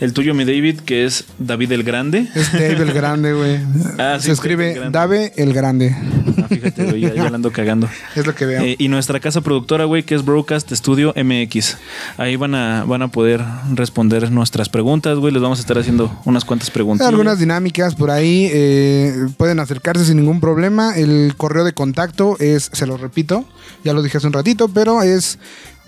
El 0.00 0.14
tuyo, 0.14 0.34
mi 0.34 0.44
David, 0.46 0.80
que 0.80 1.04
es 1.04 1.24
David 1.38 1.72
el 1.72 1.82
Grande. 1.82 2.26
Es 2.34 2.52
Dave 2.52 2.72
el 2.72 2.92
Grande, 2.92 3.32
güey. 3.34 3.58
Ah, 3.98 4.16
sí, 4.18 4.26
Se 4.26 4.32
escribe 4.32 4.90
Dave 4.90 5.32
el 5.36 5.52
Grande. 5.52 5.90
Dave 5.90 5.96
el 5.96 6.34
Grande. 6.34 6.42
Ah, 6.42 6.46
fíjate, 6.48 6.84
güey, 6.84 7.00
ya, 7.02 7.14
ya 7.14 7.24
la 7.30 7.36
ando 7.36 7.50
cagando. 7.52 7.86
Es 8.16 8.26
lo 8.26 8.34
que 8.34 8.46
veo. 8.46 8.62
Eh, 8.62 8.76
y 8.78 8.88
nuestra 8.88 9.20
casa 9.20 9.42
productora, 9.42 9.84
güey, 9.84 10.02
que 10.02 10.14
es 10.14 10.24
Broadcast 10.24 10.72
Studio 10.72 11.12
MX. 11.16 11.76
Ahí 12.16 12.36
van 12.36 12.54
a, 12.54 12.84
van 12.84 13.02
a 13.02 13.08
poder 13.08 13.42
responder 13.74 14.30
nuestras 14.30 14.70
preguntas, 14.70 15.18
güey. 15.18 15.34
Les 15.34 15.42
vamos 15.42 15.58
a 15.58 15.62
estar 15.62 15.76
haciendo 15.78 16.10
unas 16.24 16.46
cuantas 16.46 16.70
preguntas. 16.70 17.06
Algunas 17.06 17.38
dinámicas 17.38 17.94
por 17.94 18.10
ahí. 18.10 18.48
eh, 18.52 19.26
pueden 19.36 19.60
acercarse 19.60 20.06
sin 20.06 20.16
ningún 20.16 20.40
problema. 20.40 20.96
El 20.96 21.34
correo 21.36 21.64
de 21.64 21.74
contacto 21.74 22.36
es, 22.40 22.70
se 22.72 22.86
lo 22.86 22.96
repito, 22.96 23.44
ya 23.84 23.92
lo 23.92 24.02
dije 24.02 24.16
hace 24.16 24.26
un 24.26 24.32
ratito, 24.32 24.68
pero 24.68 25.02
es 25.02 25.38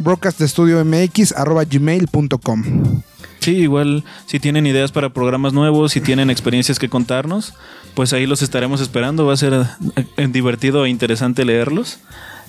broadcaststudiomx.gmail.com. 0.03 3.03
Sí, 3.41 3.57
igual 3.57 4.05
si 4.27 4.39
tienen 4.39 4.67
ideas 4.67 4.93
para 4.93 5.13
programas 5.13 5.53
nuevos, 5.53 5.91
si 5.93 6.01
tienen 6.01 6.31
experiencias 6.31 6.79
que 6.79 6.89
contarnos, 6.89 7.55
pues 7.95 8.13
ahí 8.13 8.27
los 8.27 8.41
estaremos 8.41 8.81
esperando. 8.81 9.27
Va 9.27 9.35
a 9.35 9.37
ser 9.37 9.67
eh, 10.17 10.29
divertido 10.29 10.85
e 10.85 10.91
interesante 10.91 11.45
leerlos. 11.45 11.99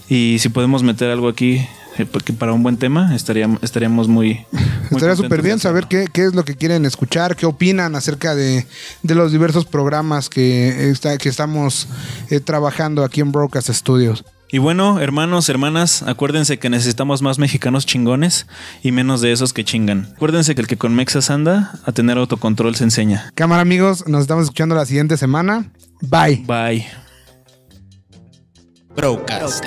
Y 0.08 0.38
si 0.40 0.50
podemos 0.50 0.84
meter 0.84 1.10
algo 1.10 1.30
aquí 1.30 1.66
eh, 1.98 2.06
porque 2.06 2.34
para 2.34 2.54
un 2.54 2.64
buen 2.64 2.78
tema, 2.78 3.16
estaríamos, 3.16 3.62
estaríamos 3.62 4.08
muy... 4.08 4.46
muy 4.52 4.64
Estaría 4.92 5.16
súper 5.16 5.42
bien 5.42 5.60
saber 5.60 5.88
qué, 5.88 6.08
qué 6.12 6.26
es 6.26 6.34
lo 6.34 6.44
que 6.44 6.56
quieren 6.56 6.86
escuchar, 6.86 7.36
qué 7.36 7.46
opinan 7.46 7.96
acerca 7.96 8.36
de, 8.36 8.66
de 9.04 9.16
los 9.16 9.32
diversos 9.32 9.66
programas 9.66 10.30
que, 10.30 10.90
está, 10.90 11.18
que 11.18 11.30
estamos 11.30 11.88
eh, 12.30 12.40
trabajando 12.40 13.04
aquí 13.04 13.22
en 13.22 13.32
Broadcast 13.32 13.70
Studios. 13.70 14.26
Y 14.54 14.60
bueno, 14.60 15.00
hermanos, 15.00 15.50
hermanas, 15.50 16.04
acuérdense 16.04 16.60
que 16.60 16.70
necesitamos 16.70 17.24
más 17.24 17.40
mexicanos 17.40 17.88
chingones 17.88 18.46
y 18.84 18.92
menos 18.92 19.20
de 19.20 19.32
esos 19.32 19.52
que 19.52 19.64
chingan. 19.64 20.14
Acuérdense 20.16 20.54
que 20.54 20.62
el 20.62 20.68
que 20.68 20.78
con 20.78 20.94
Mexas 20.94 21.32
anda, 21.32 21.72
a 21.86 21.92
tener 21.92 22.20
autocontrol 22.20 22.76
se 22.76 22.84
enseña. 22.84 23.32
Cámara 23.34 23.64
amigos, 23.64 24.08
nos 24.08 24.22
estamos 24.22 24.44
escuchando 24.44 24.76
la 24.76 24.86
siguiente 24.86 25.18
semana. 25.18 25.72
Bye. 26.02 26.44
Bye. 26.46 26.86
Broadcast. 28.96 29.66